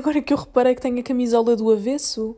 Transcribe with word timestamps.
Agora 0.00 0.22
que 0.22 0.32
eu 0.32 0.38
reparei 0.38 0.74
que 0.74 0.80
tenho 0.80 0.98
a 0.98 1.02
camisola 1.02 1.54
do 1.54 1.70
avesso. 1.70 2.34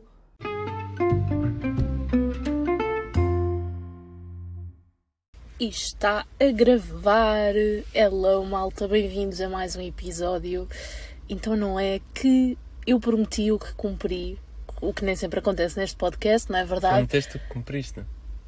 E 5.57 5.69
está 5.69 6.25
a 6.41 6.51
gravar. 6.51 7.53
Hello, 7.95 8.45
malta, 8.45 8.85
bem-vindos 8.85 9.39
a 9.39 9.47
mais 9.47 9.77
um 9.77 9.81
episódio. 9.81 10.67
Então 11.29 11.55
não 11.55 11.79
é 11.79 12.01
que 12.13 12.57
eu 12.85 12.99
prometi 12.99 13.49
o 13.49 13.57
que 13.57 13.73
cumpri, 13.75 14.37
o 14.81 14.93
que 14.93 15.05
nem 15.05 15.15
sempre 15.15 15.39
acontece 15.39 15.79
neste 15.79 15.95
podcast, 15.95 16.51
não 16.51 16.59
é 16.59 16.65
verdade? 16.65 16.95
Prometeste 16.95 17.37
o 17.37 17.39
que 17.39 17.47
cumpriste. 17.47 18.03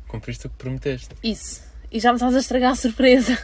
Cumpriste 0.10 0.48
o 0.48 0.50
que 0.50 0.58
prometeste. 0.58 1.16
Isso. 1.24 1.64
E 1.90 2.02
já 2.02 2.12
me 2.12 2.18
estás 2.18 2.36
a 2.36 2.40
estragar 2.40 2.74
a 2.74 2.76
surpresa. 2.76 3.42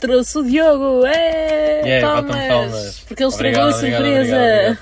Trouxe 0.00 0.38
o 0.38 0.44
Diogo! 0.44 1.04
É, 1.06 1.82
Yeah, 1.84 2.22
palmas. 2.22 3.00
Porque 3.06 3.22
ele 3.22 3.32
Obrigado, 3.34 3.70
estragou 3.70 3.70
a 3.70 3.76
obrigado, 3.76 4.24
surpresa! 4.24 4.36
obrigado, 4.36 4.78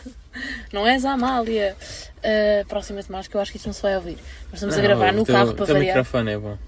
Não 0.73 0.87
és 0.87 1.05
a 1.05 1.13
Amália! 1.13 1.77
Uh, 2.19 2.67
próxima 2.69 3.01
mais 3.09 3.27
que 3.27 3.35
eu 3.35 3.41
acho 3.41 3.51
que 3.51 3.57
isto 3.57 3.67
não 3.67 3.73
se 3.73 3.81
vai 3.83 3.97
ouvir. 3.97 4.19
Nós 4.51 4.55
estamos 4.55 4.75
a 4.75 4.79
Não, 4.79 4.85
gravar 4.87 5.13
o 5.15 5.17
no 5.17 5.25
teu- 5.25 5.35
carro 5.35 5.51
o 5.51 5.55
para 5.55 5.67
teu 5.67 5.75
variar. 5.75 5.97
microfone 5.97 6.31
é 6.33 6.39
bom. 6.39 6.59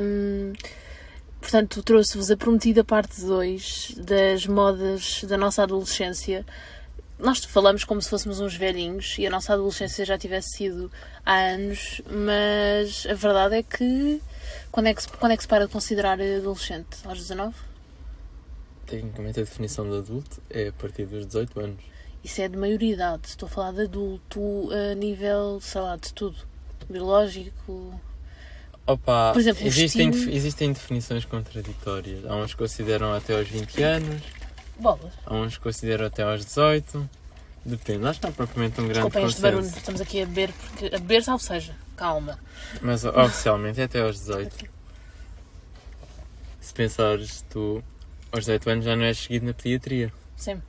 Um, 0.00 0.52
portanto, 1.40 1.82
trouxe-vos 1.82 2.30
a 2.30 2.36
prometida 2.36 2.84
parte 2.84 3.20
2 3.20 3.94
das 3.98 4.46
modas 4.46 5.24
da 5.24 5.36
nossa 5.36 5.64
adolescência. 5.64 6.46
Nós 7.18 7.44
falamos 7.44 7.84
como 7.84 8.00
se 8.00 8.08
fôssemos 8.08 8.40
uns 8.40 8.54
velhinhos 8.56 9.16
e 9.18 9.26
a 9.26 9.30
nossa 9.30 9.52
adolescência 9.52 10.04
já 10.04 10.16
tivesse 10.16 10.56
sido 10.56 10.90
há 11.26 11.34
anos, 11.34 12.00
mas 12.10 13.06
a 13.08 13.14
verdade 13.14 13.56
é 13.56 13.62
que 13.62 14.20
quando 14.70 14.86
é 14.86 14.94
que 14.94 15.02
se, 15.02 15.08
quando 15.08 15.32
é 15.32 15.36
que 15.36 15.42
se 15.42 15.48
para 15.48 15.66
de 15.66 15.72
considerar 15.72 16.20
adolescente? 16.20 16.98
Aos 17.04 17.18
19? 17.18 17.54
Tecnicamente 18.86 19.40
a 19.40 19.44
definição 19.44 19.88
de 19.88 19.96
adulto 19.96 20.42
é 20.50 20.68
a 20.68 20.72
partir 20.72 21.06
dos 21.06 21.26
18 21.26 21.60
anos. 21.60 21.84
Isso 22.24 22.40
é 22.40 22.48
de 22.48 22.56
maioridade. 22.56 23.28
Estou 23.28 23.46
a 23.46 23.50
falar 23.50 23.72
de 23.72 23.82
adulto 23.82 24.68
a 24.70 24.94
nível, 24.94 25.60
sei 25.60 25.80
lá, 25.80 25.96
de 25.96 26.12
tudo. 26.12 26.36
Biológico. 26.88 28.00
Opa, 28.86 29.30
Por 29.32 29.40
exemplo, 29.40 29.66
existem, 29.66 30.08
existem 30.08 30.72
definições 30.72 31.24
contraditórias. 31.24 32.24
Há 32.26 32.34
uns 32.36 32.52
que 32.52 32.58
consideram 32.58 33.14
até 33.14 33.36
aos 33.36 33.46
20 33.48 33.82
anos, 33.82 34.22
Bolas. 34.76 35.12
há 35.24 35.34
uns 35.34 35.56
que 35.56 35.62
consideram 35.62 36.06
até 36.06 36.22
aos 36.24 36.44
18. 36.44 37.08
Depende, 37.64 38.04
acho 38.06 38.18
que 38.18 38.26
não 38.26 38.32
há 38.32 38.34
propriamente 38.34 38.80
um 38.80 38.88
grande 38.88 38.94
Desculpem 38.94 39.24
este 39.24 39.40
barulho. 39.40 39.66
Estamos 39.66 40.00
aqui 40.00 40.22
a 40.22 40.26
beber 40.26 40.52
porque. 40.52 40.86
A 40.86 40.98
beber, 40.98 41.22
salve 41.22 41.44
seja. 41.44 41.76
Calma. 41.96 42.38
Mas 42.80 43.04
oficialmente 43.04 43.80
é 43.80 43.84
até 43.84 44.00
aos 44.00 44.16
18. 44.20 44.70
Se 46.60 46.72
pensares, 46.74 47.44
tu 47.50 47.82
aos 48.30 48.44
18 48.44 48.70
anos 48.70 48.84
já 48.84 48.96
não 48.96 49.04
és 49.04 49.18
seguido 49.18 49.46
na 49.46 49.54
pediatria. 49.54 50.12
Sim. 50.36 50.62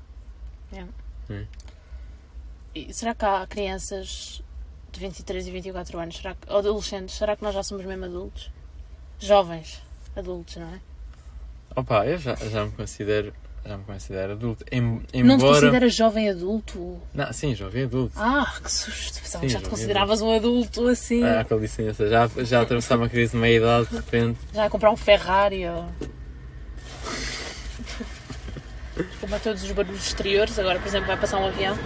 É. 0.72 0.84
Hum. 1.32 1.46
E 2.76 2.94
será 2.94 3.14
que 3.14 3.24
há 3.24 3.46
crianças 3.48 4.42
de 4.92 5.00
23 5.00 5.48
e 5.48 5.52
24 5.52 6.00
anos? 6.00 6.18
Será 6.18 6.36
que, 6.36 6.50
ou 6.50 6.58
adolescentes? 6.58 7.16
Será 7.16 7.36
que 7.36 7.44
nós 7.44 7.54
já 7.54 7.64
somos 7.64 7.86
mesmo 7.86 8.06
adultos? 8.06 8.52
Jovens 9.20 9.82
adultos, 10.16 10.56
não 10.58 10.68
é? 10.68 10.82
Opa, 11.76 12.06
eu 12.06 12.18
já, 12.18 12.36
já 12.36 12.66
me 12.66 12.72
considero. 12.72 13.34
Já 13.66 13.78
me 13.78 13.84
considero 13.86 14.34
adulto. 14.34 14.66
Em, 14.72 14.82
Não 14.82 15.00
te 15.02 15.18
embora. 15.18 15.54
consideras 15.54 15.96
jovem 15.96 16.30
adulto? 16.30 17.00
Não, 17.14 17.32
sim, 17.32 17.56
jovem 17.56 17.84
adulto. 17.84 18.12
Ah, 18.18 18.54
que 18.62 18.70
susto! 18.72 19.22
Pensava 19.22 19.46
que 19.46 19.50
já 19.52 19.62
te 19.62 19.70
consideravas 19.70 20.22
um 20.22 20.36
adulto 20.36 20.88
assim, 20.90 21.24
Ah, 21.24 21.46
com 21.48 21.56
licença, 21.56 22.10
já, 22.10 22.30
já 22.40 22.62
atravessar 22.62 22.98
uma 22.98 23.08
crise 23.08 23.32
de 23.32 23.38
meia 23.38 23.58
idade 23.58 23.88
de 23.90 23.96
repente. 23.96 24.40
já 24.54 24.66
a 24.66 24.70
comprar 24.70 24.92
um 24.92 24.98
Ferrari 24.98 25.66
ou. 25.68 25.86
Desculpa 28.96 29.40
todos 29.40 29.64
os 29.64 29.72
barulhos 29.72 30.06
exteriores, 30.08 30.60
agora 30.60 30.78
por 30.80 30.88
exemplo 30.88 31.08
vai 31.08 31.18
passar 31.18 31.40
um 31.40 31.48
avião. 31.48 31.78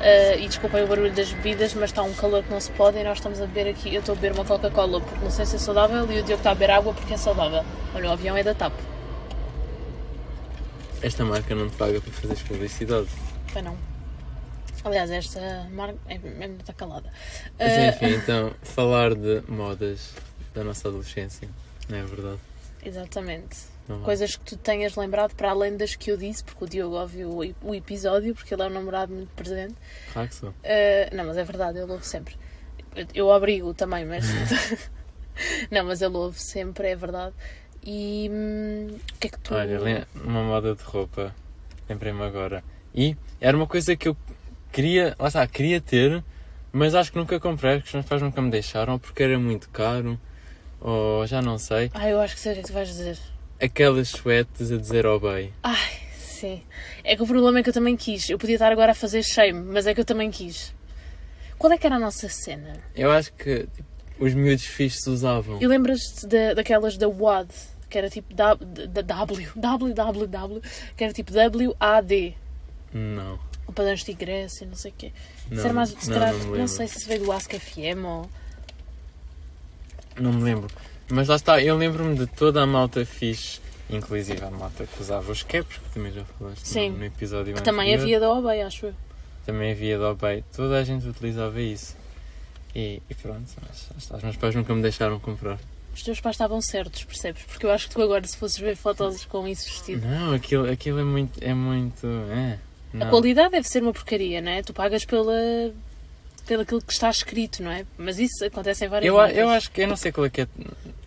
Ah, 0.00 0.36
e 0.36 0.46
desculpem 0.46 0.84
o 0.84 0.86
barulho 0.86 1.12
das 1.12 1.32
bebidas, 1.32 1.72
mas 1.74 1.84
está 1.90 2.02
um 2.02 2.12
calor 2.12 2.42
que 2.42 2.50
não 2.50 2.60
se 2.60 2.70
pode 2.72 2.98
e 2.98 3.02
nós 3.04 3.16
estamos 3.18 3.40
a 3.40 3.46
beber 3.46 3.70
aqui. 3.70 3.94
Eu 3.94 4.00
estou 4.00 4.12
a 4.12 4.16
beber 4.16 4.32
uma 4.32 4.44
Coca-Cola 4.44 5.00
porque 5.00 5.24
não 5.24 5.30
sei 5.30 5.46
se 5.46 5.56
é 5.56 5.58
saudável 5.58 6.00
e 6.12 6.20
o 6.20 6.22
Diogo 6.22 6.34
está 6.34 6.50
a 6.50 6.54
beber 6.54 6.72
água 6.72 6.92
porque 6.92 7.14
é 7.14 7.16
saudável. 7.16 7.64
Olha, 7.94 8.10
o 8.10 8.12
avião 8.12 8.36
é 8.36 8.42
da 8.42 8.54
TAP. 8.54 8.74
Esta 11.02 11.24
marca 11.24 11.54
não 11.54 11.68
te 11.68 11.76
paga 11.76 12.00
para 12.00 12.12
fazeres 12.12 12.42
publicidade. 12.42 13.08
Foi 13.48 13.62
não. 13.62 13.76
Aliás, 14.84 15.10
esta 15.10 15.68
marca 15.72 15.98
é 16.08 16.18
mesmo 16.18 16.56
está 16.60 16.72
calada. 16.72 17.10
Mas 17.58 17.72
Ah, 17.72 17.86
enfim, 17.88 18.14
então, 18.14 18.54
falar 18.62 19.14
de 19.14 19.42
modas 19.48 20.12
da 20.54 20.62
nossa 20.64 20.88
adolescência, 20.88 21.48
não 21.88 21.98
é 21.98 22.02
verdade? 22.04 22.38
exatamente. 22.86 23.56
Não? 23.88 24.00
Coisas 24.02 24.36
que 24.36 24.44
tu 24.44 24.56
tenhas 24.56 24.96
lembrado 24.96 25.34
para 25.34 25.50
além 25.50 25.76
das 25.76 25.94
que 25.94 26.10
eu 26.10 26.16
disse, 26.16 26.42
porque 26.42 26.64
o 26.64 26.68
Diogo 26.68 26.96
ouviu 26.96 27.54
o, 27.62 27.74
episódio, 27.74 28.34
porque 28.34 28.52
ele 28.54 28.62
é 28.62 28.66
um 28.66 28.70
namorado 28.70 29.12
muito 29.12 29.30
presente. 29.34 29.74
Claro 30.12 30.28
que 30.28 30.34
sou. 30.34 30.50
Uh, 30.50 31.14
não, 31.14 31.24
mas 31.24 31.36
é 31.36 31.44
verdade, 31.44 31.78
ele 31.78 31.92
ouve 31.92 32.06
sempre. 32.06 32.36
Eu, 32.94 33.06
eu 33.14 33.28
obrigo 33.28 33.74
também, 33.74 34.04
mas. 34.04 34.24
não, 35.70 35.84
mas 35.84 36.02
ele 36.02 36.16
ouve 36.16 36.40
sempre, 36.40 36.88
é 36.88 36.96
verdade. 36.96 37.34
E. 37.86 38.28
hum, 38.32 38.88
o 39.14 39.18
que 39.18 39.28
é 39.28 39.30
que 39.30 39.38
tu. 39.38 39.54
Olha, 39.54 40.06
uma 40.24 40.42
moda 40.42 40.74
de 40.74 40.82
roupa, 40.82 41.34
lembrei-me 41.88 42.22
agora. 42.22 42.62
E 42.94 43.16
era 43.40 43.56
uma 43.56 43.66
coisa 43.66 43.94
que 43.96 44.08
eu 44.08 44.16
queria, 44.72 45.14
lá 45.18 45.28
está, 45.28 45.46
queria 45.46 45.80
ter, 45.80 46.22
mas 46.72 46.94
acho 46.94 47.12
que 47.12 47.18
nunca 47.18 47.38
comprei, 47.38 47.76
porque 47.76 47.88
os 47.88 47.94
meus 47.94 48.06
pais 48.06 48.22
nunca 48.22 48.42
me 48.42 48.50
deixaram, 48.50 48.94
ou 48.94 48.98
porque 48.98 49.22
era 49.22 49.38
muito 49.38 49.68
caro, 49.70 50.18
ou 50.80 51.26
já 51.26 51.40
não 51.40 51.58
sei. 51.58 51.90
Ah, 51.94 52.08
eu 52.08 52.20
acho 52.20 52.34
que 52.34 52.40
sei 52.40 52.52
o 52.52 52.54
que 52.54 52.60
é 52.60 52.62
que 52.62 52.68
tu 52.68 52.74
vais 52.74 52.88
dizer. 52.88 53.18
Aquelas 53.62 54.08
suetes 54.08 54.70
a 54.72 54.76
dizer 54.76 55.06
ao 55.06 55.18
bem. 55.20 55.52
Ai, 55.62 55.90
sim. 56.18 56.62
É 57.04 57.14
que 57.16 57.22
o 57.22 57.26
problema 57.26 57.60
é 57.60 57.62
que 57.62 57.68
eu 57.70 57.72
também 57.74 57.96
quis. 57.96 58.28
Eu 58.28 58.38
podia 58.38 58.56
estar 58.56 58.70
agora 58.72 58.92
a 58.92 58.94
fazer 58.94 59.22
shame, 59.22 59.60
mas 59.72 59.86
é 59.86 59.94
que 59.94 60.00
eu 60.00 60.04
também 60.04 60.30
quis. 60.30 60.74
Qual 61.56 61.72
é 61.72 61.78
que 61.78 61.86
era 61.86 61.96
a 61.96 61.98
nossa 61.98 62.28
cena? 62.28 62.74
Eu 62.94 63.10
acho 63.10 63.32
que 63.32 63.60
tipo, 63.74 63.88
os 64.18 64.34
miúdos 64.34 64.64
fixos 64.66 65.06
usavam. 65.06 65.58
E 65.62 65.66
lembras-te 65.66 66.26
da- 66.26 66.52
daquelas 66.54 66.98
da 66.98 67.08
WAD, 67.08 67.48
que 67.88 67.96
era 67.98 68.08
tipo 68.10 68.34
da 68.34 68.54
da- 68.54 69.02
W, 69.02 69.48
WWW, 69.56 70.62
que 70.96 71.04
era 71.04 71.12
tipo 71.12 71.32
WAD, 71.32 72.36
Não. 72.92 73.38
o 73.66 73.72
padrões 73.72 74.02
de 74.04 74.12
Grécia, 74.12 74.66
não 74.66 74.74
sei 74.76 74.90
o 74.90 74.94
quê. 74.96 75.12
Não, 75.50 75.62
era 75.64 75.72
mais, 75.72 75.90
se 75.90 76.10
não, 76.10 76.18
calhar, 76.18 76.34
não 76.34 76.56
não, 76.56 76.66
sei 76.68 76.88
se 76.88 77.06
veio 77.06 77.24
do 77.24 77.32
Ask 77.32 77.52
FM 77.52 78.04
ou. 78.04 78.30
Não 80.18 80.32
me 80.32 80.42
lembro. 80.42 80.68
Mas 81.08 81.28
lá 81.28 81.36
está, 81.36 81.62
eu 81.62 81.76
lembro-me 81.76 82.16
de 82.16 82.26
toda 82.26 82.62
a 82.62 82.66
malta 82.66 83.04
fixe, 83.04 83.60
inclusive 83.88 84.42
a 84.44 84.50
malta 84.50 84.86
que 84.86 85.00
usava 85.00 85.30
os 85.30 85.42
caps, 85.42 85.76
que 85.78 85.90
também 85.94 86.12
já 86.12 86.24
falaste 86.24 86.60
no- 86.62 86.66
Sim. 86.66 86.90
no, 86.90 87.04
episódio 87.04 87.54
Que 87.54 87.62
também 87.62 87.94
anterior. 87.94 88.02
havia 88.16 88.20
da 88.20 88.32
OBEI, 88.32 88.62
acho 88.62 88.86
eu. 88.86 88.94
Também 89.44 89.70
havia 89.72 89.98
da 89.98 90.10
OBEI. 90.10 90.42
Toda 90.54 90.78
a 90.78 90.82
gente 90.84 91.06
utilizava 91.06 91.60
isso. 91.60 91.96
E, 92.74 93.00
e 93.08 93.14
pronto, 93.14 93.48
mas 93.62 93.88
está, 93.96 94.16
os 94.16 94.22
meus 94.24 94.36
pais 94.36 94.54
nunca 94.54 94.74
me 94.74 94.82
deixaram 94.82 95.20
comprar. 95.20 95.58
Os 95.96 96.02
teus 96.02 96.20
pais 96.20 96.34
estavam 96.34 96.60
certos, 96.60 97.04
percebes? 97.04 97.42
Porque 97.44 97.64
eu 97.64 97.70
acho 97.70 97.88
que 97.88 97.94
tu 97.94 98.02
agora, 98.02 98.26
se 98.26 98.36
fosses 98.36 98.58
ver 98.58 98.76
fotos 98.76 99.24
com 99.24 99.48
isso 99.48 99.64
vestido. 99.64 100.06
Não, 100.06 100.34
aquilo, 100.34 100.70
aquilo 100.70 101.00
é 101.00 101.04
muito. 101.04 101.42
É 101.42 101.54
muito. 101.54 102.06
É. 102.06 102.58
A 103.02 103.06
qualidade 103.06 103.52
deve 103.52 103.66
ser 103.66 103.82
uma 103.82 103.94
porcaria, 103.94 104.42
não 104.42 104.52
é? 104.52 104.62
Tu 104.62 104.74
pagas 104.74 105.06
pela. 105.06 105.32
pelo 106.46 106.62
aquilo 106.62 106.82
que 106.82 106.92
está 106.92 107.08
escrito, 107.08 107.62
não 107.62 107.70
é? 107.70 107.86
Mas 107.96 108.18
isso 108.18 108.44
acontece 108.44 108.84
em 108.84 108.88
várias 108.88 109.08
Eu, 109.08 109.16
marcas. 109.16 109.38
eu 109.38 109.48
acho 109.48 109.70
que 109.70 109.80
eu 109.80 109.88
não 109.88 109.96
sei 109.96 110.12
qual 110.12 110.26
é 110.26 110.30
que 110.30 110.42
é. 110.42 110.48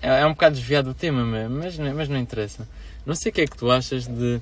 É, 0.01 0.21
é 0.21 0.25
um 0.25 0.31
bocado 0.31 0.55
desviado 0.55 0.89
do 0.89 0.95
tema, 0.95 1.23
mas, 1.23 1.77
mas, 1.77 2.09
não- 2.09 2.17
interessa. 2.17 2.67
Não 3.05 3.13
sei 3.13 3.29
o 3.31 3.33
que 3.33 3.41
é 3.41 3.45
que 3.47 3.55
tu 3.57 3.69
achas 3.69 4.07
de, 4.07 4.41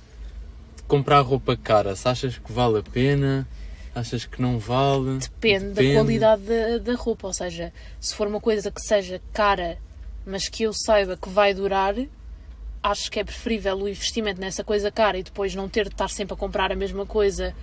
comprar 0.87 1.19
roupa 1.19 1.57
cara. 1.57 1.93
Se 1.93 2.07
achas 2.07 2.37
que 2.37 2.51
vale 2.53 2.79
a 2.79 2.83
pena, 2.83 3.45
achas 3.93 4.25
que 4.25 4.41
não 4.41 4.57
vale. 4.59 5.19
Depende, 5.19 5.73
da 5.73 5.83
qualidade 5.93 6.41
da, 6.43 6.77
da 6.77 6.95
roupa, 6.95 7.27
ou 7.27 7.33
seja, 7.33 7.73
se 7.99 8.15
for 8.15 8.27
uma 8.27 8.39
coisa 8.39 8.71
que 8.71 8.81
seja 8.81 9.21
cara, 9.33 9.77
mas 10.27 10.47
que 10.49 10.63
eu 10.63 10.73
saiba 10.73 11.15
que 11.17 11.29
vai 11.29 11.53
durar, 11.53 11.95
acho 12.83 13.09
que 13.09 13.19
é 13.19 13.23
preferível 13.23 13.75
o 13.77 13.87
investimento 13.89 14.39
nessa 14.39 14.63
coisa 14.63 14.91
cara 14.91 15.17
e 15.17 15.23
depois 15.23 15.55
não 15.55 15.67
ter 15.67 15.85
de 15.87 15.93
estar 15.95 16.09
sempre 16.09 16.33
a 16.33 16.37
comprar 16.37 16.71
a 16.71 16.75
mesma 16.75 17.05
coisa 17.05 17.55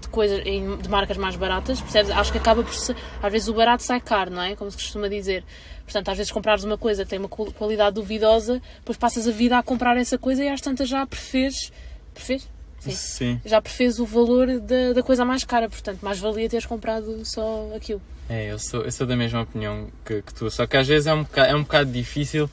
de, 0.00 0.08
coisa, 0.08 0.40
de 0.40 0.88
marcas 0.88 1.16
mais 1.16 1.36
baratas, 1.36 1.80
percebes? 1.80 2.10
Acho 2.10 2.32
que 2.32 2.38
acaba 2.38 2.62
por 2.62 2.72
ser, 2.74 2.96
às 3.22 3.30
vezes 3.32 3.48
o 3.48 3.54
barato 3.54 3.82
sai 3.82 4.00
caro, 4.00 4.30
não 4.30 4.42
é? 4.42 4.56
Como 4.56 4.70
se 4.70 4.76
costuma 4.76 5.08
dizer. 5.08 5.44
Portanto, 5.84 6.08
às 6.08 6.16
vezes 6.16 6.32
comprares 6.32 6.64
uma 6.64 6.78
coisa 6.78 7.04
que 7.04 7.10
tem 7.10 7.18
uma 7.18 7.28
qual- 7.28 7.52
qualidade 7.52 7.94
duvidosa, 7.94 8.60
depois 8.78 8.96
passas 8.96 9.26
a 9.28 9.30
vida 9.30 9.58
a 9.58 9.62
comprar 9.62 9.96
essa 9.96 10.16
coisa 10.18 10.42
e 10.44 10.48
às 10.48 10.60
tantas 10.60 10.88
já 10.88 11.06
prefers, 11.06 11.72
prefers? 12.14 12.48
Sim 12.80 12.92
Sim. 12.92 13.40
já 13.44 13.60
prefez 13.60 13.98
o 13.98 14.06
valor 14.06 14.60
da, 14.60 14.92
da 14.94 15.02
coisa 15.02 15.24
mais 15.24 15.42
cara, 15.44 15.68
portanto, 15.68 15.98
mais 16.00 16.18
valia 16.20 16.48
teres 16.48 16.64
comprado 16.64 17.22
só 17.24 17.70
aquilo. 17.74 18.00
É, 18.28 18.52
eu 18.52 18.58
sou, 18.58 18.82
eu 18.82 18.92
sou 18.92 19.06
da 19.06 19.16
mesma 19.16 19.42
opinião 19.42 19.88
que, 20.04 20.20
que 20.22 20.34
tu. 20.34 20.50
Só 20.50 20.66
que 20.66 20.76
às 20.76 20.86
vezes 20.86 21.06
é 21.06 21.14
um 21.14 21.22
bocado, 21.22 21.50
é 21.50 21.54
um 21.54 21.62
bocado 21.62 21.90
difícil 21.90 22.50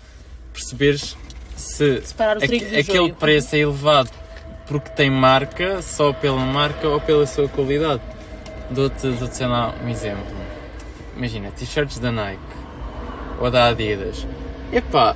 perceberes 0.53 1.17
se 1.55 1.99
do 1.99 2.79
aquele 2.79 2.83
joio. 2.83 3.15
preço 3.15 3.55
é 3.55 3.59
elevado 3.59 4.09
porque 4.67 4.89
tem 4.89 5.09
marca, 5.09 5.81
só 5.81 6.11
pela 6.11 6.39
marca 6.39 6.87
ou 6.87 6.99
pela 6.99 7.25
sua 7.27 7.47
qualidade. 7.47 8.01
Dou-te, 8.69 9.07
dou-te 9.11 9.35
sei 9.35 9.47
lá, 9.47 9.73
um 9.83 9.89
exemplo. 9.89 10.25
Imagina, 11.15 11.51
t-shirts 11.51 11.99
da 11.99 12.11
Nike 12.11 12.39
ou 13.39 13.51
da 13.51 13.67
Adidas. 13.67 14.25
Epá, 14.71 15.15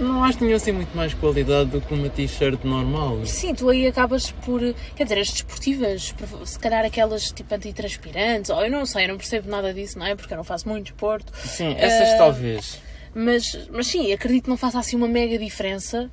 não 0.00 0.24
acho 0.24 0.38
que 0.38 0.44
tenham 0.44 0.56
assim 0.56 0.72
muito 0.72 0.96
mais 0.96 1.14
qualidade 1.14 1.70
do 1.70 1.80
que 1.80 1.92
uma 1.94 2.08
t-shirt 2.08 2.64
normal. 2.64 3.24
Sim, 3.26 3.54
tu 3.54 3.68
aí 3.68 3.86
acabas 3.86 4.30
por. 4.30 4.60
Quer 4.96 5.04
dizer, 5.04 5.18
as 5.20 5.30
desportivas, 5.30 6.14
se 6.44 6.58
calhar 6.58 6.84
aquelas 6.84 7.30
tipo 7.32 7.54
antitranspirantes, 7.54 8.50
ou 8.50 8.64
eu 8.64 8.70
não 8.70 8.86
sei, 8.86 9.04
eu 9.04 9.08
não 9.08 9.16
percebo 9.16 9.48
nada 9.48 9.72
disso, 9.72 9.98
não 9.98 10.06
é? 10.06 10.14
Porque 10.14 10.32
eu 10.32 10.36
não 10.36 10.44
faço 10.44 10.68
muito 10.68 10.84
desporto. 10.86 11.32
Sim, 11.36 11.74
essas 11.78 12.10
Ah, 12.14 12.18
talvez. 12.18 12.80
Mas, 13.14 13.68
mas 13.70 13.86
sim, 13.88 14.12
acredito 14.12 14.44
que 14.44 14.50
não 14.50 14.56
faça 14.56 14.78
assim 14.78 14.96
uma 14.96 15.08
mega 15.08 15.38
diferença. 15.38 16.10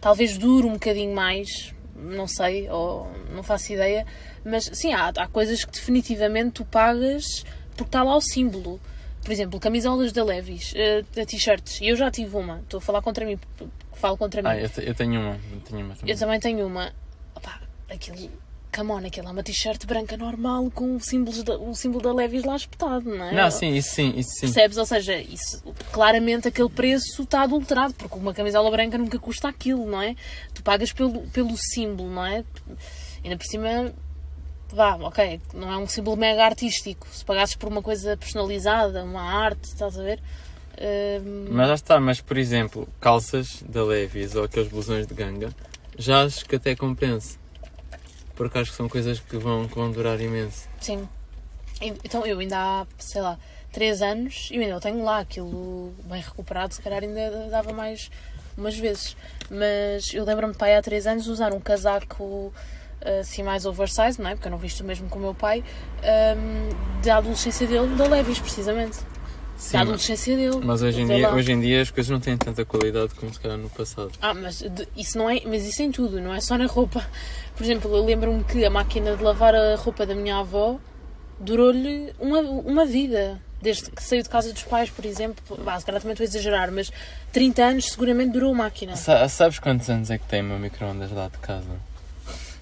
Talvez 0.00 0.38
dure 0.38 0.66
um 0.66 0.74
bocadinho 0.74 1.14
mais, 1.14 1.74
não 1.94 2.26
sei, 2.26 2.68
ou 2.70 3.10
não 3.34 3.42
faço 3.42 3.72
ideia. 3.72 4.06
Mas 4.44 4.70
sim, 4.72 4.92
há, 4.92 5.08
há 5.08 5.26
coisas 5.26 5.64
que 5.64 5.72
definitivamente 5.72 6.52
tu 6.52 6.64
pagas 6.64 7.44
porque 7.76 7.88
está 7.88 8.02
lá 8.02 8.16
o 8.16 8.20
símbolo. 8.20 8.80
Por 9.28 9.32
exemplo, 9.32 9.60
camisolas 9.60 10.10
da 10.10 10.24
Levis, 10.24 10.72
de 11.12 11.26
t-shirts. 11.26 11.80
Eu 11.82 11.94
já 11.96 12.10
tive 12.10 12.34
uma, 12.34 12.60
estou 12.60 12.78
a 12.78 12.80
falar 12.80 13.02
contra 13.02 13.26
mim, 13.26 13.38
falo 13.92 14.16
contra 14.16 14.40
mim. 14.40 14.48
Ah, 14.48 14.56
eu, 14.58 14.70
eu 14.82 14.94
tenho 14.94 15.20
uma. 15.20 15.34
Eu 15.52 15.60
tenho 15.60 15.84
uma 15.84 15.94
também. 15.94 16.14
Eu 16.14 16.18
também 16.18 16.40
tenho 16.40 16.66
uma. 16.66 16.90
Opá, 17.36 17.60
aquele. 17.90 18.30
Come 18.74 18.90
on, 18.90 19.06
aquilo 19.06 19.28
é 19.28 19.30
uma 19.30 19.42
t-shirt 19.42 19.84
branca 19.84 20.16
normal 20.16 20.70
com 20.70 20.96
o 20.96 21.00
símbolo 21.00 21.44
da, 21.44 21.58
o 21.58 21.74
símbolo 21.74 22.02
da 22.04 22.14
Levis 22.14 22.42
lá 22.42 22.56
espetado, 22.56 23.14
não 23.14 23.22
é? 23.22 23.34
Não, 23.34 23.50
sim, 23.50 23.74
isso 23.74 23.94
sim, 23.94 24.14
isso 24.16 24.30
sim. 24.30 24.46
Percebes? 24.46 24.78
Ou 24.78 24.86
seja, 24.86 25.18
isso, 25.18 25.62
claramente 25.92 26.48
aquele 26.48 26.70
preço 26.70 27.20
está 27.20 27.42
adulterado, 27.42 27.92
porque 27.92 28.16
uma 28.16 28.32
camisola 28.32 28.70
branca 28.70 28.96
nunca 28.96 29.18
custa 29.18 29.46
aquilo, 29.46 29.84
não 29.84 30.00
é? 30.00 30.16
Tu 30.54 30.62
pagas 30.62 30.90
pelo, 30.90 31.20
pelo 31.28 31.54
símbolo, 31.54 32.08
não 32.10 32.24
é? 32.24 32.42
Ainda 33.22 33.36
por 33.36 33.44
cima, 33.44 33.92
vá, 34.74 34.96
ok, 34.96 35.40
não 35.54 35.72
é 35.72 35.76
um 35.78 35.86
símbolo 35.86 36.16
mega 36.16 36.44
artístico. 36.44 37.06
Se 37.10 37.24
pagasses 37.24 37.56
por 37.56 37.68
uma 37.68 37.82
coisa 37.82 38.16
personalizada, 38.16 39.02
uma 39.02 39.22
arte, 39.22 39.64
estás 39.64 39.98
a 39.98 40.02
ver? 40.02 40.20
Hum, 40.80 41.46
Mas 41.50 41.68
já 41.68 41.74
está, 41.74 42.00
mas 42.00 42.20
por 42.20 42.36
exemplo, 42.38 42.88
calças 43.00 43.62
da 43.68 43.82
Levi's 43.82 44.34
ou 44.34 44.44
aqueles 44.44 44.68
blusões 44.68 45.06
de 45.06 45.14
ganga, 45.14 45.50
já 45.98 46.22
acho 46.24 46.44
que 46.44 46.56
até 46.56 46.76
compensa. 46.76 47.36
Porque 48.36 48.58
acho 48.58 48.70
que 48.70 48.76
são 48.76 48.88
coisas 48.88 49.18
que 49.18 49.36
vão, 49.36 49.66
que 49.66 49.74
vão 49.74 49.90
durar 49.90 50.20
imenso. 50.20 50.68
Sim. 50.80 51.08
Então 51.80 52.24
eu 52.24 52.38
ainda 52.38 52.56
há, 52.58 52.86
sei 52.98 53.20
lá, 53.20 53.36
3 53.72 54.02
anos 54.02 54.48
e 54.52 54.56
eu 54.56 54.62
ainda 54.62 54.80
tenho 54.80 55.02
lá 55.02 55.18
aquilo 55.18 55.92
bem 56.04 56.20
recuperado, 56.20 56.72
se 56.74 56.80
calhar 56.80 57.02
ainda 57.02 57.48
dava 57.50 57.72
mais 57.72 58.10
umas 58.56 58.76
vezes. 58.78 59.16
Mas 59.50 60.12
eu 60.14 60.24
lembro-me 60.24 60.52
de 60.52 60.58
pai 60.58 60.76
há 60.76 60.82
3 60.82 61.06
anos 61.08 61.26
usar 61.26 61.52
um 61.52 61.60
casaco 61.60 62.52
assim 63.20 63.42
mais 63.42 63.64
oversize, 63.66 64.20
não 64.20 64.28
é? 64.30 64.34
Porque 64.34 64.48
eu 64.48 64.50
não 64.52 64.58
visto 64.58 64.80
o 64.80 64.84
mesmo 64.84 65.08
com 65.08 65.18
o 65.18 65.22
meu 65.22 65.34
pai, 65.34 65.62
hum, 66.36 66.68
da 67.04 67.16
adolescência 67.16 67.66
dele, 67.66 67.94
da 67.96 68.06
Levis, 68.08 68.38
precisamente. 68.38 68.96
Sim, 69.56 69.72
da 69.72 69.80
adolescência 69.80 70.36
dele. 70.36 70.60
mas 70.62 70.82
hoje, 70.82 71.00
em 71.02 71.06
dia, 71.08 71.28
lá. 71.28 71.34
hoje 71.34 71.50
em 71.52 71.60
dia 71.60 71.82
as 71.82 71.90
coisas 71.90 72.10
não 72.10 72.20
têm 72.20 72.36
tanta 72.36 72.64
qualidade 72.64 73.12
como 73.16 73.32
se 73.34 73.40
calhar 73.40 73.58
no 73.58 73.68
passado. 73.68 74.12
Ah, 74.22 74.32
mas 74.32 74.64
isso 74.96 75.18
não 75.18 75.28
é, 75.28 75.40
mas 75.44 75.66
isso 75.66 75.82
em 75.82 75.90
tudo, 75.90 76.20
não 76.20 76.32
é 76.32 76.40
só 76.40 76.56
na 76.56 76.66
roupa. 76.66 77.04
Por 77.56 77.64
exemplo, 77.64 77.92
eu 77.96 78.04
lembro-me 78.04 78.44
que 78.44 78.64
a 78.64 78.70
máquina 78.70 79.16
de 79.16 79.22
lavar 79.22 79.54
a 79.56 79.74
roupa 79.74 80.06
da 80.06 80.14
minha 80.14 80.36
avó 80.38 80.78
durou-lhe 81.40 82.12
uma, 82.18 82.40
uma 82.40 82.86
vida. 82.86 83.40
Desde 83.60 83.90
que 83.90 84.00
saiu 84.00 84.22
de 84.22 84.28
casa 84.28 84.52
dos 84.52 84.62
pais, 84.62 84.88
por 84.88 85.04
exemplo, 85.04 85.42
bah, 85.64 85.78
se 85.80 85.84
calhar 85.84 86.00
também 86.00 86.12
estou 86.12 86.22
a 86.24 86.28
exagerar, 86.28 86.70
mas 86.70 86.92
30 87.32 87.60
anos 87.64 87.86
seguramente 87.86 88.30
durou 88.32 88.52
a 88.52 88.56
máquina. 88.56 88.94
Sa- 88.94 89.28
sabes 89.28 89.58
quantos 89.58 89.90
anos 89.90 90.08
é 90.12 90.18
que 90.18 90.24
tem 90.28 90.42
o 90.42 90.44
meu 90.44 90.58
micro-ondas 90.60 91.10
lá 91.10 91.26
de 91.26 91.38
casa? 91.38 91.66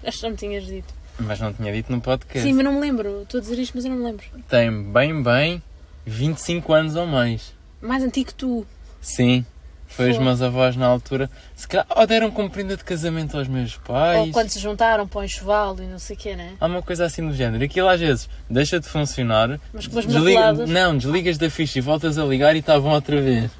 Acho 0.08 0.16
que 0.18 0.22
já 0.22 0.30
me 0.30 0.36
tinhas 0.36 0.64
dito. 0.66 0.94
Mas 1.18 1.40
não 1.40 1.52
tinha 1.52 1.72
dito 1.72 1.90
no 1.90 2.00
podcast. 2.00 2.46
Sim, 2.46 2.52
mas 2.54 2.64
não 2.64 2.72
me 2.74 2.80
lembro. 2.80 3.22
Estou 3.22 3.38
a 3.38 3.40
dizer 3.40 3.58
isto, 3.58 3.72
mas 3.74 3.84
eu 3.84 3.90
não 3.90 3.98
me 3.98 4.04
lembro. 4.04 4.24
Tem 4.48 4.70
bem, 4.82 5.22
bem 5.22 5.62
25 6.04 6.72
anos 6.72 6.94
ou 6.94 7.06
mais. 7.06 7.54
Mais 7.80 8.02
antigo 8.02 8.28
que 8.28 8.34
tu. 8.34 8.66
Sim. 9.00 9.44
Foi 9.88 10.10
os 10.10 10.18
meus 10.18 10.42
avós 10.42 10.76
na 10.76 10.86
altura. 10.86 11.30
Se 11.54 11.66
calhar, 11.66 11.86
ou 11.88 12.06
deram 12.06 12.30
como 12.30 12.50
prenda 12.50 12.76
de 12.76 12.84
casamento 12.84 13.38
aos 13.38 13.48
meus 13.48 13.76
pais. 13.76 14.26
Ou 14.26 14.32
quando 14.32 14.50
se 14.50 14.58
juntaram 14.58 15.06
para 15.06 15.20
o 15.20 15.24
enxoval 15.24 15.76
e 15.78 15.86
não 15.86 15.98
sei 15.98 16.16
o 16.16 16.18
quê, 16.18 16.36
né? 16.36 16.54
Há 16.60 16.66
uma 16.66 16.82
coisa 16.82 17.04
assim 17.06 17.26
do 17.26 17.32
género. 17.32 17.64
Aquilo 17.64 17.88
às 17.88 18.00
vezes 18.00 18.28
deixa 18.50 18.78
de 18.78 18.86
funcionar. 18.88 19.58
Mas 19.72 19.86
com 19.86 19.94
umas 19.94 20.06
desliga-. 20.06 20.66
Não, 20.66 20.98
desligas 20.98 21.38
da 21.38 21.48
ficha 21.48 21.78
e 21.78 21.80
voltas 21.80 22.18
a 22.18 22.24
ligar 22.24 22.54
e 22.56 22.58
estavam 22.58 22.92
outra 22.92 23.22
vez. 23.22 23.50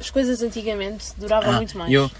As 0.00 0.08
coisas 0.08 0.40
antigamente 0.40 1.06
duravam 1.18 1.50
Ah, 1.52 1.56
muito 1.56 1.76
mais. 1.76 1.92
Eu, 1.92 2.10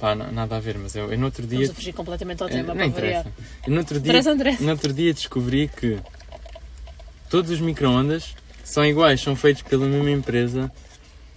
pá, 0.00 0.14
não- 0.14 0.30
nada 0.32 0.56
a 0.56 0.60
ver, 0.60 0.76
mas 0.78 0.94
eu, 0.94 1.10
eu 1.12 1.18
no 1.18 1.26
outro 1.26 1.46
dia. 1.46 1.58
Estamos 1.60 1.70
a 1.70 1.74
fugir 1.74 1.92
completamente 1.92 2.42
ao 2.42 2.48
Eh, 2.48 2.52
tema, 2.52 2.74
não 2.74 2.84
interessa. 2.84 3.32
Eu 3.66 3.72
no 3.72 3.78
outro 3.78 3.94
dia, 4.00 4.10
Interessa, 4.12 4.32
interessa. 4.32 4.62
no 4.64 4.70
outro 4.70 4.92
dia 4.92 5.14
descobri 5.14 5.68
que 5.68 5.98
todos 7.30 7.50
os 7.50 7.60
micro-ondas 7.60 8.34
são 8.62 8.84
iguais, 8.84 9.20
são 9.20 9.34
feitos 9.36 9.62
pela 9.62 9.86
mesma 9.86 10.10
empresa. 10.10 10.70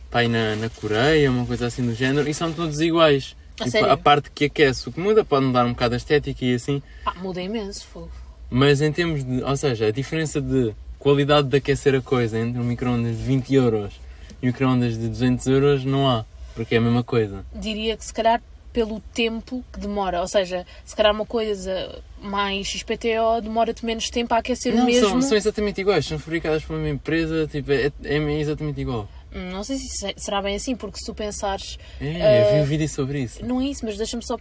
Pá, 0.09 0.25
na, 0.27 0.55
na 0.55 0.69
Coreia, 0.69 1.29
uma 1.29 1.45
coisa 1.45 1.67
assim 1.67 1.85
do 1.85 1.93
género, 1.93 2.29
e 2.29 2.33
são 2.33 2.51
todos 2.53 2.79
iguais. 2.79 3.35
A 3.59 3.65
Tipo, 3.65 3.85
a 3.85 3.97
parte 3.97 4.29
que 4.31 4.45
aquece, 4.45 4.87
o 4.87 4.91
que 4.91 4.99
muda 4.99 5.25
pode 5.25 5.45
mudar 5.45 5.65
um 5.65 5.69
bocado 5.71 5.95
a 5.95 5.97
estética 5.97 6.45
e 6.45 6.53
assim, 6.53 6.81
Ah, 7.05 7.13
muda 7.15 7.41
imenso, 7.41 7.85
fogo. 7.87 8.11
mas 8.49 8.81
em 8.81 8.91
termos 8.91 9.23
de. 9.25 9.41
Ou 9.43 9.57
seja, 9.57 9.87
a 9.87 9.91
diferença 9.91 10.39
de 10.39 10.73
qualidade 10.99 11.47
de 11.49 11.57
aquecer 11.57 11.95
a 11.95 12.01
coisa 12.01 12.37
entre 12.39 12.61
um 12.61 12.63
micro-ondas 12.63 13.17
de 13.17 13.23
20 13.23 13.53
euros 13.55 13.93
e 14.41 14.45
um 14.45 14.47
micro-ondas 14.49 14.97
de 14.97 15.07
200 15.09 15.47
euros 15.47 15.83
não 15.83 16.07
há, 16.07 16.23
porque 16.57 16.75
é 16.75 16.77
a 16.79 16.81
mesma 16.81 17.03
coisa. 17.03 17.45
diria 17.55 17.95
que 17.95 18.03
se 18.03 18.13
calhar 18.13 18.41
pelo 18.73 18.99
tempo 19.13 19.63
que 19.73 19.79
demora, 19.79 20.19
ou 20.21 20.27
seja, 20.27 20.65
se 20.85 20.95
calhar 20.95 21.11
uma 21.13 21.25
coisa 21.25 21.99
mais 22.21 22.67
XPTO 22.67 23.41
demora-te 23.41 23.83
menos 23.85 24.09
tempo 24.09 24.33
a 24.33 24.37
aquecer 24.37 24.73
o 24.73 24.77
Não, 24.77 24.85
mesmo. 24.85 25.07
são, 25.09 25.21
são 25.21 25.37
exatamente 25.37 25.81
iguais, 25.81 26.05
são 26.05 26.19
fabricadas 26.19 26.63
por 26.63 26.75
uma 26.75 26.89
empresa, 26.89 27.47
tipo, 27.47 27.71
é, 27.71 27.91
é 28.03 28.17
exatamente 28.39 28.81
igual. 28.81 29.07
Hum, 29.33 29.49
Não 29.51 29.63
sei 29.63 29.77
se 29.77 29.85
isso 29.85 30.13
será 30.17 30.41
bem 30.41 30.55
assim, 30.55 30.75
porque 30.75 30.99
se 30.99 31.05
tu 31.05 31.15
pensares, 31.15 31.79
É, 31.99 32.41
eu 32.51 32.53
vi 32.57 32.61
um 32.61 32.65
vídeo 32.65 32.87
sobre 32.89 33.21
isso. 33.21 33.43
não 33.45 33.61
é 33.61 33.65
isso, 33.65 33.83
mas 33.85 33.97
deixa-me 33.97 34.23
só 34.23 34.37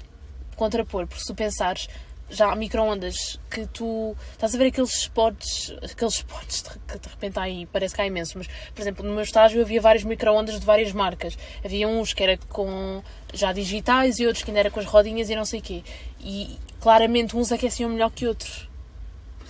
contrapor, 0.54 1.06
porque 1.06 1.20
se 1.22 1.26
tu 1.26 1.34
pensares, 1.34 1.88
já 2.28 2.50
há 2.52 2.56
micro-ondas 2.56 3.38
que 3.50 3.66
tu. 3.68 4.16
Estás 4.32 4.54
a 4.54 4.58
ver 4.58 4.66
aqueles 4.66 4.92
spots, 4.94 5.72
aqueles 5.82 6.14
spots 6.14 6.62
que 6.88 6.98
de 6.98 7.08
repente 7.08 7.38
há 7.38 7.42
aí, 7.42 7.66
parece 7.66 7.94
que 7.94 8.00
há 8.02 8.06
imensos, 8.06 8.34
mas 8.34 8.46
por 8.74 8.80
exemplo, 8.80 9.04
no 9.04 9.12
meu 9.14 9.22
estágio 9.22 9.60
havia 9.62 9.80
vários 9.80 10.04
micro-ondas 10.04 10.58
de 10.58 10.66
várias 10.66 10.92
marcas. 10.92 11.38
Havia 11.64 11.86
uns 11.88 12.12
que 12.12 12.22
era 12.22 12.36
com 12.48 13.02
já 13.32 13.52
digitais 13.52 14.18
e 14.18 14.26
outros 14.26 14.42
que 14.44 14.50
ainda 14.50 14.60
era 14.60 14.70
com 14.70 14.80
as 14.80 14.86
rodinhas 14.86 15.30
e 15.30 15.36
não 15.36 15.44
sei 15.44 15.60
o 15.60 15.62
quê. 15.62 15.84
E 16.20 16.58
claramente 16.80 17.36
uns 17.36 17.52
aqueciam 17.52 17.90
melhor 17.90 18.10
que 18.10 18.26
outros. 18.26 18.68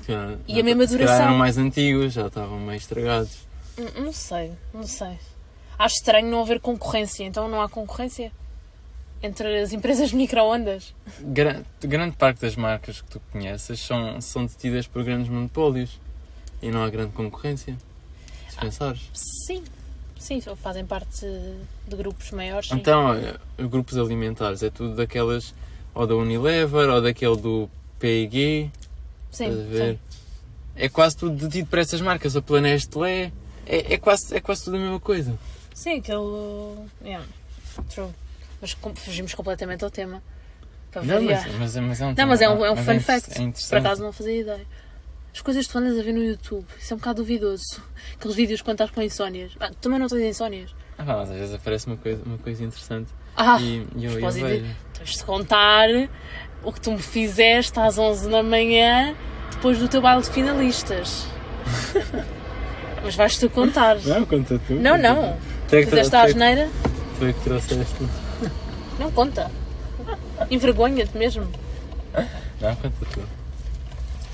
Calhar- 0.06 0.38
e 0.46 0.60
a 0.60 0.62
mesma 0.62 0.86
duração? 0.86 1.24
eram 1.24 1.36
mais 1.38 1.58
antigos, 1.58 2.12
já 2.12 2.26
estavam 2.28 2.58
meio 2.60 2.76
estragados. 2.76 3.46
Hum, 3.78 4.04
Não 4.04 4.12
sei, 4.12 4.52
não 4.72 4.84
sei. 4.86 5.18
Acho 5.78 5.96
estranho 5.96 6.28
não 6.30 6.40
haver 6.42 6.60
concorrência, 6.60 7.24
então 7.24 7.48
não 7.48 7.60
há 7.60 7.68
concorrência 7.68 8.32
entre 9.22 9.60
as 9.60 9.72
empresas 9.72 10.10
de 10.10 10.16
micro-ondas. 10.16 10.94
Gra- 11.20 11.62
grande 11.80 12.16
parte 12.16 12.40
das 12.40 12.54
marcas 12.56 13.00
que 13.00 13.08
tu 13.10 13.20
conheces 13.32 13.80
são, 13.80 14.20
são 14.20 14.46
detidas 14.46 14.86
por 14.86 15.02
grandes 15.04 15.28
monopólios 15.28 15.98
e 16.62 16.70
não 16.70 16.82
há 16.84 16.90
grande 16.90 17.12
concorrência. 17.12 17.76
Se 18.50 18.56
pensares. 18.56 19.02
Sim, 19.12 19.62
sim, 20.18 20.40
fazem 20.56 20.84
parte 20.86 21.26
de 21.86 21.96
grupos 21.96 22.30
maiores. 22.30 22.68
Sim. 22.68 22.76
Então, 22.76 23.04
olha, 23.06 23.40
os 23.58 23.66
grupos 23.66 23.96
alimentares 23.98 24.62
é 24.62 24.70
tudo 24.70 24.94
daquelas, 24.94 25.54
ou 25.94 26.06
da 26.06 26.14
Unilever, 26.14 26.88
ou 26.88 27.02
daquele 27.02 27.36
do 27.36 27.68
PIG, 27.98 28.70
sim, 29.30 29.46
a 29.46 29.76
sim. 29.76 29.98
É 30.78 30.88
quase 30.90 31.16
tudo 31.16 31.34
detido 31.36 31.68
por 31.68 31.78
essas 31.78 32.00
marcas, 32.02 32.36
ou 32.36 32.42
pela 32.42 32.60
Nestlé, 32.60 33.32
é, 33.66 33.94
é, 33.94 33.98
quase, 33.98 34.34
é 34.36 34.40
quase 34.40 34.64
tudo 34.64 34.76
a 34.76 34.80
mesma 34.80 35.00
coisa. 35.00 35.38
Sim, 35.74 35.98
aquele. 35.98 36.86
Yeah, 37.02 37.26
true. 37.88 38.08
Mas 38.74 38.98
fugimos 38.98 39.34
completamente 39.34 39.84
ao 39.84 39.90
tema. 39.90 40.22
Para 40.90 41.02
Não, 41.02 41.14
variar. 41.14 41.44
mas, 41.58 41.76
mas, 41.76 41.76
mas 41.76 42.00
é 42.00 42.06
um, 42.06 42.14
Não, 42.16 42.26
mas 42.26 42.40
é 42.40 42.48
um, 42.48 42.64
é 42.64 42.70
um 42.70 42.74
mas 42.76 42.84
fun 42.84 42.92
inter- 42.94 43.20
fact. 43.20 43.40
É 43.42 43.68
Por 43.68 43.78
acaso 43.78 44.02
não 44.02 44.12
fazia 44.12 44.40
ideia. 44.40 44.66
As 45.34 45.40
coisas 45.42 45.66
que 45.66 45.72
tu 45.72 45.78
andas 45.78 45.98
a 45.98 46.02
ver 46.02 46.12
no 46.12 46.22
YouTube, 46.24 46.64
isso 46.78 46.94
é 46.94 46.96
um 46.96 46.98
bocado 46.98 47.22
duvidoso. 47.22 47.82
Aqueles 48.18 48.36
vídeos 48.36 48.62
quando 48.62 48.76
estás 48.76 48.90
com 48.90 49.02
insónias. 49.02 49.52
Ah, 49.60 49.68
tu 49.68 49.76
também 49.76 49.98
não 49.98 50.06
tens 50.08 50.22
insónias. 50.22 50.74
Ah, 50.98 51.04
mas 51.04 51.30
às 51.30 51.36
vezes 51.36 51.54
aparece 51.54 51.86
uma 51.86 51.96
coisa, 51.98 52.22
uma 52.24 52.38
coisa 52.38 52.64
interessante 52.64 53.10
Ah, 53.36 53.58
e, 53.60 53.86
e 53.96 54.04
eu, 54.06 54.18
eu 54.18 54.30
vejo. 54.30 54.64
tens 54.94 55.10
de 55.18 55.24
contar 55.24 55.88
o 56.62 56.72
que 56.72 56.80
tu 56.80 56.90
me 56.92 56.98
fizeste 57.02 57.78
às 57.78 57.98
11 57.98 58.30
da 58.30 58.42
manhã, 58.42 59.14
depois 59.50 59.78
do 59.78 59.86
teu 59.88 60.00
baile 60.00 60.22
de 60.22 60.30
finalistas. 60.30 61.26
Mas 63.04 63.14
vais 63.14 63.36
tu 63.38 63.48
contar. 63.50 63.96
Não, 64.04 64.24
conta 64.24 64.58
tu. 64.66 64.72
Não, 64.74 64.96
não. 64.96 65.36
Tu 65.68 65.76
é 65.76 65.80
que, 65.80 65.90
Fizeste 65.90 66.10
tu 66.10 66.16
a 66.16 66.20
é 66.20 66.24
asneira? 66.24 66.70
tu 67.18 67.24
é 67.26 67.32
que 67.32 67.40
trouxeste. 67.40 67.94
Não 68.98 69.10
conta. 69.12 69.50
Envergonha-te 70.50 71.16
mesmo. 71.16 71.44
Não, 72.60 72.76
conta 72.76 73.06
tu. 73.12 73.22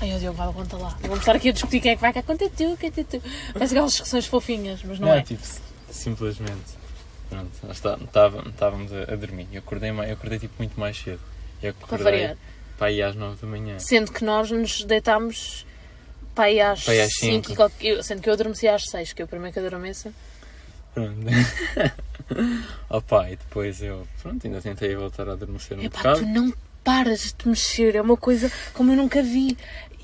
Ai, 0.01 0.15
o 0.15 0.19
Diogo, 0.19 0.37
vai, 0.37 0.51
conta 0.53 0.77
lá. 0.77 0.97
Vamos 1.01 1.19
estar 1.19 1.35
aqui 1.35 1.49
a 1.49 1.51
discutir 1.51 1.79
quem 1.79 1.91
é 1.91 1.95
que 1.95 2.01
vai 2.01 2.11
cá. 2.13 2.21
Conta 2.23 2.49
tu, 2.49 2.77
conta 2.79 3.03
tu. 3.03 3.21
Parece 3.53 3.73
aquelas 3.73 3.91
discussões 3.91 4.25
fofinhas, 4.25 4.81
mas 4.83 4.99
não, 4.99 5.07
Não, 5.09 5.15
é. 5.15 5.21
tipo, 5.21 5.41
simplesmente. 5.89 6.83
Pronto, 7.29 7.49
estávamos 8.47 8.91
a, 8.93 9.13
a 9.13 9.15
dormir. 9.15 9.47
Eu 9.51 9.59
acordei, 9.59 9.91
mais- 9.91 10.09
eu 10.09 10.15
acordei 10.15 10.39
tipo 10.39 10.53
muito 10.59 10.79
mais 10.79 10.97
cedo. 10.97 11.19
Eu 11.61 11.73
Para 11.73 11.85
acordei 11.85 12.03
variar. 12.05 12.37
para 12.77 12.91
ir 12.91 13.01
às 13.01 13.15
9 13.15 13.37
da 13.41 13.47
manhã. 13.47 13.79
Sendo 13.79 14.11
que 14.11 14.23
nós 14.23 14.51
nos 14.51 14.83
deitámos 14.83 15.65
para 16.35 16.45
aí 16.45 16.59
às 16.61 16.83
Para 16.83 16.93
aí 16.93 17.01
às 17.01 17.15
5 17.15 17.47
cinco. 17.49 17.71
eu- 17.81 18.03
Sendo 18.03 18.21
que 18.21 18.29
eu 18.29 18.33
adormeci 18.33 18.67
às 18.67 18.83
6, 18.83 19.13
que 19.13 19.21
é 19.21 19.25
o 19.25 19.27
primeiro 19.27 19.53
que 19.53 19.59
adormeça. 19.59 20.11
Pronto. 20.93 21.13
Opa, 22.89 23.29
e 23.29 23.35
depois 23.35 23.81
eu, 23.81 24.07
pronto, 24.21 24.45
ainda 24.45 24.61
tentei 24.61 24.95
voltar 24.95 25.27
a 25.27 25.33
adormecer 25.33 25.77
um 25.77 25.83
Epá, 25.83 25.97
bocado. 25.97 26.19
tu 26.19 26.25
não 26.27 26.53
paras 26.83 27.21
de 27.21 27.33
te 27.33 27.47
mexer, 27.47 27.95
é 27.95 28.01
uma 28.01 28.17
coisa 28.17 28.51
como 28.73 28.91
eu 28.91 28.95
nunca 28.97 29.21
vi. 29.21 29.57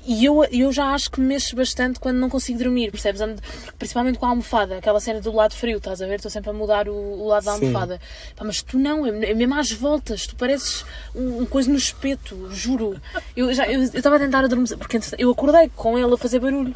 E 0.06 0.24
eu, 0.24 0.42
eu 0.44 0.72
já 0.72 0.94
acho 0.94 1.10
que 1.10 1.20
me 1.20 1.26
mexo 1.26 1.54
bastante 1.54 2.00
quando 2.00 2.16
não 2.16 2.30
consigo 2.30 2.58
dormir, 2.58 2.90
percebes? 2.90 3.20
Ando- 3.20 3.40
principalmente 3.78 4.18
com 4.18 4.24
a 4.24 4.30
almofada, 4.30 4.78
aquela 4.78 4.98
cena 4.98 5.20
do 5.20 5.30
lado 5.30 5.54
frio, 5.54 5.76
estás 5.76 6.00
a 6.00 6.06
ver? 6.06 6.14
Estou 6.16 6.30
sempre 6.30 6.48
a 6.48 6.52
mudar 6.54 6.88
o, 6.88 6.94
o 6.94 7.28
lado 7.28 7.44
da 7.44 7.52
almofada. 7.52 8.00
Pá, 8.34 8.42
mas 8.42 8.62
tu 8.62 8.78
não, 8.78 9.04
é, 9.04 9.10
é 9.30 9.34
mesmo 9.34 9.54
às 9.54 9.70
voltas, 9.72 10.26
tu 10.26 10.34
pareces 10.36 10.86
um, 11.14 11.42
um 11.42 11.46
coisa 11.46 11.70
no 11.70 11.76
espeto, 11.76 12.48
juro. 12.50 12.98
Eu 13.36 13.52
já- 13.52 13.66
eu 13.66 13.80
eu 13.80 13.84
estava 13.84 14.16
a 14.16 14.18
tentar 14.18 14.42
adormecer, 14.42 14.78
porque 14.78 14.98
eu 15.18 15.30
acordei 15.30 15.68
com 15.76 15.98
ele 15.98 16.14
a 16.14 16.16
fazer 16.16 16.40
barulho. 16.40 16.74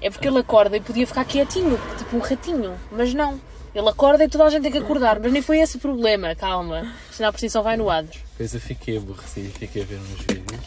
É 0.00 0.10
porque 0.10 0.28
ele 0.28 0.38
acorda 0.38 0.76
e 0.76 0.80
podia 0.80 1.06
ficar 1.06 1.24
quietinho, 1.24 1.78
tipo 1.98 2.16
um 2.16 2.20
ratinho, 2.20 2.78
mas 2.90 3.12
não. 3.14 3.40
Ele 3.74 3.88
acorda 3.88 4.24
e 4.24 4.28
toda 4.28 4.44
a 4.44 4.50
gente 4.50 4.62
tem 4.62 4.72
que 4.72 4.78
acordar, 4.78 5.20
mas 5.20 5.32
nem 5.32 5.42
foi 5.42 5.58
esse 5.58 5.76
o 5.76 5.80
problema, 5.80 6.34
calma. 6.34 6.92
Senão 7.10 7.30
por 7.30 7.38
si 7.38 7.50
só 7.50 7.62
vai 7.62 7.76
no 7.76 7.90
adro. 7.90 8.18
Depois 8.32 8.54
eu 8.54 8.60
fiquei 8.60 8.96
aborrecido, 8.96 9.52
fiquei 9.58 9.82
a 9.82 9.84
ver 9.84 9.98
uns 9.98 10.20
vídeos. 10.20 10.60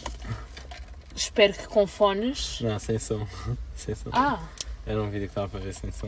Espero 1.15 1.53
que 1.53 1.67
com 1.67 1.85
fones. 1.87 2.59
Não, 2.61 2.77
sem 2.79 2.99
som. 2.99 3.27
sem 3.75 3.95
som. 3.95 4.09
Ah, 4.13 4.39
Era 4.85 5.01
um 5.01 5.09
vídeo 5.09 5.27
que 5.27 5.31
estava 5.31 5.49
para 5.49 5.59
ver 5.59 5.73
sem 5.73 5.91
som. 5.91 6.07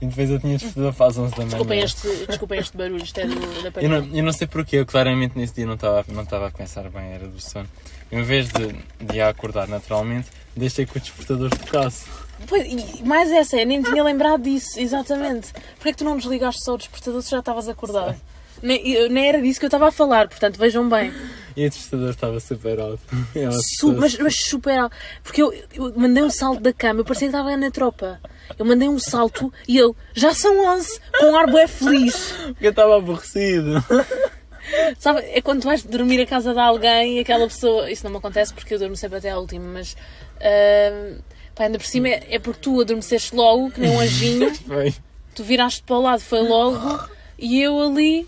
E 0.00 0.06
depois 0.06 0.30
eu 0.30 0.40
tinha 0.40 0.58
para 0.92 1.06
as 1.06 1.18
11 1.18 1.30
da 1.30 1.36
manhã. 1.38 1.48
desculpem 1.48 1.80
este, 1.80 2.26
desculpem 2.26 2.58
este 2.58 2.76
barulho, 2.76 3.02
isto 3.02 3.18
é 3.20 3.26
do, 3.26 3.70
da 3.70 3.82
Eu 3.82 3.88
não, 3.88 4.16
eu 4.16 4.22
não 4.24 4.32
sei 4.32 4.46
porquê, 4.46 4.76
eu 4.76 4.86
claramente 4.86 5.36
nesse 5.36 5.54
dia 5.54 5.66
não 5.66 5.74
estava, 5.74 6.04
não 6.08 6.22
estava 6.22 6.48
a 6.48 6.50
pensar 6.50 6.88
bem, 6.90 7.12
era 7.12 7.26
do 7.26 7.40
sono. 7.40 7.68
Em 8.10 8.22
vez 8.22 8.48
de, 8.48 8.72
de 9.04 9.20
a 9.20 9.28
acordar 9.28 9.68
naturalmente, 9.68 10.28
deixei 10.56 10.84
que 10.84 10.96
o 10.96 11.00
despertador 11.00 11.50
tocasse. 11.50 12.06
Pois, 12.46 12.66
e 12.66 13.02
mais 13.04 13.30
essa, 13.30 13.56
eu 13.56 13.66
nem 13.66 13.78
me 13.78 13.84
tinha 13.84 14.02
lembrado 14.02 14.42
disso, 14.42 14.78
exatamente. 14.78 15.52
Porquê 15.76 15.88
é 15.88 15.92
que 15.92 15.98
tu 15.98 16.04
não 16.04 16.16
desligaste 16.16 16.62
só 16.64 16.74
o 16.74 16.78
despertador 16.78 17.22
se 17.22 17.30
já 17.30 17.38
estavas 17.38 17.68
acordado? 17.68 18.14
Nem, 18.62 19.08
nem 19.10 19.28
era 19.28 19.42
disso 19.42 19.58
que 19.60 19.66
eu 19.66 19.68
estava 19.68 19.88
a 19.88 19.92
falar, 19.92 20.28
portanto 20.28 20.56
vejam 20.58 20.88
bem. 20.88 21.12
E 21.56 21.66
o 21.66 21.70
despertador 21.70 22.10
estava 22.10 22.40
super 22.40 22.80
alto. 22.80 23.00
Su- 23.78 23.92
mas, 23.94 24.16
mas 24.18 24.34
super 24.44 24.78
alto. 24.78 24.96
Porque 25.22 25.42
eu, 25.42 25.52
eu 25.74 25.92
mandei 25.96 26.22
um 26.22 26.30
salto 26.30 26.60
da 26.60 26.72
cama, 26.72 27.00
eu 27.00 27.04
parecia 27.04 27.28
que 27.28 27.34
estava 27.36 27.56
na 27.56 27.70
tropa. 27.70 28.20
Eu 28.58 28.64
mandei 28.64 28.88
um 28.88 28.98
salto 28.98 29.52
e 29.68 29.78
ele, 29.78 29.92
já 30.14 30.34
são 30.34 30.66
11, 30.76 31.00
com 31.18 31.26
um 31.26 31.36
ar 31.36 31.46
bué 31.50 31.66
feliz. 31.66 32.32
Porque 32.46 32.66
eu 32.66 32.70
estava 32.70 32.96
aborrecido. 32.96 33.84
Sabe, 34.98 35.20
é 35.26 35.40
quando 35.42 35.60
tu 35.60 35.66
vais 35.66 35.82
dormir 35.82 36.20
a 36.22 36.26
casa 36.26 36.54
de 36.54 36.58
alguém 36.58 37.18
e 37.18 37.20
aquela 37.20 37.46
pessoa. 37.46 37.90
Isso 37.90 38.02
não 38.04 38.10
me 38.10 38.16
acontece 38.16 38.52
porque 38.54 38.74
eu 38.74 38.78
durmo 38.78 38.96
sempre 38.96 39.18
até 39.18 39.30
à 39.30 39.38
última, 39.38 39.64
mas. 39.66 39.94
ahm, 40.40 41.18
pá, 41.54 41.64
ainda 41.64 41.78
por 41.78 41.86
cima 41.86 42.08
é, 42.08 42.26
é 42.30 42.38
porque 42.38 42.60
tu 42.60 42.80
adormeceste 42.80 43.34
logo, 43.34 43.70
que 43.70 43.80
nem 43.80 43.90
um 43.90 44.00
anjinho, 44.00 44.52
tu 45.34 45.44
viraste 45.44 45.82
para 45.82 45.96
o 45.96 46.02
lado, 46.02 46.20
foi 46.20 46.42
logo, 46.42 47.08
e 47.38 47.60
eu 47.60 47.80
ali. 47.80 48.26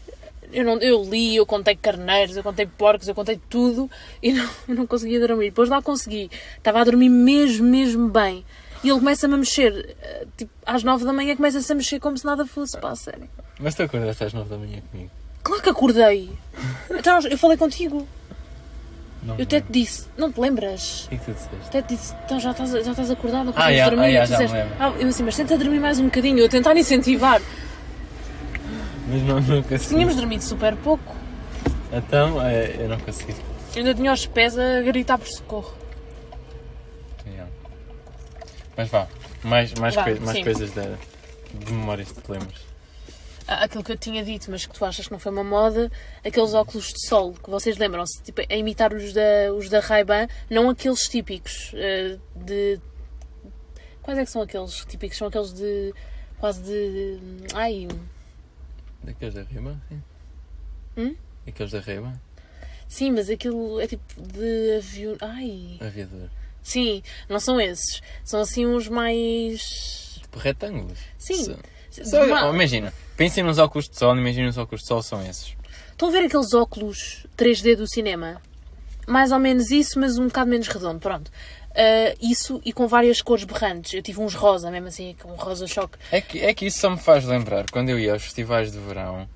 Eu, 0.53 0.65
não, 0.65 0.79
eu 0.79 1.03
li, 1.03 1.35
eu 1.35 1.45
contei 1.45 1.75
carneiros, 1.75 2.37
eu 2.37 2.43
contei 2.43 2.67
porcos, 2.67 3.09
eu 3.09 3.15
contei 3.17 3.39
tudo 3.51 3.91
e 4.23 4.33
não, 4.33 4.49
eu 4.69 4.75
não 4.77 4.87
conseguia 4.87 5.19
dormir. 5.19 5.47
Depois 5.47 5.69
lá 5.69 5.83
consegui. 5.83 6.31
Estava 6.57 6.81
a 6.81 6.85
dormir 6.85 7.09
mesmo, 7.09 7.67
mesmo 7.67 8.09
bem. 8.09 8.45
E 8.85 8.89
ele 8.89 8.99
começa-me 9.01 9.35
a 9.35 9.39
mexer, 9.39 9.97
eh, 10.01 10.27
tipo, 10.37 10.53
às 10.65 10.85
nove 10.85 11.05
da 11.05 11.13
manhã 11.13 11.35
começa-se 11.35 11.71
a 11.71 11.75
mexer 11.75 11.99
como 11.99 12.17
se 12.17 12.25
nada 12.25 12.47
fosse, 12.47 12.79
pá, 12.79 12.91
a 12.91 12.97
sério. 12.97 13.29
Mas 13.59 13.75
tu 13.75 13.83
acordaste 13.83 14.25
às 14.25 14.33
9 14.33 14.49
da 14.49 14.59
manhã 14.59 14.81
comigo. 14.91 15.11
Claro 15.43 15.63
que 15.63 15.71
acordei. 15.71 16.31
Então, 16.91 17.19
eu 17.21 17.39
falei 17.39 17.57
contigo. 17.57 18.07
Não 19.23 19.37
Eu 19.37 19.43
até 19.43 19.61
te 19.61 19.67
disse, 19.73 20.07
não 20.17 20.31
te 20.31 20.41
lembras? 20.41 21.07
O 21.07 21.09
que 21.09 21.15
é 21.15 21.19
que 21.19 21.25
tu 21.25 21.33
disseste? 21.33 21.57
Até 21.67 21.83
te 21.83 21.97
disse, 21.97 22.15
então 22.25 22.39
já 22.39 22.51
estás, 22.53 22.71
já 22.71 22.79
estás 22.91 23.11
acordado, 23.11 23.47
não 23.47 23.53
Ah, 23.57 23.73
já, 23.73 23.89
dormir. 23.91 24.17
ah, 24.17 24.25
tu 24.25 24.29
já 24.29 24.37
disseste, 24.39 24.57
ah, 24.79 24.93
eu 24.99 25.09
assim, 25.09 25.23
mas 25.25 25.37
tenta 25.37 25.59
dormir 25.59 25.81
mais 25.81 25.99
um 25.99 26.05
bocadinho, 26.05 26.39
eu 26.39 26.49
tentar 26.49 26.77
incentivar. 26.77 27.41
Mas 29.09 29.23
não, 29.23 29.41
não 29.41 29.63
consegui. 29.63 29.89
Tínhamos 29.95 30.17
dormido 30.17 30.43
super 30.43 30.77
pouco. 30.77 31.15
Então, 31.93 32.45
é, 32.45 32.77
eu 32.79 32.89
não 32.89 32.99
consegui. 32.99 33.33
Eu 33.75 33.79
ainda 33.79 33.95
tinha 33.95 34.13
os 34.13 34.27
pés 34.27 34.57
a 34.59 34.81
gritar 34.83 35.19
por 35.19 35.29
socorro. 35.29 35.75
Yeah. 37.27 37.51
Mas 38.77 38.89
vá, 38.89 39.07
mais, 39.43 39.73
mais, 39.75 39.95
Vá, 39.95 40.05
coi- 40.05 40.19
mais 40.21 40.39
sim. 40.39 40.45
coisas 40.45 40.71
de, 40.73 40.83
de 41.65 41.73
memórias 41.73 42.11
que 42.13 42.21
te 42.21 42.31
lembras. 42.33 42.66
Aquilo 43.47 43.85
que 43.85 43.93
eu 43.93 43.97
tinha 43.97 44.25
dito, 44.25 44.51
mas 44.51 44.67
que 44.67 44.75
tu 44.75 44.85
achas 44.85 45.07
que 45.07 45.13
não 45.13 45.21
foi 45.21 45.31
uma 45.31 45.45
moda, 45.45 45.91
aqueles 46.25 46.53
óculos 46.53 46.87
de 46.93 47.07
sol, 47.07 47.33
que 47.33 47.49
vocês 47.49 47.77
lembram-se, 47.77 48.21
tipo, 48.23 48.41
a 48.41 48.57
imitar 48.57 48.93
os 48.93 49.13
da, 49.13 49.53
os 49.57 49.69
da 49.69 49.79
Ray-Ban, 49.79 50.27
não 50.51 50.69
aqueles 50.69 51.03
típicos 51.03 51.71
eh, 51.75 52.19
de... 52.35 52.81
Quais 54.03 54.19
é 54.19 54.25
que 54.25 54.31
são 54.33 54.43
aqueles 54.43 54.85
típicos? 54.85 55.17
São 55.17 55.29
aqueles 55.29 55.53
de... 55.53 55.95
quase 56.41 56.61
de... 56.63 57.19
ai... 57.55 57.87
Daqueles 59.05 59.35
da? 59.35 59.45
Sim. 59.45 60.03
Hum? 60.97 61.15
Aqueles 61.47 61.71
da 61.71 61.81
Reba? 61.81 62.21
Sim, 62.89 63.13
mas 63.13 63.31
aquilo 63.31 63.81
é 63.81 63.87
tipo 63.87 64.03
de 64.21 64.77
avião... 64.79 65.17
ai... 65.21 65.79
Aviador. 65.81 66.29
Sim, 66.65 67.01
não 67.29 67.39
são 67.39 67.61
esses. 67.61 68.03
São 68.25 68.41
assim 68.41 68.67
uns 68.67 68.89
mais... 68.89 70.19
Tipo 70.21 70.39
retângulos. 70.41 70.99
Sim. 71.17 71.45
Só- 71.45 71.76
só- 72.05 72.25
Uma- 72.25 72.49
oh, 72.51 72.55
imagina, 72.55 72.93
pensem 73.17 73.43
nos 73.45 73.59
óculos 73.59 73.89
de 73.89 73.99
sol, 73.99 74.17
imaginem 74.17 74.49
os 74.49 74.59
óculos 74.59 74.83
de 74.83 74.89
sol 74.89 75.03
são 75.03 75.25
esses. 75.25 75.55
Estão 75.93 76.09
a 76.09 76.13
ver 76.13 76.25
aqueles 76.27 76.53
óculos 76.53 77.27
3D 77.37 77.75
do 77.77 77.87
cinema? 77.89 78.41
Mais 79.07 79.31
ou 79.33 79.39
menos 79.39 79.71
isso, 79.71 79.99
mas 80.01 80.19
um 80.19 80.27
bocado 80.27 80.51
menos 80.51 80.69
redondo, 80.69 80.99
pronto. 81.01 81.31
Ah, 81.75 82.15
isso 82.21 82.61
e 82.65 82.73
com 82.73 82.87
várias 82.89 83.21
cores 83.21 83.45
berrantes. 83.45 83.93
Eu 83.95 84.03
tive 84.03 84.21
uns 84.21 84.35
rosa, 84.35 84.71
mesmo 84.71 84.89
assim, 84.89 85.15
com 85.23 85.31
um 85.33 85.37
rosa 85.37 85.67
choque. 85.67 85.99
É 86.11 86.21
que, 86.21 86.41
é 86.41 86.53
que 86.55 86.67
isso 86.67 86.81
só 86.81 86.91
me 86.91 86.97
faz 86.99 87.25
lembrar 87.25 87.67
quando 87.71 87.91
eu 87.91 87.99
ia 87.99 88.13
aos 88.15 88.23
festivais 88.23 88.73
de 88.73 88.79
verão 88.79 89.29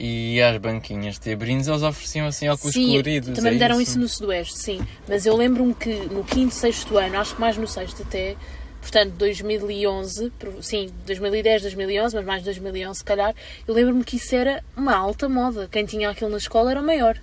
e 0.00 0.40
às 0.42 0.56
banquinhas 0.58 1.18
de 1.18 1.36
brindes, 1.36 1.68
eles 1.68 1.82
ofereciam 1.82 2.26
assim 2.26 2.48
óculos 2.48 2.72
sim, 2.74 2.86
coloridos. 2.88 3.34
também 3.36 3.50
é 3.50 3.52
me 3.52 3.58
deram 3.58 3.80
isso? 3.80 3.90
isso 3.92 4.00
no 4.00 4.08
Sudoeste, 4.08 4.58
sim. 4.58 4.80
Mas 5.06 5.26
eu 5.26 5.36
lembro-me 5.36 5.74
que 5.74 5.94
no 6.06 6.24
quinto, 6.24 6.54
sexto 6.54 6.96
ano, 6.96 7.18
acho 7.20 7.34
que 7.34 7.40
mais 7.40 7.56
no 7.56 7.68
sexto 7.68 8.02
até, 8.02 8.34
portanto 8.82 9.12
2011, 9.14 10.30
pro- 10.38 10.62
sim, 10.62 10.90
2010, 11.06 11.62
2011, 11.62 12.14
mas 12.16 12.24
mais 12.26 12.42
2011 12.42 12.98
se 12.98 13.04
calhar, 13.04 13.34
eu 13.66 13.72
lembro-me 13.74 14.04
que 14.04 14.16
isso 14.16 14.34
era 14.34 14.62
uma 14.76 14.94
alta 14.94 15.28
moda. 15.28 15.66
Quem 15.72 15.86
tinha 15.86 16.10
aquilo 16.10 16.30
na 16.30 16.36
escola 16.36 16.70
era 16.72 16.80
o 16.80 16.84
maior. 16.84 17.16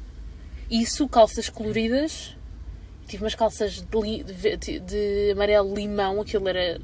Isso, 0.72 1.08
calças 1.08 1.50
coloridas, 1.50 2.36
tive 3.08 3.24
umas 3.24 3.36
calças 3.36 3.82
de, 3.82 4.24
de 4.58 4.80
de- 4.80 5.32
amarelo 5.32 5.74
limão, 5.76 6.22
aquilo 6.22 6.48
era. 6.48 6.80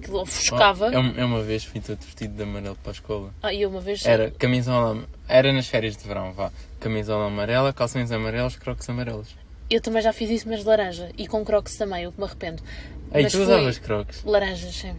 aquilo 0.00 0.20
ofuscava. 0.20 0.86
Oh, 0.88 0.92
eu, 0.92 1.02
eu 1.16 1.26
uma 1.26 1.42
vez 1.42 1.64
fui 1.64 1.80
todo 1.80 1.98
vestido 2.00 2.34
de 2.36 2.42
amarelo 2.42 2.76
para 2.82 2.90
a 2.90 2.94
escola. 2.94 3.34
Ah, 3.42 3.52
e 3.52 3.62
eu 3.62 3.70
uma 3.70 3.80
vez. 3.80 4.04
Era 4.04 4.30
camisola, 4.32 5.04
era 5.28 5.52
nas 5.52 5.66
férias 5.68 5.96
de 5.96 6.06
verão, 6.06 6.32
vá. 6.32 6.52
Camisola 6.80 7.26
amarela, 7.26 7.72
calções 7.72 8.10
amarelos, 8.12 8.56
crocs 8.56 8.88
amarelos. 8.88 9.28
Eu 9.70 9.80
também 9.82 10.00
já 10.00 10.12
fiz 10.12 10.30
isso, 10.30 10.48
mas 10.48 10.60
de 10.60 10.66
laranja. 10.66 11.10
E 11.18 11.26
com 11.26 11.44
crocs 11.44 11.76
também, 11.76 12.06
o 12.06 12.12
que 12.12 12.18
me 12.18 12.24
arrependo. 12.24 12.62
Ei, 13.12 13.22
Mas 13.24 13.32
tu 13.32 13.42
usavas 13.42 13.78
crocs? 13.78 14.22
Laranjas, 14.24 14.74
sim. 14.74 14.94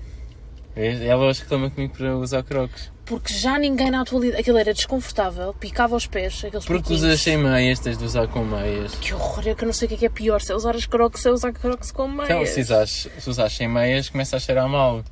Ela 0.76 1.26
hoje 1.26 1.42
reclama 1.42 1.70
comigo 1.70 1.94
para 1.96 2.16
usar 2.18 2.42
crocs. 2.44 2.92
Porque 3.06 3.34
já 3.34 3.58
ninguém 3.58 3.90
na 3.92 4.02
atualidade. 4.02 4.40
Aquilo 4.42 4.58
era 4.58 4.74
desconfortável, 4.74 5.54
picava 5.54 5.96
os 5.96 6.06
pés, 6.06 6.44
aqueles 6.46 6.66
Porque 6.66 6.82
piquinhos. 6.84 7.04
usas 7.04 7.22
sem 7.22 7.38
meias, 7.38 7.80
tens 7.80 7.98
de 7.98 8.06
usar 8.06 8.28
com 8.28 8.46
meias. 8.46 8.94
Que 8.96 9.14
horror, 9.14 9.48
é 9.48 9.56
que 9.56 9.64
eu 9.64 9.66
não 9.66 9.74
sei 9.74 9.88
o 9.88 9.90
que 9.90 9.96
é, 9.96 9.98
que 9.98 10.06
é 10.06 10.10
pior, 10.10 10.40
se 10.42 10.52
é 10.52 10.56
usar 10.56 10.76
as 10.76 10.86
crocs, 10.86 11.22
se 11.22 11.28
é 11.28 11.32
usar 11.32 11.52
crocs 11.52 11.92
com 11.92 12.08
meias. 12.08 12.30
Então, 12.30 12.46
se 12.46 12.62
usares, 12.62 13.08
se 13.18 13.30
usares 13.30 13.54
sem 13.54 13.68
meias, 13.68 14.10
começa 14.10 14.38
a 14.38 14.40
cheirar 14.40 14.70
mal. 14.70 15.04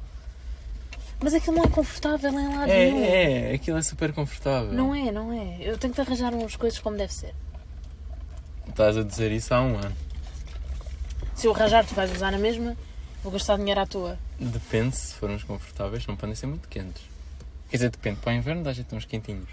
Mas 1.19 1.33
aquilo 1.33 1.55
não 1.57 1.63
é 1.63 1.67
confortável 1.67 2.29
em 2.31 2.55
lado 2.55 2.69
É, 2.71 2.85
nenhum. 2.91 3.03
é, 3.03 3.53
aquilo 3.55 3.77
é 3.79 3.81
super 3.81 4.13
confortável. 4.13 4.71
Não 4.71 4.93
é, 4.93 5.11
não 5.11 5.33
é. 5.33 5.57
Eu 5.59 5.75
tenho 5.77 5.91
que 5.91 5.99
arranjar 5.99 6.31
umas 6.35 6.55
coisas 6.55 6.77
como 6.77 6.95
deve 6.95 7.11
ser. 7.13 7.33
Estás 8.69 8.95
a 8.95 9.01
dizer 9.03 9.31
isso 9.31 9.51
há 9.55 9.61
um 9.61 9.75
ano. 9.75 9.95
Se 11.37 11.45
eu 11.45 11.53
arranjar, 11.53 11.85
tu 11.85 11.93
vais 11.93 12.11
usar 12.11 12.31
na 12.31 12.39
mesma, 12.39 12.75
vou 13.21 13.31
gastar 13.31 13.57
dinheiro 13.57 13.79
à 13.79 13.85
toa. 13.85 14.17
Depende, 14.39 14.95
se 14.95 15.13
forem 15.13 15.37
confortáveis, 15.37 16.07
não 16.07 16.15
podem 16.15 16.33
ser 16.33 16.47
muito 16.47 16.67
quentes. 16.67 17.03
Quer 17.69 17.77
dizer, 17.77 17.89
depende, 17.91 18.19
para 18.21 18.31
o 18.31 18.35
inverno 18.35 18.63
dá 18.63 18.73
jeito 18.73 18.95
uns 18.95 19.05
quentinhos. 19.05 19.47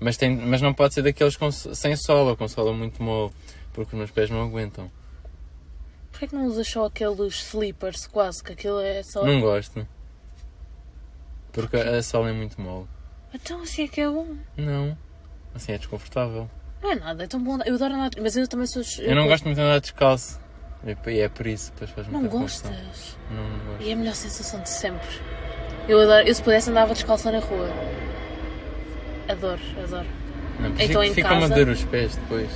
Mas, 0.00 0.16
tem, 0.16 0.36
mas 0.36 0.60
não 0.60 0.74
pode 0.74 0.92
ser 0.92 1.02
daqueles 1.02 1.36
com, 1.36 1.52
sem 1.52 1.94
sola, 1.94 2.36
com 2.36 2.48
sola 2.48 2.72
muito 2.72 3.00
mole, 3.00 3.32
porque 3.72 3.94
os 3.94 3.98
meus 3.98 4.10
pés 4.10 4.28
não 4.28 4.42
aguentam. 4.42 4.90
Porquê 6.10 6.26
que 6.26 6.34
não 6.34 6.46
usas 6.46 6.66
só 6.66 6.86
aqueles 6.86 7.34
slippers 7.44 8.08
quase, 8.08 8.42
que 8.42 8.52
aquilo 8.52 8.80
é 8.80 9.00
só... 9.04 9.24
Não 9.24 9.40
gosto. 9.40 9.86
Porque 11.52 11.76
a 11.76 12.02
sola 12.02 12.30
é 12.30 12.32
muito 12.32 12.60
mole. 12.60 12.88
Então 13.32 13.62
assim 13.62 13.84
é 13.84 13.88
que 13.88 14.00
é 14.00 14.08
bom. 14.08 14.36
Não. 14.56 14.98
Assim 15.54 15.70
é 15.70 15.78
desconfortável. 15.78 16.50
Não 16.82 16.90
é 16.90 16.94
nada, 16.96 17.22
é 17.22 17.28
tão 17.28 17.40
bom. 17.40 17.56
Eu 17.64 17.76
adoro 17.76 17.94
andar, 17.94 18.10
mas 18.20 18.34
eu 18.34 18.48
também 18.48 18.66
sou... 18.66 18.82
Eu 18.98 19.14
não 19.14 19.28
gosto 19.28 19.44
muito 19.44 19.58
de 19.58 19.62
andar 19.62 19.80
descalço. 19.80 20.40
E 20.84 21.20
é 21.20 21.28
por 21.28 21.46
isso, 21.46 21.72
depois 21.72 21.90
faz 21.90 22.08
Não 22.08 22.26
gostas? 22.26 23.16
Não, 23.30 23.42
não 23.48 23.58
gosto. 23.66 23.82
E 23.82 23.90
é 23.90 23.92
a 23.92 23.96
melhor 23.96 24.14
sensação 24.14 24.60
de 24.60 24.68
sempre. 24.68 25.08
Eu 25.88 26.00
adoro, 26.00 26.26
eu 26.26 26.34
se 26.34 26.42
pudesse 26.42 26.70
andava 26.70 26.94
descalça 26.94 27.30
na 27.30 27.38
rua. 27.38 27.68
Adoro, 29.28 29.60
adoro. 29.84 30.06
Não, 30.58 30.70
Então, 30.70 30.84
então, 30.86 31.04
em 31.04 31.14
fica 31.14 31.28
a 31.28 31.40
casa- 31.40 31.54
doer 31.54 31.68
os 31.68 31.84
pés 31.84 32.16
depois. 32.16 32.50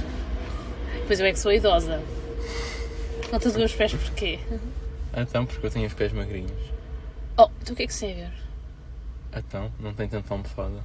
Pois 1.06 1.20
eu 1.20 1.26
é 1.26 1.32
que 1.32 1.38
sou 1.38 1.52
idosa. 1.52 2.02
Não 3.30 3.38
te 3.38 3.50
dou 3.50 3.64
os 3.64 3.74
pés 3.74 3.92
porquê? 3.94 4.38
Ah, 5.12 5.20
Então, 5.22 5.44
porque 5.46 5.66
eu 5.66 5.70
tenho 5.70 5.86
os 5.86 5.94
pés 5.94 6.12
magrinhos. 6.12 6.50
Oh, 7.36 7.48
então 7.60 7.72
o 7.74 7.76
que 7.76 7.82
é 7.82 7.86
que 7.86 7.94
se 7.94 8.00
tem 8.00 8.12
a 8.12 8.16
ver? 8.26 8.32
Então, 9.36 9.70
não 9.80 9.92
tem 9.94 10.08
tanta 10.08 10.32
almofada. 10.32 10.84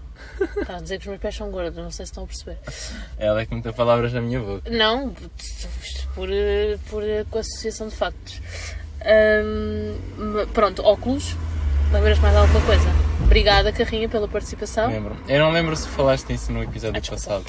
Está 0.60 0.78
a 0.78 0.82
dizer 0.82 0.98
que 0.98 1.04
os 1.04 1.08
meus 1.10 1.22
pés 1.22 1.36
são 1.36 1.52
gordos, 1.52 1.76
não 1.76 1.92
sei 1.92 2.06
se 2.06 2.12
estão 2.12 2.24
a 2.24 2.28
perceber. 2.28 2.58
Ela 3.18 3.42
é 3.42 3.46
que 3.46 3.54
muita 3.54 3.72
palavras 3.74 4.12
na 4.14 4.22
minha 4.22 4.40
boca. 4.40 4.70
Não, 4.70 5.14
por, 6.16 6.30
por 6.90 7.04
com 7.30 7.40
associação 7.40 7.88
de 7.88 7.96
factos. 7.96 8.42
Hum, 9.06 9.96
pronto, 10.54 10.84
óculos. 10.84 11.36
Lembras 11.92 12.20
mais 12.20 12.36
alguma 12.36 12.62
coisa? 12.66 12.86
Obrigada, 13.24 13.72
Carrinha, 13.72 14.08
pela 14.10 14.28
participação. 14.28 14.90
Lembro. 14.90 15.18
Eu 15.28 15.40
não 15.40 15.52
lembro 15.52 15.76
se 15.76 15.88
falaste 15.88 16.28
disso 16.28 16.52
no 16.52 16.64
episódio 16.64 17.02
Ah, 17.06 17.10
passado. 17.12 17.46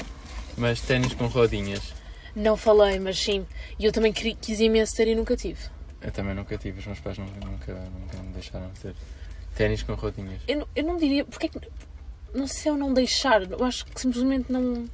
Mas 0.57 0.81
ténis 0.81 1.13
com 1.13 1.27
rodinhas. 1.27 1.93
Não 2.35 2.55
falei, 2.55 2.99
mas 2.99 3.19
sim. 3.19 3.45
E 3.77 3.85
eu 3.85 3.91
também 3.91 4.13
quis 4.13 4.59
imenso 4.59 4.95
ter 4.95 5.07
e 5.07 5.15
nunca 5.15 5.35
tive. 5.35 5.59
Eu 6.01 6.11
também 6.11 6.33
nunca 6.33 6.57
tive, 6.57 6.79
os 6.79 6.85
meus 6.85 6.99
pais 6.99 7.17
nunca, 7.17 7.33
nunca, 7.45 7.73
nunca 7.73 8.17
me 8.23 8.33
deixaram 8.33 8.69
ter. 8.81 8.95
Ténis 9.55 9.83
com 9.83 9.93
rodinhas. 9.93 10.41
Eu, 10.47 10.59
não- 10.59 10.67
eu 10.75 10.83
não 10.83 10.97
diria. 10.97 11.25
Porque 11.25 11.45
é 11.47 11.49
que. 11.49 11.59
Não 12.33 12.47
sei 12.47 12.61
se 12.61 12.69
é 12.69 12.71
o 12.71 12.77
não 12.77 12.93
deixar. 12.93 13.43
Eu 13.51 13.63
acho 13.65 13.85
que 13.85 13.99
simplesmente 13.99 14.51
não. 14.51 14.87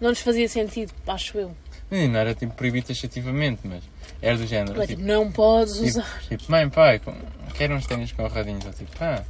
Não 0.00 0.08
nos 0.10 0.20
fazia 0.20 0.48
sentido, 0.48 0.92
acho 1.06 1.36
eu. 1.38 1.54
Não 1.90 2.18
era 2.18 2.34
tipo 2.34 2.54
proibido 2.54 2.86
taxativamente, 2.86 3.60
mas 3.64 3.82
era 4.22 4.36
do 4.38 4.46
género. 4.46 4.80
É 4.80 4.86
tipo, 4.86 5.00
tipo, 5.02 5.12
não 5.12 5.30
podes 5.30 5.74
tipo, 5.74 5.86
usar. 5.86 6.22
tipo, 6.28 6.44
mãe, 6.50 6.68
pai, 6.70 6.98
com- 7.00 7.14
quero 7.54 7.74
uns 7.74 7.86
ténis 7.86 8.12
com 8.12 8.26
rodinhas. 8.26 8.64
Eu 8.64 8.72
tipo, 8.72 8.96
pá, 8.96 9.22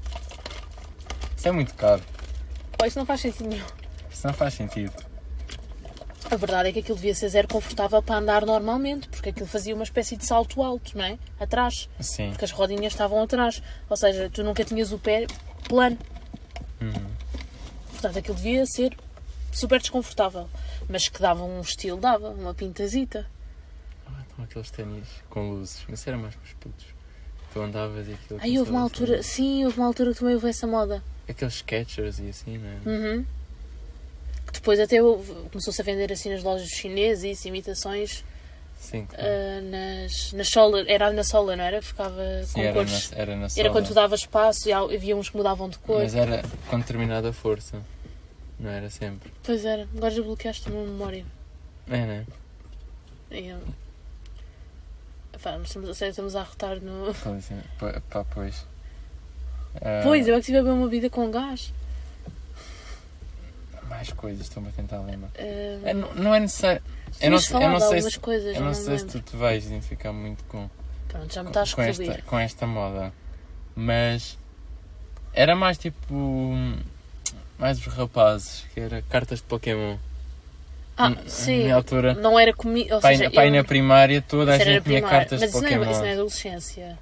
isso 1.37 1.49
é 1.49 1.51
muito 1.51 1.75
caro. 1.75 2.03
Pá, 2.79 2.87
isso 2.87 2.99
não 2.99 3.07
faz 3.07 3.21
sentido 3.23 3.49
nenhum. 3.49 3.65
Isso 4.11 4.27
não 4.27 4.35
faz 4.35 4.55
sentido. 4.55 4.93
A 6.31 6.37
verdade 6.37 6.69
é 6.69 6.73
que 6.73 6.79
aquilo 6.79 6.95
devia 6.95 7.15
ser 7.15 7.29
zero 7.29 7.49
confortável 7.49 8.01
para 8.01 8.17
andar 8.17 8.47
normalmente, 8.47 9.09
porque 9.09 9.31
aquilo 9.31 9.49
fazia 9.49 9.75
uma 9.75 9.83
espécie 9.83 10.17
de 10.17 10.25
salto 10.25 10.63
alto, 10.63 10.97
não 10.97 11.05
é? 11.05 11.19
Atrás. 11.41 11.89
Sim. 11.99 12.31
Porque 12.31 12.45
as 12.45 12.53
rodinhas 12.53 12.93
estavam 12.93 13.21
atrás. 13.21 13.61
Ou 13.89 13.97
seja, 13.97 14.31
tu 14.31 14.45
nunca 14.45 14.65
tinhas 14.65 14.93
o 14.93 14.99
pé 14.99 15.27
plano. 15.69 15.99
Uhum. 16.81 17.11
Portanto, 17.91 18.19
aquilo 18.19 18.37
devia 18.37 18.65
ser 18.65 18.97
super 19.53 19.81
desconfortável. 19.81 20.49
Mas 20.89 21.09
que 21.09 21.21
dava 21.21 21.43
um 21.43 21.61
estilo, 21.61 21.99
dava, 21.99 22.31
uma 22.31 22.55
pintazita. 22.55 23.27
Ah, 24.07 24.23
então 24.33 24.45
aqueles 24.45 24.71
ténis 24.71 25.09
com 25.29 25.51
luzes. 25.51 25.85
Mas 25.89 26.07
era 26.07 26.17
mais 26.17 26.37
para 26.37 26.45
os 26.45 26.53
putos. 26.53 26.87
Tu 27.53 27.61
andavas 27.61 28.07
e 28.07 28.13
aquilo. 28.13 28.41
Aí 28.41 28.57
houve 28.57 28.71
uma 28.71 28.83
altura, 28.83 29.21
sim, 29.25 29.65
houve 29.65 29.79
uma 29.79 29.89
altura 29.89 30.13
que 30.13 30.21
também 30.21 30.35
houve 30.37 30.49
essa 30.49 30.65
moda. 30.65 31.03
Aqueles 31.29 31.55
sketchers 31.55 32.21
e 32.21 32.29
assim, 32.29 32.57
não 32.57 32.69
é? 32.69 32.79
Uhum. 32.89 33.27
Que 34.53 34.59
depois 34.59 34.81
até 34.81 34.99
começou-se 35.51 35.81
a 35.81 35.85
vender 35.85 36.13
assim 36.13 36.31
nas 36.31 36.43
lojas 36.43 36.69
chinesas 36.69 37.25
e 37.25 37.31
isso, 37.31 37.47
imitações 37.49 38.25
Sim, 38.81 39.07
claro. 39.07 39.25
ah, 39.25 39.61
nas, 39.63 40.33
na 40.33 40.43
sola, 40.45 40.85
era 40.89 41.13
na 41.13 41.23
sola, 41.23 41.55
não 41.55 41.63
era? 41.65 41.81
Ficava 41.81 42.21
Sim, 42.45 42.55
com 42.55 42.61
era 42.63 42.73
cores. 42.73 43.11
na, 43.13 43.19
era 43.19 43.33
na 43.37 43.43
Era 43.43 43.49
sola. 43.51 43.71
quando 43.71 43.87
tu 43.89 43.95
davas 43.95 44.21
espaço 44.21 44.69
e 44.69 44.73
havia 44.73 45.17
uns 45.17 45.29
que 45.29 45.37
mudavam 45.37 45.69
de 45.69 45.79
cor. 45.79 46.01
Mas 46.03 46.15
era 46.15 46.43
com 46.69 46.79
determinada 46.81 47.33
força. 47.33 47.81
Não 48.59 48.71
era 48.71 48.91
sempre. 48.91 49.33
Pois 49.43 49.65
era, 49.65 49.89
agora 49.97 50.11
já 50.13 50.23
bloqueaste 50.23 50.69
a 50.69 50.73
minha 50.73 50.85
memória. 50.85 51.25
É, 51.89 52.07
não 52.07 52.13
é? 52.13 52.27
E 53.31 53.49
eu- 53.49 53.59
Epá, 55.33 55.57
nós 55.59 55.69
estamos, 55.69 56.03
estamos 56.03 56.37
a 56.37 56.41
arrotar 56.41 56.81
no. 56.81 57.15
Pá, 57.79 58.03
pá, 58.11 58.25
pois. 58.35 58.67
Ah, 59.77 60.01
Pois, 60.03 60.27
eu 60.27 60.35
é 60.35 60.41
que 60.41 60.47
tive 60.47 60.59
a 60.59 60.63
beber 60.63 60.75
uma 60.75 60.89
vida 60.89 61.09
com 61.09 61.31
gás. 61.31 61.73
Mais 63.91 64.11
coisas, 64.13 64.47
estou-me 64.47 64.69
a 64.69 64.73
tentar 64.73 65.01
lembrar. 65.01 65.31
Ah, 65.37 65.43
É, 65.91 65.93
não, 65.93 66.15
não 66.15 66.35
é 66.35 66.41
necessário. 66.41 66.81
Eu 67.21 67.31
não, 67.33 67.39
eu 67.61 67.69
não 67.69 67.81
sei 67.81 68.03
se, 68.03 68.19
coisas, 68.21 68.55
eu 68.55 68.61
não 68.61 68.69
não 68.69 68.75
sei 68.75 68.99
se 69.01 69.07
tu 69.07 69.21
te 69.21 69.37
vais 69.37 69.67
identificar 69.67 70.13
muito 70.13 70.45
com, 70.45 70.71
Pronto, 71.09 71.35
já 71.35 71.43
me 71.43 71.49
estás 71.49 71.75
com 71.75 71.83
esta, 71.83 72.23
com 72.23 72.39
esta 72.39 72.67
moda. 72.67 73.13
Mas 73.75 74.39
era 75.35 75.57
mais 75.57 75.77
tipo. 75.77 76.55
Mais 77.59 77.79
os 77.79 77.87
rapazes, 77.93 78.65
que 78.73 78.81
era 78.81 79.03
cartas 79.03 79.41
de 79.41 79.45
Pokémon. 79.45 79.97
Ah, 80.97 81.15
sim. 81.27 81.67
Na 81.69 81.75
altura, 81.77 82.15
Não 82.15 82.39
era 82.39 82.53
comigo. 82.53 83.01
Pai, 83.01 83.17
seja, 83.17 83.31
pai 83.31 83.51
na 83.51 83.65
primária, 83.65 84.23
toda 84.23 84.53
a 84.53 84.59
gente 84.59 84.67
tinha 84.67 84.81
primário. 84.83 85.09
cartas 85.09 85.41
Mas 85.41 85.51
de 85.53 85.59
Pokémon. 85.61 85.85
é, 85.85 85.91
isso 85.91 86.01
não 86.01 86.07
é 86.07 86.13
adolescência. 86.13 86.99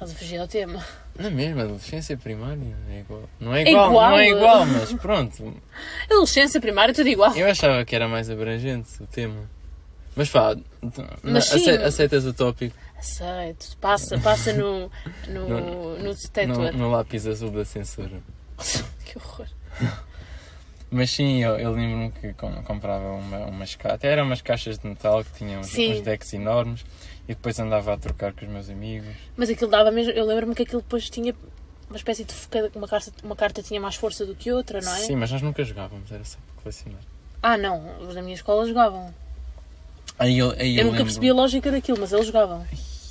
Estás 0.00 0.12
a 0.12 0.14
fugir 0.14 0.38
ao 0.40 0.48
tema. 0.48 0.82
Na 1.18 1.28
mesma, 1.28 1.62
adolescência 1.62 2.16
primária 2.16 2.74
é 2.90 3.00
igual. 3.00 3.28
Não 3.38 3.54
é 3.54 3.62
É 3.64 3.70
igual, 3.70 3.90
igual. 3.90 4.10
não 4.10 4.18
é 4.18 4.28
igual, 4.30 4.66
mas 4.66 4.92
pronto. 4.94 5.54
Adolescência, 6.10 6.58
primária, 6.60 6.94
tudo 6.94 7.08
igual. 7.08 7.36
Eu 7.36 7.46
achava 7.50 7.84
que 7.84 7.94
era 7.94 8.08
mais 8.08 8.30
abrangente 8.30 9.02
o 9.02 9.06
tema. 9.06 9.42
Mas 10.16 10.30
pá, 10.30 10.56
Mas 11.22 11.44
sim. 11.46 11.56
ace- 11.56 11.82
aceitas 11.84 12.24
o 12.24 12.32
tópico 12.32 12.74
Aceito. 12.98 13.76
Passa, 13.78 14.18
passa 14.18 14.52
no, 14.52 14.90
no, 15.28 15.48
No- 15.48 15.60
no 15.60 15.98
no, 15.98 16.14
detector. 16.14 16.72
no 16.72 16.90
lápis 16.90 17.26
azul 17.26 17.50
da 17.50 17.64
censura. 17.64 18.20
Que 19.04 19.18
horror. 19.18 19.46
Mas 20.90 21.10
sim, 21.12 21.42
eu, 21.42 21.56
eu 21.58 21.70
lembro-me 21.72 22.10
que 22.10 22.32
com- 22.34 22.62
comprava 22.64 23.04
uma, 23.12 23.38
umas 23.46 23.74
caixas, 23.76 23.94
até 23.94 24.08
eram 24.08 24.24
umas 24.24 24.42
caixas 24.42 24.78
de 24.78 24.86
metal 24.88 25.22
que 25.24 25.32
tinham 25.38 25.60
uns, 25.60 25.72
uns 25.76 26.00
decks 26.00 26.32
enormes 26.32 26.84
e 27.24 27.34
depois 27.34 27.58
andava 27.60 27.94
a 27.94 27.96
trocar 27.96 28.32
com 28.32 28.44
os 28.44 28.50
meus 28.50 28.68
amigos. 28.68 29.14
Mas 29.36 29.48
aquilo 29.50 29.70
dava 29.70 29.90
mesmo. 29.92 30.12
Eu 30.12 30.24
lembro-me 30.26 30.54
que 30.54 30.62
aquilo 30.64 30.82
depois 30.82 31.08
tinha 31.08 31.32
uma 31.88 31.96
espécie 31.96 32.24
de. 32.24 32.32
foca- 32.34 32.70
Uma 32.74 32.88
carta, 32.88 33.12
uma 33.22 33.36
carta 33.36 33.62
tinha 33.62 33.80
mais 33.80 33.94
força 33.94 34.26
do 34.26 34.34
que 34.34 34.50
outra, 34.50 34.80
não 34.80 34.92
é? 34.92 34.98
Sim, 34.98 35.14
mas 35.16 35.30
nós 35.30 35.40
nunca 35.42 35.62
jogávamos, 35.62 36.10
era 36.10 36.24
só 36.24 36.38
para 36.54 36.62
colecionar. 36.64 37.00
Ah, 37.42 37.56
não. 37.56 38.00
Os 38.06 38.14
da 38.14 38.22
minha 38.22 38.34
escola 38.34 38.66
jogavam. 38.66 39.14
Aí 40.18 40.38
eu, 40.38 40.50
aí 40.50 40.74
Eu, 40.76 40.78
eu 40.80 40.84
nunca 40.86 40.98
lembro- 40.98 41.04
percebi 41.04 41.30
a 41.30 41.34
lógica 41.34 41.70
daquilo, 41.70 41.98
mas 42.00 42.12
eles 42.12 42.26
jogavam. 42.26 42.66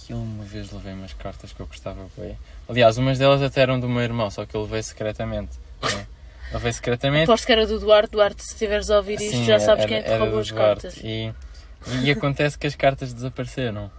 Eu 0.09 0.17
uma 0.17 0.43
vez 0.43 0.71
levei 0.71 0.93
umas 0.93 1.13
cartas 1.13 1.53
que 1.53 1.59
eu 1.61 1.65
gostava 1.67 2.05
bem. 2.17 2.37
Aliás, 2.67 2.97
umas 2.97 3.17
delas 3.17 3.41
até 3.41 3.61
eram 3.61 3.79
do 3.79 3.87
meu 3.87 4.01
irmão, 4.01 4.29
só 4.29 4.45
que 4.45 4.53
eu 4.55 4.63
levei 4.63 4.83
secretamente. 4.83 5.51
né? 5.81 6.05
Levei 6.51 6.73
secretamente. 6.73 7.23
Aposto 7.25 7.45
que 7.45 7.51
era 7.51 7.65
do 7.67 7.79
Duarte. 7.79 8.11
Duarte, 8.11 8.43
se 8.43 8.53
estiveres 8.53 8.89
a 8.89 8.97
ouvir 8.97 9.21
isto, 9.21 9.31
Sim, 9.37 9.45
já 9.45 9.59
sabes 9.59 9.83
era- 9.83 9.87
quem 9.87 9.97
é 9.97 10.01
que 10.01 10.09
era 10.09 10.17
roubou 10.19 10.35
do 10.35 10.41
as 10.41 10.49
Duarte. 10.49 10.81
cartas. 10.83 11.01
E, 11.03 11.33
e 12.03 12.11
acontece 12.11 12.57
que 12.57 12.65
as 12.67 12.75
cartas 12.75 13.13
desapareceram. 13.13 13.91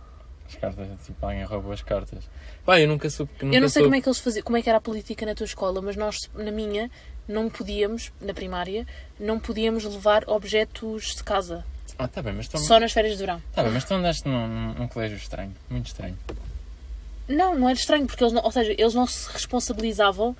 As 0.48 0.56
cartas, 0.56 0.86
tipo, 1.06 1.24
alguém 1.24 1.44
roubou 1.44 1.72
as 1.72 1.80
cartas. 1.82 2.24
Pá, 2.64 2.80
eu 2.80 2.88
nunca 2.88 3.08
soube. 3.08 3.30
Nunca 3.40 3.56
Eu 3.56 3.60
não 3.60 3.68
sei 3.68 3.82
soube. 3.82 3.84
como 3.86 3.94
é 3.94 4.00
que 4.00 4.08
eles 4.08 4.18
faziam, 4.18 4.42
como 4.44 4.56
é 4.58 4.62
que 4.62 4.68
era 4.68 4.78
a 4.78 4.80
política 4.80 5.24
na 5.24 5.34
tua 5.34 5.44
escola, 5.46 5.80
mas 5.80 5.94
nós, 5.94 6.16
na 6.34 6.50
minha, 6.50 6.90
não 7.28 7.48
podíamos, 7.48 8.10
na 8.20 8.34
primária, 8.34 8.84
não 9.18 9.38
podíamos 9.38 9.84
levar 9.84 10.24
objetos 10.28 11.14
de 11.16 11.22
casa. 11.22 11.64
Ah, 11.96 12.08
tá 12.08 12.20
bem, 12.20 12.32
mas 12.32 12.48
tu, 12.48 12.58
Só 12.58 12.80
nas 12.80 12.92
férias 12.92 13.12
de 13.14 13.20
verão. 13.20 13.40
tá 13.54 13.62
bem, 13.62 13.70
mas 13.72 13.84
tu 13.84 13.94
andaste 13.94 14.26
num, 14.26 14.48
num- 14.48 14.74
num 14.74 14.88
colégio 14.88 15.16
estranho. 15.16 15.54
Muito 15.68 15.86
estranho. 15.86 16.18
Não, 17.28 17.54
não 17.56 17.68
era 17.68 17.78
estranho, 17.78 18.06
porque 18.06 18.24
eles 18.24 18.32
não, 18.32 18.42
ou 18.42 18.50
seja, 18.50 18.72
eles 18.76 18.94
não 18.94 19.06
se 19.06 19.30
responsabilizavam 19.32 20.36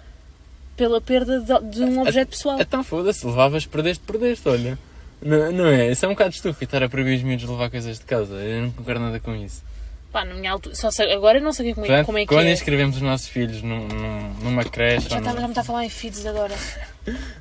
pela 0.76 1.00
perda 1.00 1.40
de, 1.40 1.70
de 1.70 1.82
um 1.82 2.00
objeto 2.00 2.30
pessoal. 2.30 2.60
Então 2.60 2.82
foda-se, 2.82 3.26
levavas, 3.26 3.66
perdeste, 3.66 4.02
perdeste, 4.04 4.48
olha. 4.48 4.78
Não, 5.22 5.52
não 5.52 5.66
é? 5.66 5.90
Isso 5.90 6.04
é 6.06 6.08
um 6.08 6.12
bocado 6.12 6.30
estúpido 6.34 6.64
estar 6.64 6.82
a 6.82 6.88
proibir 6.88 7.16
os 7.18 7.22
miúdos 7.22 7.44
de 7.44 7.50
levar 7.50 7.68
coisas 7.70 7.98
de 7.98 8.04
casa. 8.06 8.34
Eu 8.36 8.62
não 8.62 8.70
concordo 8.70 9.00
nada 9.00 9.20
com 9.20 9.34
isso. 9.36 9.62
Pá, 10.10 10.24
na 10.24 10.34
minha 10.34 10.50
altura, 10.50 10.74
só 10.74 10.90
sei, 10.90 11.12
agora 11.12 11.38
eu 11.38 11.42
não 11.44 11.52
sei 11.52 11.72
como 11.72 11.84
é, 11.84 11.88
Portanto, 11.88 12.06
como 12.06 12.18
é 12.18 12.20
que 12.22 12.26
quando 12.26 12.46
é. 12.46 12.52
inscrevemos 12.52 12.96
os 12.96 13.02
nossos 13.02 13.28
filhos 13.28 13.62
num, 13.62 13.86
num- 13.86 14.34
numa 14.42 14.64
creche, 14.64 15.08
Já 15.08 15.18
está, 15.18 15.32
num- 15.32 15.40
já 15.40 15.46
me 15.46 15.48
está 15.52 15.60
a 15.60 15.64
falar 15.64 15.84
em 15.84 15.88
feeds 15.90 16.26
agora. 16.26 16.54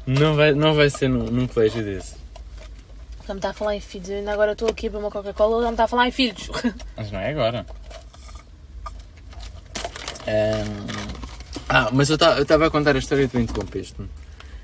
não, 0.05 0.35
vai, 0.35 0.51
não 0.53 0.75
vai 0.75 0.89
ser 0.89 1.07
num, 1.09 1.23
num 1.31 1.47
colégio 1.47 1.83
desse. 1.83 2.13
Já 3.27 3.33
me 3.33 3.39
está 3.39 3.49
a 3.49 3.53
falar 3.53 3.75
em 3.75 3.79
feeds. 3.79 4.09
Eu 4.11 4.17
ainda 4.17 4.33
agora 4.33 4.51
estou 4.51 4.69
aqui 4.69 4.85
a 4.85 4.89
beber 4.91 5.03
uma 5.03 5.09
Coca-Cola, 5.09 5.61
já 5.63 5.67
me 5.69 5.73
está 5.73 5.83
a 5.85 5.87
falar 5.87 6.07
em 6.07 6.11
filhos. 6.11 6.49
Mas 6.95 7.11
não 7.11 7.19
é 7.19 7.29
agora. 7.31 7.65
Ahm, 10.27 11.07
Ah, 11.69 11.89
mas 11.93 12.09
eu 12.09 12.15
estava 12.15 12.65
a 12.67 12.71
contar 12.71 12.95
a 12.95 12.99
história 12.99 13.23
e 13.23 13.27
tu 13.27 13.39
interrompeste-me. 13.39 14.09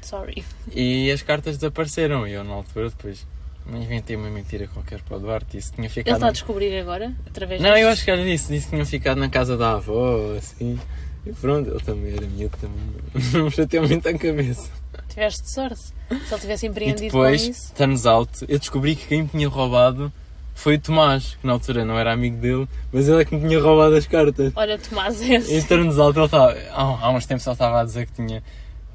Sorry. 0.01 0.43
E 0.73 1.11
as 1.11 1.21
cartas 1.21 1.57
desapareceram. 1.57 2.27
E 2.27 2.33
eu, 2.33 2.43
na 2.43 2.53
altura, 2.55 2.89
depois 2.89 3.25
inventei 3.71 4.15
uma 4.15 4.29
mentira 4.29 4.67
qualquer 4.67 5.01
para 5.01 5.17
o 5.17 5.19
Duarte. 5.19 5.57
Isso 5.57 5.73
tinha 5.73 5.85
Ele 5.87 5.93
ficado. 5.93 6.15
está 6.15 6.27
a 6.27 6.31
descobrir 6.31 6.77
agora, 6.79 7.13
através 7.27 7.61
Não, 7.61 7.75
eu 7.77 7.89
acho 7.89 8.03
que 8.03 8.11
era 8.11 8.23
disso. 8.23 8.51
Disse 8.51 8.65
que 8.65 8.71
tinha 8.71 8.85
ficado 8.85 9.17
na 9.19 9.29
casa 9.29 9.55
da 9.57 9.73
avó, 9.73 10.35
assim. 10.37 10.79
E 11.25 11.31
pronto, 11.33 11.69
ele 11.71 11.79
também 11.79 12.13
era 12.13 12.25
miúdo, 12.27 12.55
também. 12.57 12.79
Não 13.33 13.45
me 13.45 13.51
chateou 13.51 13.87
muito 13.87 14.07
a 14.07 14.13
cabeça. 14.17 14.69
Tiveste 15.09 15.49
sorte. 15.51 15.81
Se 15.81 15.93
ele 16.33 16.41
tivesse 16.41 16.65
E 16.65 16.69
empreendido 16.69 17.01
depois, 17.01 17.43
com 17.43 17.49
isso. 17.51 17.73
turns 17.73 18.05
out, 18.05 18.31
eu 18.47 18.59
descobri 18.59 18.95
que 18.95 19.07
quem 19.07 19.25
tinha 19.25 19.47
roubado 19.49 20.11
foi 20.55 20.75
o 20.75 20.79
Tomás, 20.79 21.37
que 21.39 21.45
na 21.45 21.53
altura 21.53 21.85
não 21.85 21.99
era 21.99 22.11
amigo 22.13 22.37
dele, 22.37 22.67
mas 22.91 23.07
ele 23.07 23.21
é 23.21 23.25
que 23.25 23.35
me 23.35 23.47
tinha 23.47 23.61
roubado 23.61 23.93
as 23.95 24.07
cartas. 24.07 24.51
Olha, 24.55 24.79
Tomás, 24.79 25.21
é 25.21 25.35
esse. 25.35 25.53
E 25.55 25.63
turns 25.63 25.99
out, 25.99 26.17
ele 26.17 26.25
estava. 26.25 26.51
Há, 26.71 26.81
há 27.05 27.09
uns 27.11 27.25
tempos 27.27 27.45
ele 27.45 27.53
estava 27.53 27.81
a 27.81 27.83
dizer 27.83 28.07
que 28.07 28.13
tinha. 28.13 28.41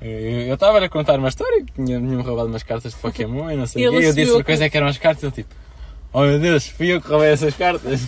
Eu 0.00 0.10
eu 0.48 0.54
estava 0.54 0.82
a 0.82 0.88
contar 0.88 1.18
uma 1.18 1.28
história 1.28 1.62
que 1.64 1.72
tinha- 1.74 2.00
me 2.00 2.22
roubado 2.22 2.48
umas 2.48 2.62
cartas 2.62 2.92
de 2.94 2.98
Pokémon 2.98 3.50
e 3.50 3.56
não 3.56 3.66
sei 3.66 3.82
E 3.84 3.88
o 3.88 3.90
quê. 3.92 3.96
ele 3.98 4.06
Eu 4.08 4.12
disse 4.14 4.34
a 4.36 4.40
a 4.40 4.44
coisa 4.44 4.64
é 4.64 4.70
que 4.70 4.76
eram 4.76 4.86
as 4.88 4.96
cartas 4.98 5.22
e 5.22 5.26
ele 5.26 5.32
tipo. 5.34 5.54
Oh 6.12 6.22
meu 6.22 6.40
Deus, 6.40 6.66
fui 6.66 6.88
eu 6.88 7.00
que 7.00 7.06
roubei 7.08 7.28
essas 7.28 7.54
cartas. 7.54 8.00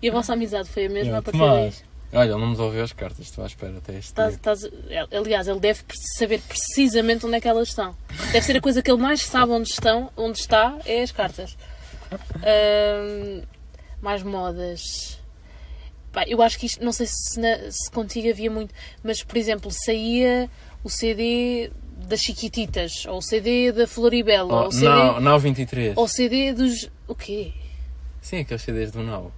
E 0.00 0.08
a 0.08 0.12
vossa 0.12 0.32
amizade 0.32 0.68
foi 0.68 0.86
a 0.86 0.88
mesma 0.88 1.12
Eu, 1.12 1.18
a 1.18 1.22
partir 1.22 1.38
daí? 1.38 1.72
Olha, 2.14 2.30
ele 2.30 2.38
não 2.40 2.46
me 2.46 2.52
devolveu 2.52 2.82
as 2.84 2.92
cartas, 2.92 3.26
estou 3.26 3.44
à 3.44 3.46
espera 3.46 3.76
até 3.76 3.98
este 3.98 4.14
dia. 4.14 4.28
estás- 4.28 4.66
aliás, 5.12 5.46
ele 5.48 5.60
deve 5.60 5.80
saber 6.16 6.40
precisamente 6.48 7.26
onde 7.26 7.34
é 7.36 7.40
que 7.40 7.48
elas 7.48 7.68
estão. 7.68 7.94
Deve 8.32 8.40
ser 8.46 8.56
a 8.56 8.60
coisa 8.60 8.80
que 8.82 8.90
ele 8.90 9.00
mais 9.02 9.20
sabe 9.22 9.52
onde 9.52 9.68
estão, 9.68 10.10
onde 10.16 10.38
está, 10.38 10.76
é 10.86 11.02
as 11.02 11.10
cartas. 11.12 11.56
Mais 14.00 14.22
modas. 14.22 15.18
Pá, 16.12 16.24
eu 16.28 16.40
acho 16.42 16.58
que 16.58 16.66
isto, 16.66 16.84
não 16.84 16.92
sei 16.92 17.06
se, 17.08 17.40
na- 17.40 17.70
se 17.70 17.90
contigo 17.90 18.28
havia 18.30 18.50
muito, 18.50 18.72
mas 19.02 19.22
por 19.24 19.36
exemplo, 19.36 19.70
saía 19.72 20.48
o 20.84 20.88
CD 20.90 21.72
das 22.08 22.20
Chiquititas, 22.20 23.04
ou 23.06 23.18
o 23.18 23.22
CD 23.22 23.72
da 23.72 23.86
Floribela, 23.86 24.52
ou 24.52 24.64
Oh, 24.64 24.68
o 24.68 24.72
CD, 24.72 25.20
Now 25.20 25.38
23. 25.40 25.96
ou 25.96 26.04
o 26.04 26.08
CD 26.08 26.52
dos. 26.52 26.88
O 27.08 27.14
quê? 27.14 27.52
Sim, 28.20 28.40
aqueles 28.40 28.62
CDs 28.62 28.92
do 28.92 29.02
Now. 29.02 29.32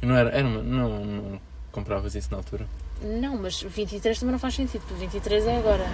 Não 0.00 0.14
era, 0.14 0.30
era 0.30 0.46
uma- 0.46 0.62
não, 0.62 1.04
não 1.04 1.40
compravas 1.72 2.14
isso 2.14 2.28
na 2.30 2.36
altura? 2.36 2.66
Não, 3.02 3.36
mas 3.36 3.60
23 3.62 4.18
também 4.18 4.32
não 4.32 4.38
faz 4.38 4.54
sentido, 4.54 4.82
porque 4.86 5.00
23 5.00 5.46
é 5.46 5.56
agora. 5.58 5.84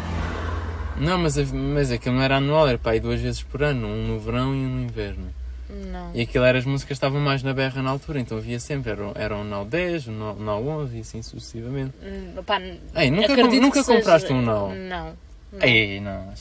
Não, 0.99 1.19
mas, 1.19 1.37
mas 1.51 1.91
aquilo 1.91 2.17
não 2.17 2.23
era 2.23 2.37
anual, 2.37 2.69
era 2.69 2.79
para 2.79 2.93
aí 2.93 3.01
duas 3.01 3.21
vezes 3.21 3.43
por 3.43 3.63
ano, 3.63 3.87
um 3.89 4.07
no 4.09 4.21
verão 4.21 4.55
e 4.55 4.59
um 4.59 4.69
no 4.69 4.83
inverno. 4.83 5.33
Não. 5.75 6.11
E 6.15 6.23
aquilo 6.23 6.45
era 6.45 6.59
as 6.59 6.65
músicas 6.65 6.87
que 6.89 6.93
estavam 6.93 7.21
mais 7.21 7.43
na 7.43 7.53
berra 7.53 7.83
na 7.83 7.91
altura, 7.91 8.21
então 8.21 8.39
havia 8.39 8.61
sempre, 8.61 8.93
era, 8.93 9.13
era 9.15 9.37
um 9.37 9.45
Now 9.45 9.65
10, 9.65 10.09
um 10.09 10.13
Now, 10.13 10.35
Now 10.37 10.67
11 10.67 10.97
e 10.97 11.01
assim 11.01 11.23
sucessivamente. 11.23 11.93
Hum, 12.03 12.43
pá, 12.45 12.61
Ei, 12.95 13.11
nunca, 13.11 13.35
com- 13.35 13.43
nunca 13.43 13.79
que 13.81 13.85
seja- 13.85 13.99
compraste 13.99 14.33
um 14.33 14.41
Now? 14.43 14.75
Não. 14.75 15.17
Não. 15.53 15.63
Ei, 15.63 16.01
não. 16.01 16.33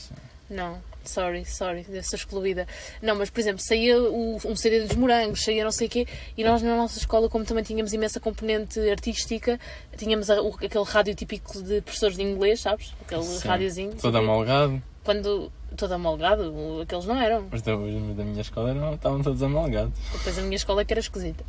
Não, 0.50 0.78
sorry, 1.04 1.44
sorry, 1.46 1.82
deve 1.88 2.02
ser 2.02 2.16
excluída. 2.16 2.66
Não, 3.00 3.16
mas 3.16 3.30
por 3.30 3.40
exemplo, 3.40 3.62
saía 3.62 3.98
o- 4.00 4.36
um 4.44 4.54
CD 4.54 4.80
dos 4.82 4.94
morangos, 4.94 5.42
saía 5.42 5.64
não 5.64 5.72
sei 5.72 5.86
o 5.86 5.90
quê, 5.90 6.06
e 6.36 6.44
nós 6.44 6.62
na 6.62 6.76
nossa 6.76 6.98
escola, 6.98 7.28
como 7.28 7.44
também 7.44 7.64
tínhamos 7.64 7.92
imensa 7.92 8.20
componente 8.20 8.78
artística, 8.90 9.58
tínhamos 9.96 10.28
a- 10.30 10.40
o- 10.42 10.54
aquele 10.54 10.84
rádio 10.84 11.14
típico 11.14 11.62
de 11.62 11.80
professores 11.80 12.16
de 12.16 12.22
inglês, 12.22 12.60
sabes? 12.60 12.92
Aquele 13.00 13.22
Sim, 13.22 13.48
rádiozinho. 13.48 13.94
Todo 13.96 14.18
amalgado. 14.18 14.80
Quando. 15.04 15.52
Todo 15.76 15.90
amalgado, 15.92 16.54
aqueles 16.82 17.04
não 17.04 17.20
eram. 17.20 17.48
Os 17.50 17.60
da, 17.60 17.72
da 17.72 18.24
minha 18.24 18.40
escola 18.40 18.70
eram, 18.70 18.94
estavam 18.94 19.20
todos 19.24 19.42
amalgados. 19.42 19.92
Depois 20.12 20.38
a 20.38 20.42
minha 20.42 20.54
escola 20.54 20.82
é 20.82 20.84
que 20.84 20.92
era 20.92 21.00
esquisita. 21.00 21.44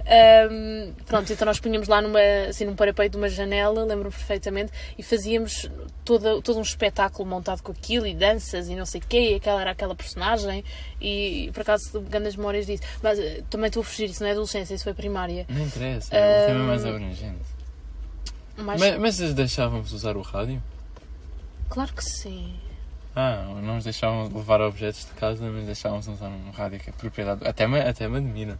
Ahm, 0.00 0.92
pronto, 1.06 1.32
então 1.32 1.46
nós 1.46 1.60
punhamos 1.60 1.86
lá 1.86 2.02
numa, 2.02 2.18
assim, 2.48 2.64
num 2.64 2.74
parapeito 2.74 3.12
de 3.12 3.18
uma 3.18 3.28
janela, 3.28 3.84
lembro-me 3.84 4.10
perfeitamente, 4.10 4.72
e 4.98 5.02
fazíamos 5.04 5.70
toda, 6.04 6.42
todo 6.42 6.58
um 6.58 6.62
espetáculo 6.62 7.28
montado 7.28 7.62
com 7.62 7.70
aquilo, 7.70 8.04
e 8.04 8.14
danças, 8.16 8.68
e 8.68 8.74
não 8.74 8.84
sei 8.84 9.00
o 9.00 9.04
quê, 9.06 9.30
e 9.30 9.34
aquela 9.36 9.60
era 9.60 9.70
aquela 9.70 9.94
personagem, 9.94 10.64
e 11.00 11.48
por 11.54 11.60
acaso 11.60 12.00
grandes 12.00 12.34
memórias 12.34 12.66
disso. 12.66 12.82
Mas 13.00 13.20
eh, 13.20 13.44
também 13.48 13.68
estou 13.68 13.82
a 13.82 13.84
fugir, 13.84 14.10
isso 14.10 14.20
não 14.24 14.28
é 14.28 14.32
adolescência, 14.32 14.74
isso 14.74 14.82
foi 14.82 14.94
primária. 14.94 15.46
Não 15.48 15.62
interessa, 15.62 16.16
é 16.16 16.42
um 16.42 16.46
tema 16.48 16.64
mais 16.64 16.84
abrangente. 16.84 17.38
Mas, 18.56 18.80
Mas, 18.80 18.98
mas 18.98 19.34
deixavam-vos 19.34 19.92
usar 19.92 20.16
o 20.16 20.22
rádio? 20.22 20.60
claro 21.68 21.92
que 21.92 22.02
sim. 22.02 22.56
Ah, 23.20 23.44
não 23.64 23.74
nos 23.74 23.82
deixavam 23.82 24.28
levar 24.32 24.60
objetos 24.60 25.04
de 25.04 25.10
casa, 25.14 25.44
mas 25.50 25.64
deixavam-nos 25.66 26.06
usar 26.06 26.28
um 26.28 26.52
rádio 26.52 26.78
que 26.78 26.88
é 26.88 26.92
propriedade. 26.92 27.44
Até 27.44 27.66
me, 27.66 27.80
até 27.80 28.06
me 28.06 28.18
admira. 28.18 28.56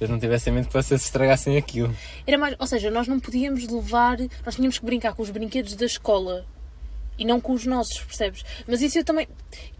Eles 0.00 0.08
não 0.08 0.18
tivessem 0.18 0.50
medo 0.50 0.68
que 0.68 0.72
vocês 0.72 1.04
estragassem 1.04 1.58
aquilo. 1.58 1.94
Era 2.26 2.38
mais, 2.38 2.56
ou 2.58 2.66
seja, 2.66 2.90
nós 2.90 3.06
não 3.06 3.20
podíamos 3.20 3.68
levar, 3.68 4.16
nós 4.46 4.54
tínhamos 4.54 4.78
que 4.78 4.86
brincar 4.86 5.12
com 5.12 5.22
os 5.22 5.28
brinquedos 5.28 5.76
da 5.76 5.84
escola 5.84 6.46
e 7.18 7.26
não 7.26 7.38
com 7.38 7.52
os 7.52 7.66
nossos, 7.66 8.00
percebes? 8.00 8.42
Mas 8.66 8.80
isso 8.80 8.98
eu 8.98 9.04
também, 9.04 9.28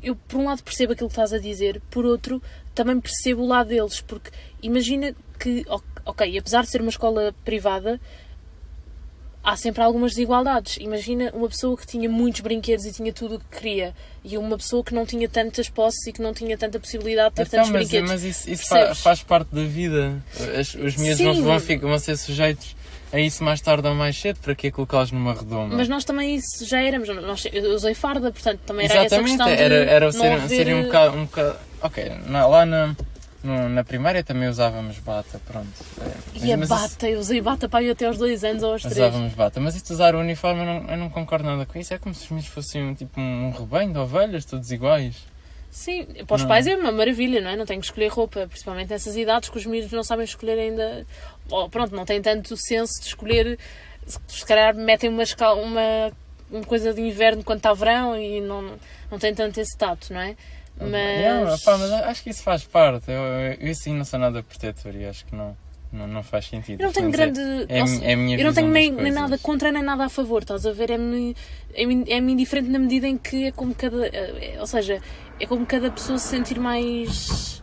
eu 0.02 0.14
por 0.14 0.38
um 0.38 0.44
lado 0.44 0.62
percebo 0.62 0.92
aquilo 0.92 1.08
que 1.08 1.14
estás 1.14 1.32
a 1.32 1.38
dizer, 1.38 1.80
por 1.88 2.04
outro 2.04 2.42
também 2.74 3.00
percebo 3.00 3.40
o 3.40 3.46
lado 3.46 3.68
deles, 3.68 4.02
porque 4.02 4.30
imagina 4.62 5.14
que, 5.40 5.64
ok, 6.04 6.36
apesar 6.36 6.64
de 6.64 6.68
ser 6.68 6.82
uma 6.82 6.90
escola 6.90 7.34
privada, 7.46 7.98
há 9.42 9.56
sempre 9.56 9.82
algumas 9.82 10.12
desigualdades. 10.12 10.76
Imagina 10.80 11.30
uma 11.34 11.48
pessoa 11.48 11.76
que 11.76 11.86
tinha 11.86 12.08
muitos 12.08 12.40
brinquedos 12.40 12.84
e 12.86 12.92
tinha 12.92 13.12
tudo 13.12 13.36
o 13.36 13.38
que 13.38 13.58
queria, 13.58 13.94
e 14.24 14.38
uma 14.38 14.56
pessoa 14.56 14.84
que 14.84 14.94
não 14.94 15.04
tinha 15.04 15.28
tantas 15.28 15.68
posses 15.68 16.06
e 16.06 16.12
que 16.12 16.22
não 16.22 16.32
tinha 16.32 16.56
tanta 16.56 16.78
possibilidade 16.78 17.30
de 17.30 17.36
ter 17.36 17.42
Então, 17.42 17.58
tantos 17.60 17.70
mas, 17.72 17.80
brinquedos. 17.88 18.10
mas 18.10 18.22
isso, 18.24 18.50
isso 18.50 18.64
faz 18.96 19.22
parte 19.22 19.54
da 19.54 19.64
vida. 19.64 20.22
As- 20.58 20.74
os 20.74 20.96
miúdos 20.96 21.18
vão, 21.20 21.58
vão, 21.58 21.78
vão 21.80 21.98
ser 21.98 22.16
sujeitos 22.16 22.76
a 23.12 23.18
isso 23.20 23.42
mais 23.44 23.60
tarde 23.60 23.86
ou 23.88 23.94
mais 23.94 24.16
cedo. 24.18 24.38
Para 24.40 24.54
que 24.54 24.70
colocá-los 24.70 25.10
numa 25.12 25.34
redoma? 25.34 25.76
Mas 25.76 25.88
nós 25.88 26.04
também 26.04 26.36
isso 26.36 26.64
já 26.64 26.80
éramos. 26.80 27.08
Nós, 27.08 27.46
eu 27.52 27.74
usei 27.74 27.94
farda, 27.94 28.30
portanto 28.32 28.60
também 28.64 28.84
era 28.86 28.94
essa 28.94 29.06
Exatamente, 29.16 29.36
questão 29.38 29.46
de 29.56 29.62
era, 29.62 29.74
era 29.74 30.04
não 30.06 30.12
ser, 30.12 30.26
haver- 30.32 30.48
serem 30.48 30.74
um 30.76 30.82
bocado. 30.84 31.16
Um 31.18 31.24
bocado 31.26 31.58
ok, 31.82 32.12
na- 32.26 32.46
lá 32.46 32.64
na, 32.64 32.96
no- 33.42 33.68
na 33.68 33.82
primária 33.84 34.22
também 34.24 34.48
usávamos 34.48 34.98
bata, 34.98 35.40
pronto. 35.46 35.68
É, 36.00 36.44
E 36.46 36.52
a 36.52 36.56
mas 36.56 36.68
bata, 36.68 37.08
eu 37.08 37.18
usei 37.20 37.40
bata 37.40 37.68
para 37.68 37.82
ir 37.84 37.90
até 37.90 38.06
aos 38.06 38.18
dois 38.18 38.42
anos 38.44 38.62
ou 38.62 38.72
aos 38.72 38.80
isso- 38.84 38.90
três. 38.94 39.08
Usávamos 39.08 39.34
bata, 39.34 39.60
mas 39.60 39.74
isso 39.76 39.86
de 39.86 39.92
usar 39.92 40.14
o 40.14 40.20
uniforme 40.20 40.60
eu 40.60 40.66
não, 40.66 40.90
eu 40.90 40.96
não 40.96 41.10
concordo 41.10 41.44
nada 41.44 41.66
com 41.66 41.78
isso. 41.78 41.92
É 41.94 41.98
como 41.98 42.14
se 42.14 42.24
os 42.24 42.30
miúdos 42.30 42.48
fossem 42.48 42.82
um, 42.82 42.94
tipo 42.94 43.20
um 43.20 43.50
rebanho 43.50 43.92
de 43.92 43.98
ovelhas, 43.98 44.44
todos 44.44 44.70
iguais. 44.70 45.16
Sim, 45.70 46.04
para 46.26 46.34
os 46.36 46.42
Não. 46.42 46.48
pais 46.48 46.66
é 46.66 46.76
uma 46.76 46.92
maravilha, 46.92 47.40
não 47.40 47.50
é? 47.50 47.56
Não 47.56 47.64
têm 47.64 47.80
que 47.80 47.86
escolher 47.86 48.08
roupa, 48.08 48.46
principalmente 48.46 48.90
nessas 48.90 49.16
idades 49.16 49.48
que 49.48 49.56
os 49.56 49.64
miúdos 49.64 49.90
não 49.90 50.04
sabem 50.04 50.24
escolher 50.24 50.58
ainda. 50.58 51.06
Ou, 51.50 51.68
pronto, 51.70 51.96
não 51.96 52.04
têm 52.04 52.20
tanto 52.20 52.54
senso 52.58 53.00
de 53.00 53.06
escolher. 53.08 53.58
Se 54.28 54.44
calhar 54.44 54.74
metem 54.74 55.08
uma, 55.08 55.22
uma, 55.54 56.12
uma 56.50 56.64
coisa 56.64 56.92
de 56.92 57.00
inverno 57.00 57.42
quando 57.42 57.58
está 57.60 57.72
verão 57.72 58.14
e 58.20 58.40
não, 58.42 58.74
não 59.10 59.18
têm 59.18 59.34
tanto 59.34 59.58
esse 59.60 59.74
tato, 59.78 60.12
não 60.12 60.20
é? 60.20 60.36
Mas. 60.80 61.62
pá, 61.62 61.76
mas 61.78 61.92
acho 61.92 62.22
que 62.22 62.30
isso 62.30 62.42
faz 62.42 62.64
parte. 62.64 63.10
Eu, 63.10 63.20
eu, 63.20 63.52
eu 63.60 63.70
assim 63.70 63.94
não 63.94 64.04
sou 64.04 64.18
nada 64.18 64.42
protetor 64.42 64.94
e 64.94 65.04
acho 65.06 65.24
que 65.26 65.34
não, 65.34 65.56
não, 65.92 66.06
não 66.06 66.22
faz 66.22 66.46
sentido. 66.46 66.80
Eu 66.80 66.86
não 66.86 66.92
tenho 66.92 67.08
Portanto, 67.10 67.34
grande. 67.34 67.72
É, 67.72 67.78
é, 67.78 68.12
é 68.12 68.40
Eu 68.40 68.44
não 68.46 68.52
tenho 68.52 68.68
nem, 68.68 68.90
nem 68.90 69.12
nada 69.12 69.38
contra 69.38 69.70
nem 69.70 69.82
nada 69.82 70.04
a 70.04 70.08
favor, 70.08 70.42
estás 70.42 70.66
a 70.66 70.72
ver? 70.72 70.90
É-me 70.90 71.36
é-me 71.74 72.04
é-me 72.08 72.32
indiferente 72.32 72.68
na 72.70 72.78
medida 72.78 73.06
em 73.06 73.16
que 73.18 73.46
é 73.46 73.52
como 73.52 73.74
cada. 73.74 74.06
é- 74.06 74.56
Ou 74.58 74.66
seja, 74.66 75.00
é 75.38 75.46
como 75.46 75.64
cada 75.66 75.90
pessoa 75.90 76.18
se 76.18 76.28
sentir 76.28 76.58
mais. 76.58 77.61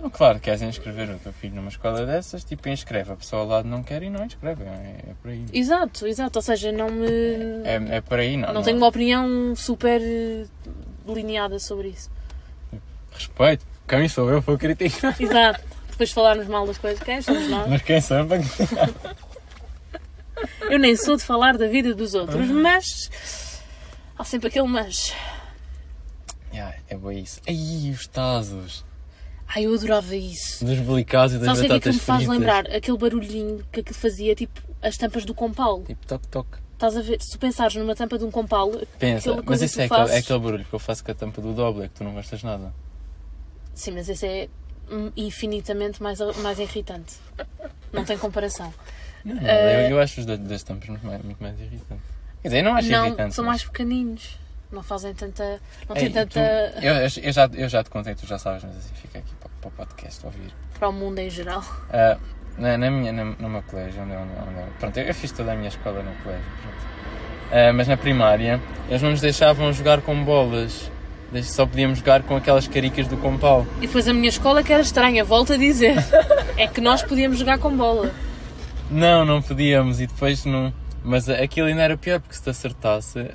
Não, 0.00 0.08
claro, 0.08 0.40
queres 0.40 0.62
inscrever 0.62 1.10
o 1.10 1.18
teu 1.18 1.32
filho 1.32 1.54
numa 1.54 1.68
escola 1.68 2.06
dessas, 2.06 2.42
tipo, 2.42 2.68
inscreve. 2.70 3.12
A 3.12 3.16
pessoa 3.16 3.42
ao 3.42 3.48
lado 3.48 3.68
não 3.68 3.82
quer 3.82 4.02
e 4.02 4.08
não 4.08 4.24
inscreve. 4.24 4.64
É, 4.64 5.10
é 5.10 5.14
por 5.20 5.30
aí. 5.30 5.44
Exato, 5.52 6.06
exato. 6.06 6.38
Ou 6.38 6.42
seja, 6.42 6.72
não 6.72 6.90
me. 6.90 7.06
É, 7.64 7.96
é 7.96 8.00
por 8.00 8.18
aí, 8.18 8.36
não. 8.36 8.52
não 8.54 8.62
tenho 8.62 8.78
uma 8.78 8.86
opinião 8.86 9.54
super 9.54 10.00
eh, 10.00 10.46
delineada 11.06 11.58
sobre 11.58 11.88
isso. 11.88 12.10
Respeito. 13.12 13.66
Quem 13.86 14.08
sou 14.08 14.30
eu 14.30 14.42
para 14.42 14.56
criticar? 14.56 15.14
Exato. 15.20 15.60
Depois 15.90 16.08
de 16.08 16.14
falarmos 16.14 16.46
mal 16.46 16.66
das 16.66 16.78
coisas, 16.78 17.02
quem 17.02 17.20
somos 17.20 17.50
nós? 17.50 17.68
Mas 17.68 17.82
quem 17.82 17.96
eu 17.96 18.26
para 18.26 18.40
Eu 20.70 20.78
nem 20.78 20.96
sou 20.96 21.16
de 21.16 21.22
falar 21.22 21.58
da 21.58 21.66
vida 21.66 21.94
dos 21.94 22.14
outros, 22.14 22.48
mas. 22.48 23.10
Há 24.16 24.24
sempre 24.24 24.48
aquele 24.48 24.66
mas. 24.66 25.14
yeah, 26.52 26.74
É 26.88 26.96
bom 26.96 27.12
isso. 27.12 27.40
Aí, 27.46 27.90
os 27.90 28.06
tazos. 28.06 28.88
Ai, 29.54 29.66
eu 29.66 29.74
adorava 29.74 30.14
isso. 30.14 30.64
Dos 30.64 30.78
belicados 30.78 31.34
e 31.34 31.38
das 31.38 31.46
Sabes 31.46 31.60
o 31.62 31.66
que 31.66 31.66
é 31.66 31.68
que 31.68 31.74
batatas 31.88 31.94
me 31.96 32.00
faz 32.00 32.18
fritas. 32.20 32.38
lembrar? 32.38 32.66
Aquele 32.76 32.96
barulhinho 32.98 33.64
que 33.72 33.80
aquilo 33.80 33.96
fazia, 33.98 34.34
tipo, 34.34 34.60
as 34.80 34.96
tampas 34.96 35.24
do 35.24 35.34
compal. 35.34 35.82
Tipo, 35.82 36.06
toque, 36.06 36.28
toque. 36.28 36.58
Estás 36.74 36.96
a 36.96 37.02
ver? 37.02 37.20
Se 37.20 37.32
tu 37.32 37.38
pensares 37.38 37.74
numa 37.74 37.94
tampa 37.94 38.16
de 38.16 38.24
um 38.24 38.30
compal, 38.30 38.70
Pensa, 38.98 39.36
mas 39.44 39.60
isso 39.60 39.74
que 39.76 39.82
é 39.82 39.88
tu 39.88 39.92
aquele, 39.94 40.06
é 40.08 40.12
fazes- 40.12 40.24
aquele 40.24 40.38
barulho 40.38 40.64
que 40.64 40.72
eu 40.74 40.78
faço 40.78 41.04
com 41.04 41.10
a 41.10 41.14
tampa 41.14 41.42
do 41.42 41.52
doble, 41.52 41.82
é 41.84 41.88
que 41.88 41.94
tu 41.94 42.04
não 42.04 42.14
gostas 42.14 42.42
nada. 42.42 42.72
sim, 43.74 43.90
mas 43.90 44.08
esse 44.08 44.26
é 44.26 44.48
hum, 44.90 45.10
infinitamente 45.16 46.02
mais, 46.02 46.18
mais 46.38 46.58
irritante. 46.58 47.16
Não 47.92 48.04
tem 48.04 48.16
comparação. 48.16 48.72
Não, 49.24 49.36
Eh, 49.46 49.86
eu, 49.86 49.90
eu 49.96 50.00
acho 50.00 50.20
os 50.20 50.26
da- 50.26 50.36
das 50.36 50.62
tampas 50.62 50.88
muito 50.88 51.04
mais, 51.06 51.22
muito 51.22 51.42
mais 51.42 51.58
irritantes. 51.60 52.04
Quer 52.40 52.48
dizer, 52.48 52.58
eu 52.60 52.64
não 52.64 52.74
acho 52.76 52.88
não, 52.88 53.06
irritante. 53.08 53.34
são 53.34 53.44
mas- 53.44 53.50
mais 53.62 53.64
pequeninos. 53.64 54.38
Não 54.72 54.82
fazem 54.84 55.12
tanta. 55.12 55.60
Não 55.88 55.96
Ei, 55.96 56.08
tanta. 56.10 56.26
tu- 56.30 56.84
eu, 56.84 56.94
eu 57.24 57.32
já, 57.32 57.50
eu 57.52 57.68
já 57.68 57.82
te 57.84 57.90
contei, 57.90 58.14
tu 58.14 58.24
já 58.24 58.38
sabes, 58.38 58.62
mas 58.64 58.76
assim 58.76 58.94
fica 58.94 59.18
aqui 59.18 59.34
para, 59.60 59.68
o 59.68 59.70
podcast 59.72 60.24
ouvir. 60.24 60.52
para 60.78 60.88
o 60.88 60.92
mundo 60.92 61.18
em 61.18 61.28
geral. 61.30 61.62
Ah, 61.92 62.16
na, 62.58 62.76
na 62.78 62.90
minha, 62.90 63.12
na, 63.12 63.24
no 63.24 63.48
meu 63.48 63.62
colégio, 63.62 64.02
onde, 64.02 64.12
eu- 64.12 64.20
onde, 64.20 64.32
eu- 64.32 64.42
onde 64.48 64.60
eu- 64.60 64.66
pronto, 64.78 64.96
eu, 64.98 65.14
fiz 65.14 65.30
toda 65.32 65.52
a 65.52 65.54
minha 65.56 65.68
escola 65.68 66.02
no 66.02 66.12
colégio. 66.22 66.44
Ah, 67.52 67.72
mas 67.72 67.88
na 67.88 67.96
primária, 67.96 68.60
eles 68.88 69.02
não 69.02 69.10
nos 69.10 69.20
deixavam 69.20 69.72
jogar 69.72 70.00
com 70.02 70.24
bolas. 70.24 70.90
Só 71.44 71.64
podíamos 71.64 71.98
jogar 72.00 72.22
com 72.24 72.34
aquelas 72.36 72.66
caricas 72.66 73.06
do 73.06 73.16
compal. 73.16 73.64
E 73.78 73.86
depois 73.86 74.08
a 74.08 74.12
minha 74.12 74.28
escola 74.28 74.64
que 74.64 74.72
era 74.72 74.82
estranha, 74.82 75.22
volto 75.24 75.52
a 75.52 75.56
dizer. 75.56 75.94
é 76.56 76.66
que 76.66 76.80
nós 76.80 77.02
podíamos 77.02 77.38
jogar 77.38 77.58
com 77.58 77.76
bola. 77.76 78.10
Não, 78.90 79.24
não 79.24 79.40
podíamos, 79.40 80.00
e 80.00 80.06
depois 80.08 80.44
não... 80.44 80.72
Mas 81.04 81.28
aquilo 81.28 81.68
ainda 81.68 81.82
era 81.82 81.96
pior, 81.96 82.18
porque 82.20 82.34
se 82.34 82.42
te 82.42 82.50
acertasse, 82.50 83.30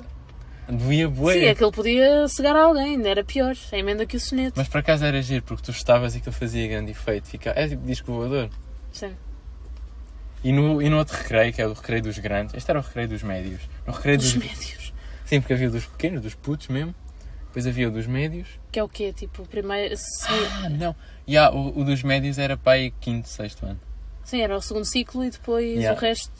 doía 0.68 1.08
bué. 1.08 1.34
Sim, 1.34 1.48
aquele 1.48 1.70
podia 1.72 2.28
cegar 2.28 2.56
alguém, 2.56 2.94
ainda 2.96 3.08
era 3.08 3.24
pior. 3.24 3.54
É 3.72 3.78
emenda 3.78 4.04
que 4.06 4.16
o 4.16 4.20
soneto. 4.20 4.54
Mas 4.56 4.68
por 4.68 4.78
acaso 4.78 5.04
era 5.04 5.20
giro, 5.22 5.42
porque 5.44 5.62
tu 5.62 5.70
estavas 5.70 6.14
e 6.14 6.18
aquilo 6.18 6.32
fazia 6.34 6.66
grande 6.68 6.90
efeito. 6.92 7.28
Fica... 7.28 7.50
É 7.56 7.68
tipo 7.68 7.84
disco 7.86 8.12
voador. 8.12 8.50
Sim. 8.92 9.14
E 10.44 10.52
no, 10.52 10.80
e 10.80 10.88
no 10.88 10.98
outro 10.98 11.16
recreio, 11.16 11.52
que 11.52 11.60
é 11.60 11.66
o 11.66 11.72
recreio 11.72 12.02
dos 12.02 12.18
grandes, 12.18 12.54
este 12.54 12.70
era 12.70 12.78
o 12.78 12.82
recreio 12.82 13.08
dos 13.08 13.22
médios. 13.22 13.60
No 13.86 13.92
recreio 13.92 14.18
Dos 14.18 14.32
dos... 14.34 14.42
médios. 14.44 14.92
Sim, 15.24 15.40
porque 15.40 15.54
havia 15.54 15.68
o 15.68 15.70
dos 15.72 15.86
pequenos, 15.86 16.20
dos 16.22 16.34
putos 16.34 16.68
mesmo. 16.68 16.94
Depois 17.48 17.66
havia 17.66 17.88
o 17.88 17.90
dos 17.90 18.06
médios. 18.06 18.48
Que 18.70 18.78
é 18.78 18.84
o 18.84 18.88
quê? 18.88 19.12
Tipo, 19.12 19.44
primeiro. 19.48 19.96
se- 19.96 20.26
Ah, 20.62 20.68
não. 20.68 20.94
E 21.26 21.36
há, 21.36 21.50
o, 21.50 21.80
o 21.80 21.84
dos 21.84 22.02
médios 22.02 22.38
era 22.38 22.56
para 22.56 22.72
aí 22.72 22.90
quinto, 23.00 23.28
sexto 23.28 23.64
ano. 23.66 23.80
Sim, 24.22 24.42
era 24.42 24.56
o 24.56 24.60
segundo 24.60 24.84
ciclo 24.84 25.24
e 25.24 25.30
depois 25.30 25.64
Yeah. 25.78 25.98
o 25.98 26.00
resto. 26.00 26.30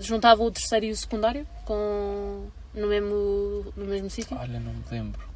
Juntava 0.00 0.42
o 0.42 0.50
terceiro 0.50 0.86
e 0.86 0.90
o 0.92 0.96
secundário 0.96 1.46
com, 1.64 2.46
no, 2.74 2.86
mesmo, 2.86 3.72
no 3.76 3.84
mesmo 3.84 4.10
sítio. 4.10 4.36
Olha, 4.36 4.60
não 4.60 4.72
me 4.72 4.82
lembro. 4.90 5.30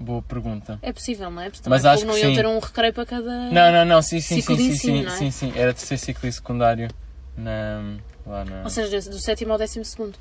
Boa 0.00 0.22
pergunta. 0.22 0.78
É 0.82 0.92
possível, 0.92 1.30
não 1.30 1.42
é? 1.42 1.50
Porque 1.50 1.68
Mas 1.68 1.84
acho 1.84 2.04
não 2.04 2.14
que 2.14 2.20
iam 2.20 2.30
sim. 2.30 2.36
ter 2.36 2.46
um 2.46 2.58
recreio 2.58 2.92
para 2.92 3.06
cada. 3.06 3.50
Não, 3.50 3.72
não, 3.72 3.84
não, 3.84 4.02
sim, 4.02 4.20
sim, 4.20 4.40
sim, 4.40 4.56
sim, 4.56 4.68
ensino, 4.68 4.76
sim, 4.98 5.02
não 5.04 5.12
é? 5.12 5.16
sim, 5.16 5.30
sim. 5.30 5.52
Era 5.54 5.72
terceiro 5.72 6.02
ciclo 6.02 6.28
e 6.28 6.32
secundário 6.32 6.88
na, 7.36 7.98
lá 8.26 8.44
na... 8.44 8.62
Ou 8.64 8.70
seja, 8.70 9.10
do 9.10 9.18
sétimo 9.18 9.52
ao 9.52 9.58
décimo 9.58 9.84
segundo. 9.84 10.18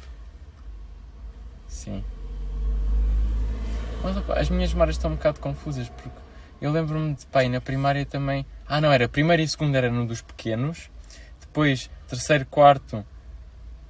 Sim. 1.68 2.04
Mas 4.04 4.18
opa, 4.18 4.40
as 4.40 4.50
minhas 4.50 4.72
memórias 4.72 4.98
estão 4.98 5.12
um 5.12 5.16
bocado 5.16 5.40
confusas 5.40 5.90
porque 5.90 6.10
eu 6.62 6.72
lembro-me 6.72 7.16
de 7.16 7.26
pai 7.28 7.50
na 7.50 7.60
primária 7.60 8.06
também. 8.06 8.46
Ah, 8.68 8.80
não, 8.80 8.92
era 8.92 9.10
primeiro 9.10 9.42
e 9.42 9.48
segundo 9.48 9.76
era 9.76 9.90
no 9.90 10.06
dos 10.06 10.22
pequenos, 10.22 10.90
depois 11.40 11.90
terceiro, 12.08 12.46
quarto 12.46 13.06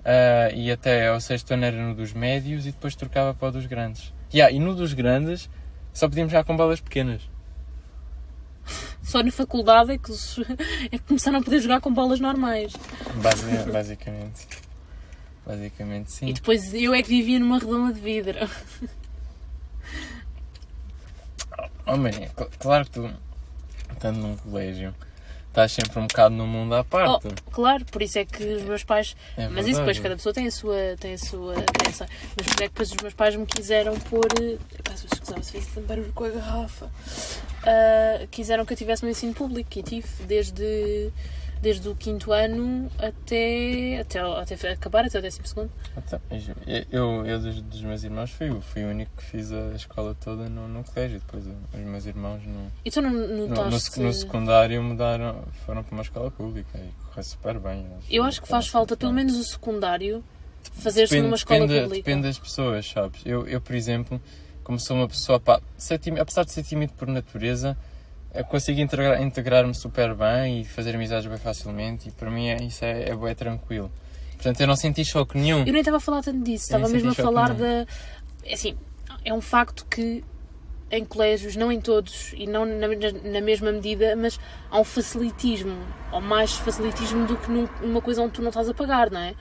ah, 0.05 0.49
e 0.53 0.71
até 0.71 1.07
ao 1.07 1.19
sexto 1.21 1.51
ano 1.51 1.65
era 1.65 1.77
no 1.77 1.93
dos 1.95 2.13
médios 2.13 2.65
e 2.65 2.71
depois 2.71 2.95
trocava 2.95 3.33
para 3.33 3.47
o 3.49 3.51
dos 3.51 3.65
grandes. 3.65 4.13
Yeah, 4.33 4.53
e 4.55 4.59
no 4.59 4.73
dos 4.75 4.93
grandes 4.93 5.49
só 5.93 6.07
podíamos 6.07 6.31
jogar 6.31 6.43
com 6.45 6.55
bolas 6.55 6.79
pequenas. 6.79 7.21
Só 9.03 9.21
na 9.23 9.31
faculdade 9.31 9.91
é 9.93 9.97
que, 9.97 10.11
é 10.91 10.97
que 10.97 10.99
começaram 10.99 11.39
a 11.39 11.41
poder 11.41 11.59
jogar 11.59 11.81
com 11.81 11.93
bolas 11.93 12.19
normais. 12.19 12.73
Basi- 13.21 13.45
basicamente. 13.71 14.47
Basicamente, 15.45 16.07
E 16.07 16.11
sim. 16.11 16.33
depois 16.33 16.71
eu 16.73 16.93
é 16.93 17.01
que 17.01 17.09
vivia 17.09 17.39
numa 17.39 17.57
redoma 17.57 17.91
de 17.91 17.99
vidro. 17.99 18.37
Oh, 21.87 21.95
cl- 21.97 22.49
claro 22.59 22.85
que 22.85 22.91
tu, 22.91 23.09
estando 23.91 24.17
num 24.19 24.37
colégio, 24.37 24.93
estás 25.51 25.73
sempre 25.73 25.99
um 25.99 26.07
bocado 26.07 26.33
no 26.33 26.47
mundo 26.47 26.73
à 26.73 26.83
parte. 26.83 27.27
Oh, 27.27 27.51
claro, 27.51 27.85
por 27.85 28.01
isso 28.01 28.17
é 28.17 28.25
que 28.25 28.43
os 28.43 28.63
meus 28.63 28.83
pais. 28.83 29.15
É 29.37 29.47
mas 29.49 29.67
isso 29.67 29.79
depois, 29.79 29.99
cada 29.99 30.15
pessoa 30.15 30.33
tem 30.33 30.47
a 30.47 30.51
sua, 30.51 30.95
tem 30.99 31.13
a 31.13 31.17
sua. 31.17 31.55
Mas 31.55 32.47
por 32.47 32.63
é 32.63 32.67
que 32.67 32.69
depois 32.69 32.91
os 32.91 32.97
meus 33.01 33.13
pais 33.13 33.35
me 33.35 33.45
quiseram 33.45 33.99
pôr. 33.99 34.27
Se 34.95 35.05
eu 35.05 35.09
escusava 35.13 35.43
se 35.43 35.51
fez 35.51 35.67
tanto 35.67 35.87
barulho 35.87 36.11
com 36.13 36.23
a 36.23 36.29
garrafa. 36.29 36.89
Ah, 37.63 38.25
quiseram 38.31 38.65
que 38.65 38.73
eu 38.73 38.77
tivesse 38.77 39.03
no 39.03 39.09
ensino 39.09 39.33
público 39.33 39.69
e 39.77 39.83
tive 39.83 40.07
desde, 40.25 41.11
desde 41.61 41.87
o 41.87 41.95
quinto 41.95 42.31
ano 42.31 42.89
até, 42.97 43.99
até, 43.99 44.19
até 44.19 44.71
acabar, 44.71 45.05
até 45.05 45.19
o 45.19 45.21
décimo 45.21 45.45
segundo. 45.45 45.69
Então, 45.95 46.19
eu, 46.91 47.25
eu, 47.25 47.39
dos, 47.39 47.61
dos 47.61 47.81
meus 47.83 48.03
irmãos 48.03 48.31
fui, 48.31 48.49
o- 48.49 48.61
fui 48.61 48.83
o 48.83 48.87
único 48.89 49.11
que 49.17 49.23
fiz 49.23 49.51
a 49.51 49.73
escola 49.75 50.15
toda 50.19 50.49
no, 50.49 50.67
no 50.67 50.83
colégio. 50.83 51.19
Depois 51.19 51.45
os 51.45 51.79
meus 51.79 52.05
irmãos 52.05 52.41
no, 52.45 52.71
E 52.83 52.89
tu 52.89 53.01
não 53.01 53.11
no, 53.11 53.47
no, 53.47 53.65
no 53.69 54.13
secundário 54.13 54.81
mudaram, 54.81 55.43
foram 55.65 55.83
para 55.83 55.93
uma 55.93 56.01
escola 56.01 56.31
pública 56.31 56.77
e 56.77 56.89
correu 57.07 57.23
super 57.23 57.59
bem. 57.59 57.85
Eu 58.09 58.23
acho 58.23 58.41
que 58.41 58.47
faz 58.47 58.67
falta, 58.67 58.97
pelo 58.97 59.13
menos 59.13 59.35
o 59.35 59.43
secundário, 59.43 60.23
fazer-se 60.73 61.21
numa 61.21 61.35
escola 61.35 61.61
depende, 61.67 61.83
pública. 61.83 62.03
depende 62.09 62.27
das 62.27 62.39
pessoas, 62.39 62.89
sabes? 62.89 63.21
Eu, 63.25 63.47
eu, 63.47 63.61
por 63.61 63.75
exemplo, 63.75 64.19
como 64.63 64.79
sou 64.79 64.97
uma 64.97 65.07
pessoa, 65.07 65.39
pá, 65.39 65.61
ser 65.77 65.99
tímido- 65.99 66.21
apesar 66.23 66.43
de 66.43 66.51
ser 66.51 66.63
tímido 66.63 66.93
por 66.93 67.07
natureza, 67.07 67.77
eu 68.33 68.45
consigo 68.45 68.79
integrar- 68.79 69.21
integrar-me 69.21 69.73
super 69.75 70.13
bem 70.15 70.61
e 70.61 70.65
fazer 70.65 70.95
amizades 70.95 71.27
bem 71.27 71.37
facilmente 71.37 72.09
e 72.09 72.11
para 72.11 72.29
mim 72.31 72.47
é, 72.49 72.57
isso 72.63 72.83
é, 72.85 73.09
é 73.09 73.15
bem 73.15 73.35
tranquilo. 73.35 73.91
Portanto, 74.33 74.59
eu 74.61 74.67
não 74.67 74.75
senti 74.75 75.05
choque 75.05 75.37
nenhum. 75.37 75.59
Eu 75.59 75.65
nem 75.73 75.79
estava 75.81 75.97
a 75.97 75.99
falar 75.99 76.23
tanto 76.23 76.39
disso, 76.43 76.65
estava 76.65 76.89
mesmo 76.89 77.11
a 77.11 77.13
falar 77.15 77.53
nenhum. 77.53 77.59
da. 77.85 77.85
é 78.45 78.53
Assim, 78.53 78.75
é 79.23 79.31
um 79.33 79.41
facto 79.41 79.85
que 79.85 80.23
em 80.89 81.05
colégios, 81.05 81.55
não 81.55 81.71
em 81.71 81.79
todos 81.79 82.33
e 82.35 82.45
não 82.47 82.65
na, 82.65 82.87
na- 82.87 83.31
na 83.31 83.39
mesma 83.41 83.71
medida, 83.71 84.13
mas 84.15 84.37
há 84.69 84.79
um 84.79 84.83
facilitismo, 84.83 85.77
ou 86.11 86.19
mais 86.19 86.53
facilitismo 86.53 87.25
do 87.27 87.37
que 87.37 87.49
num- 87.51 87.69
numa 87.81 88.01
coisa 88.01 88.21
onde 88.21 88.33
tu 88.33 88.41
não 88.41 88.49
estás 88.49 88.67
a 88.67 88.73
pagar, 88.73 89.09
não 89.11 89.21
é? 89.21 89.33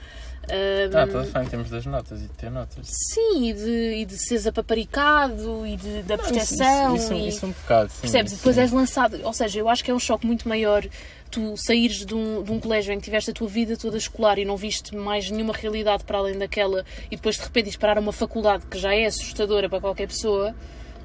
Ahm, 0.50 0.96
Ah, 0.96 1.04
estou 1.04 1.40
a 1.40 1.44
em 1.44 1.46
termos 1.46 1.70
das 1.70 1.86
notas 1.86 2.18
e 2.20 2.22
de 2.22 2.28
ter 2.30 2.50
notas. 2.50 2.86
Sim, 2.88 3.48
e 3.48 3.52
de, 3.52 3.94
e 4.00 4.04
de 4.04 4.18
seres 4.18 4.46
apaparicado 4.46 5.66
e 5.66 5.76
de, 5.76 6.02
da 6.02 6.16
Não, 6.16 6.24
proteção. 6.24 6.96
Isso, 6.96 7.04
isso, 7.04 7.14
e... 7.14 7.28
isso 7.28 7.46
um 7.46 7.50
bocado, 7.50 7.90
sim. 7.90 8.00
Percebes? 8.02 8.32
E 8.32 8.36
depois 8.36 8.58
és 8.58 8.72
lançado. 8.72 9.20
Ou 9.22 9.32
seja, 9.32 9.58
eu 9.60 9.68
acho 9.68 9.84
que 9.84 9.90
é 9.90 9.94
um 9.94 9.98
choque 9.98 10.26
muito 10.26 10.48
maior 10.48 10.84
tu 11.30 11.56
saíres 11.56 12.04
de 12.04 12.12
um, 12.14 12.42
de 12.42 12.50
um 12.50 12.58
colégio 12.58 12.92
em 12.92 12.98
que 12.98 13.04
tiveste 13.04 13.30
a 13.30 13.32
tua 13.34 13.46
vida 13.46 13.76
toda 13.76 13.96
escolar 13.96 14.36
e 14.38 14.44
não 14.44 14.56
viste 14.56 14.96
mais 14.96 15.30
nenhuma 15.30 15.52
realidade 15.52 16.02
para 16.02 16.18
além 16.18 16.36
daquela 16.36 16.84
e 17.08 17.14
depois 17.14 17.36
de 17.36 17.42
repente 17.42 17.66
ires 17.66 17.76
parar 17.76 17.98
a 17.98 18.00
uma 18.00 18.12
faculdade 18.12 18.66
que 18.66 18.76
já 18.76 18.92
é 18.92 19.06
assustadora 19.06 19.68
para 19.68 19.80
qualquer 19.80 20.08
pessoa. 20.08 20.52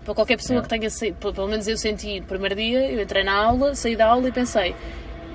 Para 0.03 0.13
qualquer 0.15 0.37
pessoa 0.37 0.59
É. 0.59 0.61
que 0.63 0.69
tenha 0.69 0.89
saído, 0.89 1.17
pelo 1.17 1.33
pelo 1.33 1.47
menos 1.47 1.67
eu 1.67 1.77
senti 1.77 2.19
no 2.19 2.25
primeiro 2.25 2.55
dia, 2.55 2.91
eu 2.91 3.01
entrei 3.01 3.23
na 3.23 3.33
aula, 3.35 3.75
saí 3.75 3.95
da 3.95 4.07
aula 4.07 4.27
e 4.27 4.31
pensei, 4.31 4.75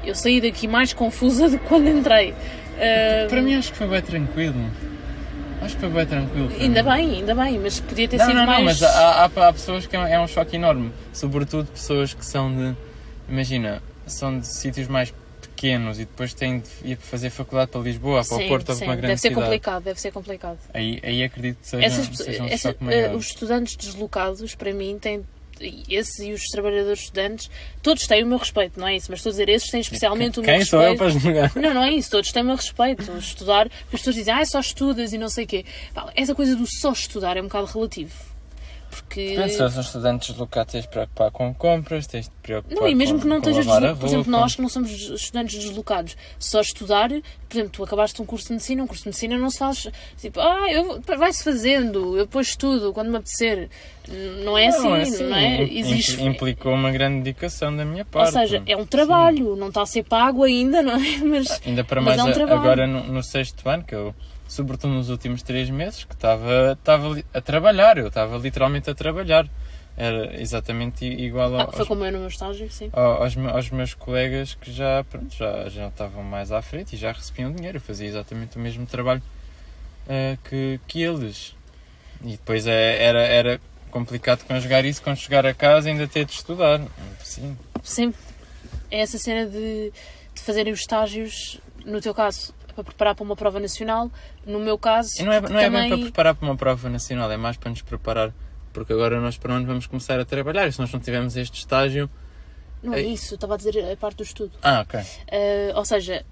eu 0.05 0.14
saí 0.14 0.40
daqui 0.40 0.66
mais 0.68 0.92
confusa 0.92 1.49
do 1.51 1.59
que 1.59 1.66
quando 1.66 1.88
entrei. 1.88 2.35
Ah, 2.81 3.27
Para 3.29 3.43
mim 3.43 3.55
acho 3.55 3.73
que 3.73 3.79
foi 3.79 3.87
bem 3.88 4.03
tranquilo. 4.03 4.71
Acho 5.62 5.75
que 5.75 5.81
foi 5.83 5.90
bem 5.90 6.07
tranquilo. 6.07 6.51
ainda 6.59 6.83
mim. 6.83 6.90
bem, 6.90 7.14
ainda 7.16 7.35
bem, 7.35 7.59
mas 7.59 7.81
podia 7.81 8.09
ter 8.09 8.16
Não, 8.16 8.25
sido 8.27 8.35
não, 8.37 8.47
mais. 8.47 8.59
não, 8.59 8.64
mas 8.64 8.83
há, 8.83 9.25
há, 9.27 9.49
há 9.49 9.53
pessoas 9.53 9.87
que 9.87 9.95
é 9.97 10.12
é 10.14 10.21
um 10.21 10.27
choque 10.27 10.57
enorme. 10.57 10.90
Sobretudo 11.12 11.71
pessoas 11.71 12.14
que 12.14 12.25
são 12.25 12.55
de. 12.55 12.75
Imagina, 13.29 13.83
são 14.07 14.38
de 14.38 14.47
sítios 14.47 14.88
mais 14.88 15.12
pequenos 15.43 15.99
e 16.01 16.07
depois 16.07 16.33
têm 16.33 16.61
de 16.61 16.69
ir 16.93 16.97
fazer 16.97 17.29
faculdade 17.29 17.71
para 17.71 17.81
Lisboa, 17.83 18.25
para 18.25 18.38
Sim, 18.38 18.45
o 18.47 18.49
Porto 18.49 18.73
sim, 18.73 18.79
para 18.79 18.87
uma 18.87 18.97
grande 18.97 19.07
deve 19.09 19.21
ser 19.21 19.29
cidade. 19.29 19.45
complicado, 19.47 19.83
deve 19.85 20.01
ser 20.01 20.11
complicado. 20.12 20.59
Aí, 20.73 20.99
aí 21.03 21.23
acredito 21.23 21.59
que 21.61 21.69
seja, 21.69 21.85
Essas, 21.87 22.16
seja 22.16 22.43
um 22.43 22.47
essa- 22.49 22.75
maior. 22.81 23.11
eh, 23.11 23.14
os 23.14 23.27
estudantes 23.27 23.77
deslocados, 23.77 24.55
para 24.55 24.73
mim, 24.73 24.99
têm. 24.99 25.23
Esses 25.88 26.18
e 26.20 26.33
os 26.33 26.42
trabalhadores 26.44 27.01
estudantes, 27.01 27.51
todos 27.83 28.07
têm 28.07 28.25
o 28.25 28.27
meu 28.27 28.38
respeito, 28.38 28.81
não 28.81 28.88
é 28.88 28.96
isso? 28.96 29.09
Mas 29.11 29.18
estou 29.20 29.31
a 29.31 29.33
dizer, 29.33 29.49
esses 29.51 29.70
têm 29.70 29.81
especialmente 29.81 30.40
o 30.40 30.42
meu 30.42 30.51
Quem 30.55 30.64
sou 30.64 30.81
eu 30.81 30.92
respeito. 30.92 31.12
para 31.12 31.20
julgar? 31.20 31.53
Não, 31.57 31.75
não 31.75 31.83
é 31.85 31.92
isso, 31.92 32.11
todos 32.11 32.33
têm 32.33 32.42
o 32.42 32.46
meu 32.46 32.57
respeito. 32.57 33.03
Estudar, 33.18 33.68
porque 33.68 33.96
as 33.96 34.01
pessoas 34.01 34.16
dizem, 34.16 34.33
ah, 34.33 34.44
só 34.44 34.61
estudas 34.61 35.12
e 35.12 35.18
não 35.18 35.29
sei 35.29 35.44
o 35.44 35.46
quê. 35.46 35.64
Essa 36.16 36.35
coisa 36.35 36.57
do 36.57 36.66
só 36.66 36.92
estudar 36.92 37.37
é 37.37 37.40
um 37.40 37.44
bocado 37.44 37.66
relativo. 37.66 38.12
Porque. 38.90 39.37
Depende, 39.37 39.53
se 39.53 39.70
são 39.70 39.81
estudantes 39.81 40.31
deslocados, 40.31 40.72
tens 40.72 40.83
de 40.83 40.88
preocupar 40.88 41.31
com 41.31 41.55
compras, 41.55 42.07
tens 42.07 42.26
de 42.26 42.33
preocupar 42.42 42.76
Não, 42.76 42.88
e 42.88 42.94
mesmo 42.94 43.16
com, 43.16 43.22
que 43.22 43.29
não 43.29 43.38
estejas 43.38 43.64
deslocado, 43.64 43.96
por 43.96 44.07
exemplo, 44.07 44.31
nós 44.33 44.55
que 44.57 44.62
não 44.62 44.68
somos 44.68 44.90
estudantes 44.90 45.59
deslocados, 45.64 46.16
só 46.38 46.61
estudar, 46.61 47.09
por 47.09 47.20
exemplo, 47.57 47.70
tu 47.70 47.85
acabaste 47.85 48.20
um 48.20 48.26
curso 48.26 48.48
de 48.48 48.53
medicina, 48.55 48.83
um 48.83 48.87
curso 48.87 49.05
de 49.05 49.09
medicina 49.11 49.38
não 49.38 49.50
se 49.50 49.59
faz 49.59 49.87
tipo, 50.18 50.40
ah, 50.40 50.66
vai-se 51.16 51.44
fazendo, 51.44 52.16
eu 52.16 52.24
depois 52.24 52.48
estudo 52.48 52.92
quando 52.92 53.11
me 53.11 53.16
apetecer. 53.16 53.68
Não 54.44 54.59
é 54.59 54.66
assim, 54.68 55.22
não 55.22 55.37
é? 55.37 55.62
Im- 55.62 55.79
Existe. 55.79 56.22
Implicou 56.22 56.72
uma 56.72 56.90
grande 56.90 57.18
dedicação 57.22 57.74
da 57.76 57.85
minha 57.85 58.05
parte. 58.05 58.35
Ou 58.35 58.40
seja, 58.40 58.62
é 58.66 58.76
um 58.76 58.85
trabalho, 58.87 59.55
não 59.55 59.68
está 59.68 59.83
a 59.83 59.87
ser 59.87 60.03
pago 60.03 60.42
ainda, 60.42 60.83
não 60.83 60.94
é? 60.94 61.18
Mas 61.22 61.61
Ainda 61.64 61.85
para 61.85 62.00
mais 62.00 62.18
é 62.18 62.24
um 62.24 62.53
agora 62.53 62.87
no, 62.87 63.05
no 63.05 63.22
sexto 63.22 63.68
ano, 63.68 63.85
que 63.85 63.94
eu, 63.94 64.14
sobretudo 64.51 64.93
nos 64.93 65.09
últimos 65.11 65.43
três 65.43 65.71
meses, 65.71 66.03
que 66.03 66.13
estava, 66.13 66.73
estava 66.73 67.23
a 67.33 67.41
trabalhar, 67.41 67.97
eu 67.99 68.09
estava 68.09 68.37
literalmente 68.37 68.91
a 68.91 68.95
trabalhar. 68.95 69.49
Era 69.97 70.41
exatamente 70.41 71.05
igual 71.05 71.55
ah, 71.59 71.63
aos, 71.65 71.77
foi 71.77 71.85
como 71.87 72.05
eu 72.05 72.13
no 72.13 72.19
meu 72.21 72.29
estágio, 72.29 72.71
sim. 72.71 72.89
ao- 72.93 73.23
aos, 73.23 73.37
aos 73.37 73.71
meus 73.71 73.93
colegas 73.95 74.55
que 74.55 74.73
já, 74.73 75.05
pronto, 75.05 75.35
já, 75.35 75.69
já 75.69 75.89
estavam 75.89 76.23
mais 76.23 76.51
à 76.51 76.61
frente 76.63 76.95
e 76.95 76.99
já 76.99 77.13
recebiam 77.13 77.53
dinheiro. 77.53 77.77
Eu 77.77 77.81
fazia 77.83 78.09
exatamente 78.09 78.57
o 78.57 78.61
mesmo 78.61 78.87
trabalho 78.87 79.23
eh, 80.09 80.37
que, 80.49 80.81
que 80.89 81.03
eles. 81.03 81.55
E 82.25 82.33
depois 82.33 82.67
é- 82.67 83.03
era, 83.03 83.21
era 83.23 83.61
complicado 83.91 84.45
conjugar 84.47 84.85
isso 84.85 85.03
quando 85.03 85.17
chegar 85.17 85.45
a 85.47 85.53
casa 85.55 85.89
e 85.89 85.93
ainda 85.93 86.09
ter 86.09 86.25
de 86.25 86.33
estudar. 86.33 86.81
Sim. 87.23 87.57
Sempre 87.83 88.21
é 88.91 89.01
essa 89.01 89.19
cena 89.19 89.47
de, 89.51 89.93
de 90.35 90.43
fazerem 90.43 90.73
os 90.73 90.81
estágios, 90.81 91.61
no 91.85 92.01
teu 92.01 92.15
caso, 92.15 92.55
para 92.83 92.93
preparar 92.93 93.14
para 93.14 93.25
uma 93.25 93.37
prova 93.37 93.61
nacional, 93.61 94.11
no 94.47 94.59
meu 94.59 94.79
caso, 94.79 95.11
E 95.19 95.23
não 95.23 95.33
é, 95.33 95.40
não 95.40 95.59
é 95.59 95.64
também... 95.64 95.81
bem 95.83 95.90
para 95.90 95.99
preparar 95.99 96.35
para 96.35 96.47
uma 96.47 96.57
prova 96.57 96.88
nacional, 96.88 97.31
é 97.31 97.37
mais 97.37 97.57
para 97.57 97.71
nos 97.71 97.83
preparar, 97.83 98.33
porque 98.73 98.93
agora 98.93 99.21
nós 99.21 99.37
para 99.37 99.55
onde 99.55 99.66
vamos 99.66 99.87
começar 99.87 100.19
a 100.19 100.25
trabalhar, 100.25 100.66
e 100.66 100.73
se 100.73 100.79
nós 100.79 100.93
não 100.93 101.01
tivermos 101.01 101.37
este 101.37 101.59
estágio. 101.59 102.11
Não 102.83 102.95
é 102.95 103.03
isso, 103.03 103.35
estava 103.35 103.55
a 103.55 103.57
dizer 103.57 103.93
a 103.93 103.97
parte 103.97 104.19
do 104.19 104.23
estudo. 104.23 104.53
Ah, 104.62 104.81
ok. 104.81 105.01
Uh, 105.01 105.77
ou 105.77 105.85
seja, 105.85 106.25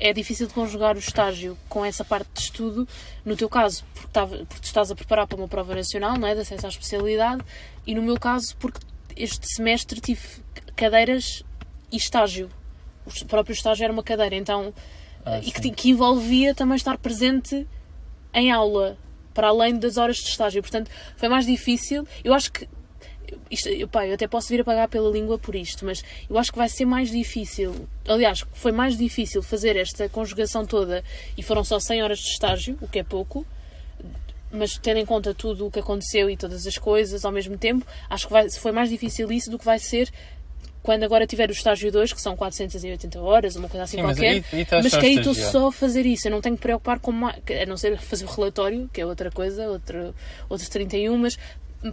é 0.00 0.12
difícil 0.12 0.48
de 0.48 0.54
conjugar 0.54 0.96
o 0.96 0.98
estágio 0.98 1.56
com 1.68 1.84
essa 1.84 2.04
parte 2.04 2.28
de 2.34 2.40
estudo, 2.40 2.88
no 3.24 3.36
teu 3.36 3.48
caso, 3.48 3.84
porque, 3.94 4.08
estava, 4.08 4.36
porque 4.46 4.66
estás 4.66 4.90
a 4.90 4.96
preparar 4.96 5.28
para 5.28 5.38
uma 5.38 5.46
prova 5.46 5.76
nacional, 5.76 6.18
não 6.18 6.26
é? 6.26 6.34
De 6.34 6.40
acesso 6.40 6.66
à 6.66 6.68
especialidade, 6.68 7.42
e 7.86 7.94
no 7.94 8.02
meu 8.02 8.18
caso, 8.18 8.56
porque 8.56 8.80
este 9.16 9.46
semestre 9.54 10.00
tive 10.00 10.20
cadeiras 10.74 11.44
e 11.92 11.96
estágio. 11.96 12.50
O 13.06 13.26
próprio 13.26 13.52
estágio 13.52 13.84
era 13.84 13.92
uma 13.92 14.02
cadeira, 14.02 14.34
então, 14.34 14.74
Ah, 15.24 15.38
e 15.38 15.50
que, 15.52 15.70
que 15.70 15.90
envolvia 15.90 16.54
também 16.54 16.76
estar 16.76 16.98
presente 16.98 17.66
em 18.34 18.50
aula, 18.50 18.96
para 19.34 19.48
além 19.48 19.78
das 19.78 19.96
horas 19.96 20.16
de 20.16 20.28
estágio. 20.28 20.62
Portanto, 20.62 20.90
foi 21.16 21.28
mais 21.28 21.46
difícil. 21.46 22.06
Eu 22.24 22.34
acho 22.34 22.52
que 22.52 22.68
isto, 23.50 23.68
eu 23.68 23.88
até 24.12 24.26
posso 24.26 24.48
vir 24.48 24.60
a 24.60 24.64
pagar 24.64 24.88
pela 24.88 25.10
língua 25.10 25.38
por 25.38 25.54
isto, 25.54 25.84
mas 25.84 26.04
eu 26.28 26.38
acho 26.38 26.52
que 26.52 26.58
vai 26.58 26.68
ser 26.68 26.84
mais 26.84 27.10
difícil. 27.10 27.88
Aliás, 28.06 28.44
foi 28.52 28.72
mais 28.72 28.96
difícil 28.96 29.42
fazer 29.42 29.76
esta 29.76 30.08
conjugação 30.08 30.66
toda 30.66 31.04
e 31.36 31.42
foram 31.42 31.64
só 31.64 31.78
100 31.78 32.02
horas 32.02 32.18
de 32.18 32.28
estágio, 32.28 32.78
o 32.80 32.88
que 32.88 32.98
é 32.98 33.02
pouco. 33.02 33.46
Mas 34.50 34.76
tendo 34.76 34.98
em 34.98 35.06
conta 35.06 35.32
tudo 35.32 35.66
o 35.66 35.70
que 35.70 35.78
aconteceu 35.78 36.28
e 36.28 36.36
todas 36.36 36.66
as 36.66 36.76
coisas 36.76 37.24
ao 37.24 37.32
mesmo 37.32 37.56
tempo, 37.56 37.86
acho 38.10 38.26
que 38.26 38.32
vai, 38.32 38.50
foi 38.50 38.70
mais 38.70 38.90
difícil 38.90 39.32
isso 39.32 39.50
do 39.50 39.58
que 39.58 39.64
vai 39.64 39.78
ser 39.78 40.10
quando 40.82 41.04
agora 41.04 41.26
tiver 41.26 41.48
o 41.48 41.52
estágio 41.52 41.92
2, 41.92 42.12
que 42.12 42.20
são 42.20 42.36
480 42.36 43.20
horas, 43.20 43.54
uma 43.56 43.68
coisa 43.68 43.84
assim 43.84 43.98
Sim, 43.98 44.02
qualquer. 44.02 44.44
estás 44.52 44.84
Mas 44.84 44.96
que 44.96 45.06
aí 45.06 45.16
estou 45.16 45.34
só 45.34 45.68
a 45.68 45.72
fazer 45.72 46.04
isso, 46.06 46.26
eu 46.26 46.32
não 46.32 46.40
tenho 46.40 46.56
que 46.56 46.62
preocupar 46.62 46.98
com 46.98 47.12
mais, 47.12 47.36
a 47.62 47.66
não 47.66 47.76
ser 47.76 47.98
fazer 47.98 48.24
o 48.24 48.28
relatório, 48.28 48.90
que 48.92 49.00
é 49.00 49.06
outra 49.06 49.30
coisa, 49.30 49.68
outro, 49.68 50.14
outros 50.48 50.68
31, 50.68 51.16
mas 51.18 51.38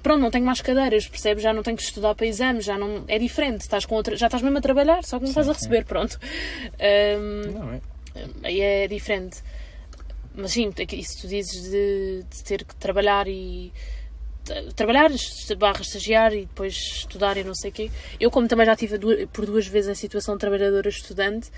pronto, 0.02 0.22
não 0.22 0.32
tenho 0.32 0.46
mais 0.46 0.62
cadeiras, 0.62 1.08
percebes? 1.08 1.44
Já 1.44 1.54
não 1.54 1.62
tenho 1.64 1.78
que 1.78 1.84
estudar 1.84 2.16
para 2.16 2.26
exames, 2.26 2.66
já 2.66 2.78
não 2.78 3.04
é 3.08 3.20
diferente, 3.20 3.62
estás 3.62 3.86
com 3.86 3.96
outra, 3.96 4.16
já 4.16 4.26
estás 4.28 4.42
mesmo 4.42 4.58
a 4.58 4.62
trabalhar, 4.62 5.04
só 5.04 5.18
que 5.18 5.24
não 5.24 5.30
estás 5.30 5.48
a 5.48 5.54
sim. 5.54 5.60
receber, 5.60 5.86
pronto. 5.86 6.20
Ahm, 6.80 7.52
Não, 7.52 7.74
é. 7.74 7.82
aí 8.44 8.62
é 8.62 8.88
diferente. 8.88 9.38
mas 10.36 10.52
sim, 10.52 10.72
é 10.78 10.96
isso 10.96 11.22
tu 11.22 11.28
dizes 11.28 11.70
de, 11.70 12.24
de 12.30 12.44
ter 12.44 12.64
que 12.64 12.76
trabalhar 12.76 13.28
e 13.28 13.72
trabalhar, 14.76 15.10
barra 15.58 15.82
estagiar 15.82 16.34
e 16.34 16.42
depois 16.46 16.74
estudar 16.74 17.38
e 17.38 17.44
não 17.44 17.56
sei 17.56 17.70
o 17.70 17.74
quê. 17.74 17.92
Eu, 18.20 18.30
como 18.32 18.48
também 18.48 18.66
já 18.66 18.76
tive 18.76 18.98
du- 18.98 19.28
por 19.30 19.46
duas 19.46 19.68
vezes 19.68 19.90
em 19.90 19.96
situação 19.96 20.36
de 20.36 20.40
trabalhadora 20.40 20.90
estudante, 20.90 21.50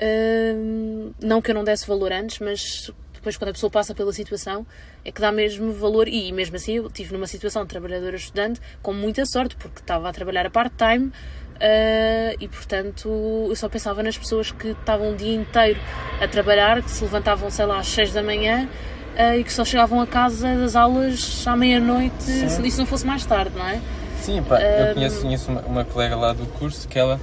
hum, 0.00 1.12
não 1.22 1.40
que 1.40 1.50
eu 1.50 1.54
não 1.54 1.64
desse 1.64 1.86
valor 1.86 2.12
antes, 2.12 2.38
mas 2.38 2.90
depois 3.14 3.36
quando 3.36 3.50
a 3.50 3.52
pessoa 3.52 3.70
passa 3.70 3.94
pela 3.94 4.12
situação 4.12 4.66
é 5.04 5.12
que 5.12 5.20
dá 5.20 5.30
mesmo 5.30 5.72
valor 5.72 6.08
e 6.08 6.32
mesmo 6.32 6.56
assim 6.56 6.76
eu 6.76 6.86
estive 6.86 7.12
numa 7.12 7.26
situação 7.26 7.62
de 7.64 7.68
trabalhadora 7.68 8.16
estudante 8.16 8.60
com 8.80 8.94
muita 8.94 9.26
sorte 9.26 9.56
porque 9.56 9.80
estava 9.80 10.08
a 10.08 10.12
trabalhar 10.12 10.46
a 10.46 10.50
part-time 10.50 11.12
ah, 11.60 12.34
e 12.40 12.48
portanto 12.48 13.46
eu 13.50 13.54
só 13.56 13.68
pensava 13.68 14.02
nas 14.02 14.16
pessoas 14.16 14.50
que 14.50 14.68
estavam 14.68 15.12
o 15.12 15.16
dia 15.16 15.34
inteiro 15.34 15.78
a 16.18 16.26
trabalhar, 16.26 16.82
que 16.82 16.90
se 16.90 17.02
levantavam 17.04 17.50
sei 17.50 17.66
lá 17.66 17.78
às 17.80 17.88
6 17.88 18.12
da 18.14 18.22
manhã 18.22 18.66
ah, 19.20 19.36
e 19.36 19.44
que 19.44 19.52
só 19.52 19.64
chegavam 19.64 20.00
a 20.00 20.06
casa 20.06 20.56
das 20.56 20.74
aulas 20.76 21.46
à 21.46 21.56
meia-noite 21.56 22.22
se 22.24 22.66
isso 22.66 22.78
não 22.78 22.86
fosse 22.86 23.06
mais 23.06 23.24
tarde, 23.26 23.56
não 23.56 23.66
é? 23.66 23.80
Sim, 24.20 24.42
pá, 24.42 24.60
eu 24.60 24.94
conheço, 24.94 25.20
conheço 25.22 25.50
uma, 25.50 25.60
uma 25.62 25.84
colega 25.84 26.14
lá 26.16 26.32
do 26.32 26.46
curso 26.46 26.86
que 26.88 26.98
ela, 26.98 27.20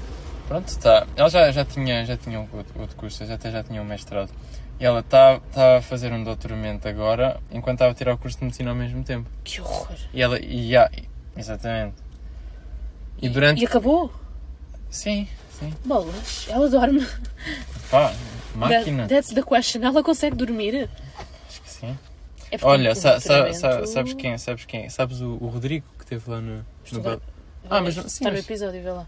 pronto, 0.48 0.68
está, 0.68 1.06
ela 1.16 1.30
já, 1.30 1.52
já 1.52 1.64
tinha, 1.66 2.06
já 2.06 2.18
tinha 2.18 2.40
outro, 2.40 2.80
outro 2.80 2.96
curso, 2.96 3.26
já 3.26 3.36
até 3.36 3.52
já 3.52 3.64
tinha 3.64 3.82
um 3.82 3.86
mestrado. 3.86 4.30
E 4.80 4.86
ela 4.86 5.00
está 5.00 5.40
tá 5.54 5.78
a 5.78 5.82
fazer 5.82 6.12
um 6.14 6.24
doutoramento 6.24 6.88
agora, 6.88 7.40
enquanto 7.52 7.76
estava 7.78 7.92
a 7.92 7.96
tirar 7.96 8.14
o 8.14 8.18
curso 8.18 8.38
de 8.38 8.44
medicina 8.46 8.70
ao 8.70 8.76
mesmo 8.76 9.04
tempo. 9.04 9.28
Que 9.44 9.60
horror! 9.60 9.88
E 10.14 10.22
ela, 10.22 10.40
e, 10.40 10.70
já, 10.72 10.90
exatamente. 11.36 11.96
E 13.20 13.28
durante... 13.28 13.62
E 13.62 13.66
acabou? 13.66 14.12
Sim, 14.90 15.28
sim. 15.60 15.74
Bolas, 15.84 16.48
ela 16.50 16.70
dorme. 16.70 17.06
Pá, 17.90 18.14
máquina. 18.56 19.08
That- 19.08 19.16
that's 19.16 19.34
the 19.34 19.42
question. 19.42 19.84
Ela 19.84 20.04
consegue 20.04 20.36
dormir? 20.36 20.88
É 22.52 22.58
Olha, 22.62 22.96
sa, 22.96 23.20
sa, 23.20 23.52
sa- 23.54 23.86
sabes 23.86 24.14
quem? 24.14 24.38
Sabes 24.38 24.66
quem? 24.66 24.90
Sabes 24.90 25.20
o, 25.22 25.38
o 25.42 25.48
Rodrigo 25.48 25.86
que 25.98 26.04
esteve 26.06 26.30
lá 26.30 26.40
no... 26.40 26.56
no 26.58 26.66
Estudar. 26.86 27.10
Bel- 27.18 27.22
Ah, 27.70 27.82
mas 27.82 27.96
não- 27.96 28.04
sim, 28.04 28.24
Está 28.24 28.32
no 28.32 28.38
episódio, 28.38 28.82
vê 28.82 28.92
lá. 28.92 29.08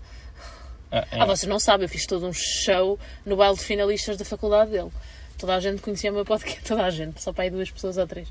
Ah, 0.92 1.08
é. 1.12 1.22
Ah, 1.22 1.26
vocês 1.26 1.48
não 1.50 1.60
sabem, 1.60 1.86
eu 1.86 1.90
fiz 1.90 2.06
todo 2.06 2.26
um 2.28 2.34
show 2.34 3.00
no 3.26 3.36
baile 3.38 3.56
de 3.56 3.64
finalistas 3.64 4.18
da 4.18 4.26
faculdade 4.26 4.72
dele. 4.72 4.92
Toda 5.38 5.56
a 5.56 5.60
gente 5.62 5.82
conhecia 5.82 6.12
o 6.12 6.14
meu 6.16 6.26
podcast, 6.26 6.62
toda 6.68 6.84
a 6.84 6.90
gente, 6.90 7.22
só 7.22 7.32
para 7.32 7.46
aí 7.46 7.50
duas 7.50 7.72
pessoas 7.72 7.98
ou 7.98 8.06
três. 8.06 8.28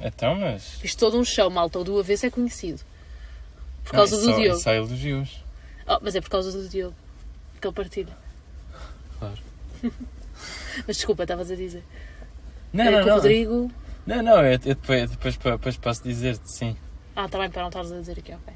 Então, 0.00 0.36
mas... 0.36 0.62
Fiz 0.78 0.94
todo 0.94 1.18
um 1.18 1.24
show, 1.24 1.50
malta, 1.50 1.78
o 1.80 1.84
do 1.84 1.98
avesso 1.98 2.26
é 2.26 2.30
conhecido. 2.30 2.80
Por 3.84 3.92
Não, 3.94 4.00
causa 4.00 4.14
e 4.16 4.18
do 4.20 4.24
só- 4.24 4.36
Diogo. 4.38 4.60
Só 4.60 4.72
elogios. 4.72 5.44
Oh, 5.88 5.98
mas 6.02 6.14
é 6.14 6.20
por 6.20 6.30
causa 6.30 6.52
do 6.52 6.68
Diogo 6.68 6.94
que 7.60 7.66
ele 7.66 7.74
partilha. 7.74 8.12
Claro. 9.18 9.38
Mas 10.86 10.96
desculpa, 10.98 11.22
estavas 11.22 11.50
a 11.50 11.54
dizer. 11.56 11.82
Não, 12.72 12.84
Era 12.84 13.00
não, 13.00 13.06
não. 13.06 13.14
Rodrigo. 13.14 13.70
Não, 14.06 14.22
não, 14.22 14.38
eu, 14.38 14.52
eu 14.52 14.58
depois, 14.58 15.10
depois, 15.10 15.36
depois 15.36 15.76
posso 15.76 16.02
dizer-te, 16.04 16.50
sim. 16.52 16.76
Ah, 17.14 17.24
está 17.26 17.38
bem, 17.38 17.50
para 17.50 17.62
não 17.62 17.68
estares 17.68 17.90
a 17.92 17.98
dizer 17.98 18.18
aqui, 18.18 18.32
ok. 18.32 18.54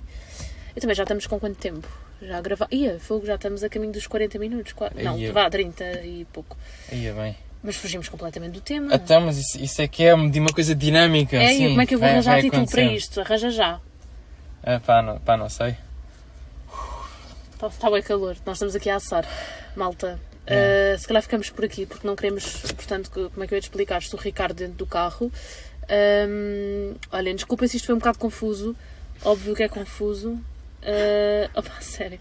Eu 0.77 0.81
também 0.81 0.95
já 0.95 1.03
estamos 1.03 1.27
com 1.27 1.41
quanto 1.41 1.57
tempo? 1.57 1.89
Já 2.23 2.41
gravar. 2.41 2.69
Ia, 2.71 3.01
fogo, 3.01 3.27
já 3.27 3.35
estamos 3.35 3.65
a 3.65 3.69
caminho 3.69 3.93
dos 3.93 4.07
40 4.07 4.39
minutos. 4.39 4.73
qua- 4.73 4.91
Não, 4.95 5.19
Ia. 5.19 5.33
vá, 5.33 5.49
30 5.51 5.85
e 6.05 6.25
pouco. 6.33 6.57
É 6.93 7.13
bem. 7.13 7.37
Mas 7.63 7.77
fugimos 7.77 8.09
completamente 8.09 8.53
do 8.53 8.61
tema. 8.61 8.95
Então, 8.95 9.21
mas 9.23 9.39
isso, 9.39 9.59
isso 9.61 9.83
é 9.83 9.89
que 9.89 10.05
é 10.05 10.15
de 10.29 10.39
uma 10.39 10.51
coisa 10.53 10.75
dinâmica. 10.75 11.37
é, 11.37 11.49
sim, 11.49 11.65
e 11.65 11.69
como 11.71 11.81
é 11.81 11.87
que 11.87 11.95
eu 11.95 11.99
vou 11.99 12.07
vai- 12.07 12.13
arranjar 12.15 12.33
vai 12.33 12.43
título 12.43 12.67
para 12.71 12.83
isto? 12.83 13.21
Arranja 13.21 13.51
já. 13.51 13.81
Ah, 14.63 14.79
pá, 14.81 15.03
não, 15.03 15.19
pá, 15.19 15.37
não 15.37 15.49
sei. 15.49 15.77
Está, 17.55 17.67
está 17.67 17.91
bem 17.91 18.03
calor, 18.03 18.37
nós 18.47 18.57
estamos 18.57 18.75
aqui 18.77 18.89
a 18.89 18.97
assar. 18.97 19.27
Malta. 19.77 20.19
Uh, 20.51 20.99
se 20.99 21.07
calhar 21.07 21.23
ficamos 21.23 21.51
por 21.51 21.65
aqui, 21.65 21.87
porque 21.87 22.07
não 22.07 22.17
queremos, 22.17 22.45
portanto, 22.73 23.11
como 23.11 23.45
é 23.45 23.47
que 23.47 23.55
eu 23.55 23.57
ia 23.57 23.61
te 23.61 23.65
explicar? 23.65 23.99
Estou 23.99 24.19
o 24.19 24.23
Ricardo 24.23 24.57
dentro 24.57 24.75
do 24.75 24.87
carro. 24.87 25.31
Um, 26.29 26.95
olhem, 27.13 27.35
desculpem 27.35 27.67
se 27.69 27.77
isto 27.77 27.87
foi 27.87 27.95
um 27.95 27.99
bocado 27.99 28.19
confuso. 28.19 28.77
Óbvio 29.25 29.55
que 29.55 29.63
é 29.63 29.69
confuso. 29.69 30.31
Uh, 30.31 31.51
opa, 31.55 31.81
sério. 31.81 32.19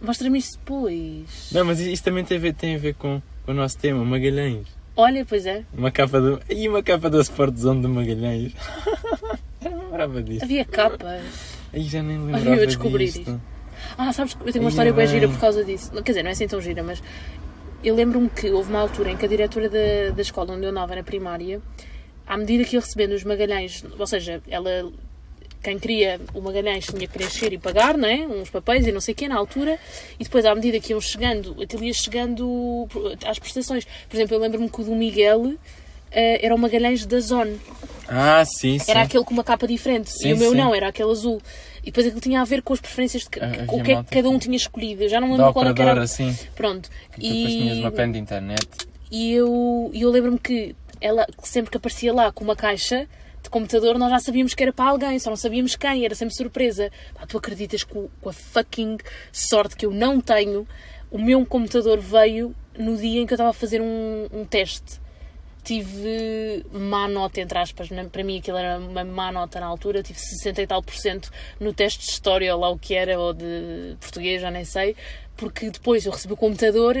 Mostra-me 0.00 0.38
isto 0.38 0.58
depois. 0.58 1.50
Não, 1.52 1.64
mas 1.64 1.80
isto 1.80 2.04
também 2.04 2.24
tem 2.24 2.36
a 2.36 2.40
ver, 2.40 2.54
tem 2.54 2.74
a 2.74 2.78
ver 2.78 2.94
com, 2.94 3.22
com 3.46 3.52
o 3.52 3.54
nosso 3.54 3.78
tema, 3.78 4.04
Magalhães. 4.04 4.66
Olha, 4.96 5.24
pois 5.24 5.46
é. 5.46 5.64
Uma 5.76 5.90
capa 5.90 6.20
do. 6.20 6.40
E 6.48 6.68
uma 6.68 6.82
capa 6.82 7.08
da 7.10 7.20
Sport 7.20 7.56
Zone 7.56 7.82
de 7.82 7.88
Magalhães. 7.88 8.52
Eu 9.64 9.70
não 9.70 9.84
lembrava 9.84 10.22
disto. 10.22 10.42
Havia 10.44 10.64
capas. 10.64 11.22
Aí 11.72 11.82
já 11.84 12.02
nem 12.02 12.18
Olha, 12.18 12.36
lembrava 12.36 12.56
eu 12.56 12.62
a 12.62 12.66
descobrir 12.66 13.06
disto. 13.06 13.20
isto. 13.20 13.40
Ah, 13.96 14.12
sabes 14.12 14.34
que 14.34 14.42
eu 14.46 14.52
tenho 14.52 14.64
uma 14.64 14.68
Ia 14.68 14.72
história 14.72 14.92
bem. 14.92 15.06
gira 15.06 15.28
por 15.28 15.38
causa 15.40 15.64
disso. 15.64 15.90
Quer 15.90 16.02
dizer, 16.12 16.22
não 16.22 16.28
é 16.28 16.32
assim 16.32 16.46
tão 16.46 16.60
gira, 16.60 16.82
mas 16.82 17.02
eu 17.84 17.94
lembro-me 17.94 18.30
que 18.30 18.50
houve 18.50 18.70
uma 18.70 18.80
altura 18.80 19.10
em 19.10 19.16
que 19.16 19.24
a 19.24 19.28
diretora 19.28 19.68
da, 19.68 20.14
da 20.14 20.22
escola 20.22 20.54
onde 20.54 20.64
eu 20.64 20.70
andava 20.70 20.96
na 20.96 21.02
primária, 21.02 21.60
à 22.26 22.36
medida 22.36 22.64
que 22.64 22.76
ia 22.76 22.80
recebendo 22.80 23.12
os 23.12 23.22
Magalhães, 23.22 23.84
ou 23.98 24.06
seja, 24.06 24.42
ela, 24.48 24.90
quem 25.62 25.78
queria 25.78 26.18
o 26.32 26.40
Magalhães 26.40 26.86
tinha 26.86 27.06
que 27.06 27.08
preencher 27.08 27.52
e 27.52 27.58
pagar, 27.58 27.98
não 27.98 28.08
é? 28.08 28.26
Uns 28.26 28.48
papéis 28.48 28.86
e 28.86 28.92
não 28.92 29.00
sei 29.00 29.12
o 29.12 29.16
quê 29.16 29.28
na 29.28 29.36
altura, 29.36 29.78
e 30.18 30.24
depois 30.24 30.46
à 30.46 30.54
medida 30.54 30.80
que 30.80 30.92
iam 30.92 31.00
chegando, 31.00 31.62
aquilo 31.62 31.84
ia 31.84 31.92
chegando 31.92 32.88
às 33.26 33.38
prestações. 33.38 33.84
Por 34.08 34.16
exemplo, 34.16 34.34
eu 34.34 34.40
lembro-me 34.40 34.70
que 34.70 34.80
o 34.80 34.84
do 34.84 34.94
Miguel 34.94 35.54
eh, 36.10 36.44
era 36.44 36.54
o 36.54 36.58
Magalhães 36.58 37.04
da 37.04 37.20
Zone. 37.20 37.60
Ah, 38.08 38.44
sim, 38.44 38.78
sim. 38.78 38.90
Era 38.90 39.02
aquele 39.02 39.24
com 39.24 39.32
uma 39.32 39.44
capa 39.44 39.66
diferente. 39.66 40.10
Sim, 40.10 40.28
e 40.28 40.32
o 40.34 40.36
meu 40.36 40.50
sim. 40.52 40.56
não, 40.56 40.74
era 40.74 40.88
aquele 40.88 41.10
azul. 41.10 41.40
E 41.82 41.86
depois 41.86 42.06
aquilo 42.06 42.20
tinha 42.20 42.40
a 42.40 42.44
ver 42.44 42.62
com 42.62 42.72
as 42.72 42.80
preferências 42.80 43.22
de 43.24 43.30
que- 43.30 43.40
Ah, 43.40 43.64
o 43.68 43.82
que 43.82 43.92
é 43.92 44.02
que 44.02 44.10
cada 44.10 44.28
um 44.30 44.38
tinha 44.38 44.56
escolhido. 44.56 45.02
Eu 45.04 45.08
já 45.08 45.20
não 45.20 45.28
Da 45.30 45.36
lembro 45.36 45.52
qual 45.52 45.66
é 45.66 45.70
operadora, 45.70 46.00
era. 46.00 46.06
sim. 46.06 46.36
Pronto. 46.54 46.88
Que 47.12 47.20
depois 47.20 47.52
tinhas 47.52 47.78
uma 47.78 47.88
E, 47.88 47.92
pen 47.92 48.12
de 48.12 48.18
internet. 48.18 48.68
e 49.10 49.32
eu, 49.32 49.90
e 49.92 50.02
eu 50.02 50.10
lembro-me 50.10 50.38
que 50.38 50.74
ela, 51.00 51.26
sempre 51.42 51.70
que 51.70 51.76
aparecia 51.76 52.12
lá 52.12 52.30
com 52.32 52.44
uma 52.44 52.56
caixa 52.56 53.06
de 53.42 53.50
computador, 53.50 53.98
nós 53.98 54.10
já 54.10 54.18
sabíamos 54.20 54.54
que 54.54 54.62
era 54.62 54.72
para 54.72 54.88
alguém, 54.90 55.18
só 55.18 55.28
não 55.28 55.36
sabíamos 55.36 55.76
quem, 55.76 56.04
era 56.04 56.14
sempre 56.14 56.34
surpresa. 56.34 56.90
Pá, 57.14 57.26
tu 57.26 57.36
acreditas 57.36 57.84
que 57.84 57.92
com 58.20 58.28
a 58.28 58.32
fucking 58.32 58.96
sorte 59.30 59.76
que 59.76 59.84
eu 59.84 59.90
não 59.90 60.18
tenho, 60.20 60.66
o 61.10 61.18
meu 61.18 61.44
computador 61.44 61.98
veio 62.00 62.54
no 62.78 62.96
dia 62.96 63.20
em 63.20 63.26
que 63.26 63.32
eu 63.32 63.36
estava 63.36 63.50
a 63.50 63.52
fazer 63.52 63.80
um, 63.82 64.26
um 64.32 64.44
teste 64.44 64.98
tive 65.64 66.64
má 66.72 67.08
nota, 67.08 67.40
entre 67.40 67.58
aspas, 67.58 67.88
para 68.12 68.22
mim 68.22 68.38
aquilo 68.38 68.58
era 68.58 68.78
uma 68.78 69.02
má 69.02 69.32
nota 69.32 69.58
na 69.58 69.66
altura, 69.66 70.02
tive 70.02 70.18
60 70.18 70.62
e 70.62 70.66
tal 70.66 70.82
por 70.82 70.94
cento 70.94 71.30
no 71.58 71.72
teste 71.72 72.04
de 72.04 72.12
história 72.12 72.54
ou 72.54 72.60
lá 72.60 72.68
o 72.68 72.78
que 72.78 72.94
era, 72.94 73.18
ou 73.18 73.32
de 73.32 73.96
português, 73.98 74.42
já 74.42 74.50
nem 74.50 74.64
sei, 74.64 74.94
porque 75.36 75.70
depois 75.70 76.04
eu 76.04 76.12
recebi 76.12 76.34
o 76.34 76.36
computador, 76.36 76.96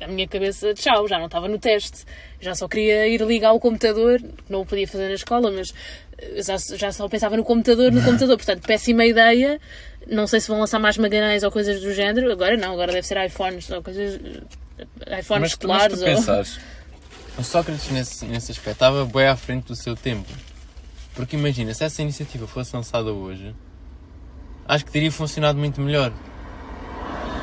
a 0.00 0.06
minha 0.08 0.26
cabeça, 0.26 0.74
tchau, 0.74 1.06
já 1.06 1.18
não 1.18 1.26
estava 1.26 1.48
no 1.48 1.58
teste, 1.58 2.04
já 2.40 2.54
só 2.54 2.66
queria 2.68 3.06
ir 3.08 3.20
ligar 3.22 3.52
o 3.52 3.60
computador, 3.60 4.20
não 4.48 4.62
o 4.62 4.66
podia 4.66 4.88
fazer 4.88 5.08
na 5.08 5.14
escola, 5.14 5.50
mas 5.50 5.72
eh, 6.18 6.42
já, 6.42 6.56
já 6.76 6.92
só 6.92 7.08
pensava 7.08 7.36
no 7.36 7.44
computador, 7.44 7.92
no 7.92 8.02
computador, 8.02 8.36
portanto, 8.36 8.66
péssima 8.66 9.04
ideia, 9.04 9.60
não 10.06 10.26
sei 10.26 10.40
se 10.40 10.48
vão 10.48 10.60
lançar 10.60 10.78
mais 10.78 10.96
Magalhães 10.98 11.42
ou 11.42 11.50
coisas 11.50 11.80
do 11.80 11.92
género, 11.92 12.30
agora 12.30 12.56
não, 12.56 12.72
agora 12.72 12.92
deve 12.92 13.06
ser 13.06 13.22
iPhones, 13.24 13.70
ou 13.70 13.82
coisas, 13.82 14.20
eh, 14.78 15.20
iPhones 15.20 15.28
Mas, 15.28 15.28
mas 15.28 15.50
escolares, 15.50 15.98
tu 15.98 16.00
ou... 16.00 16.06
pensares, 16.06 16.60
o 17.38 17.42
Sócrates 17.42 17.90
nesse, 17.90 18.24
nesse 18.24 18.52
aspecto 18.52 18.72
estava 18.72 19.04
bem 19.04 19.26
à 19.26 19.36
frente 19.36 19.66
do 19.66 19.76
seu 19.76 19.94
tempo. 19.94 20.28
Porque 21.14 21.36
imagina, 21.36 21.72
se 21.72 21.84
essa 21.84 22.02
iniciativa 22.02 22.46
fosse 22.46 22.74
lançada 22.76 23.12
hoje, 23.12 23.54
acho 24.66 24.84
que 24.84 24.90
teria 24.90 25.10
funcionado 25.10 25.58
muito 25.58 25.80
melhor. 25.80 26.12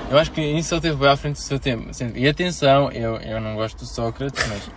Eu 0.10 0.19
acho 0.19 0.32
que 0.32 0.41
isso 0.41 0.73
ele 0.75 0.82
teve 0.82 0.95
bem 0.95 1.10
à 1.10 1.15
frente 1.15 1.38
do 1.38 1.41
seu 1.41 1.58
tempo. 1.60 1.89
E 2.15 2.27
atenção, 2.27 2.91
eu, 2.91 3.15
eu 3.17 3.41
não 3.41 3.56
gosto 3.56 3.79
do 3.79 3.86
Sócrates, 3.86 4.45
mas, 4.47 4.69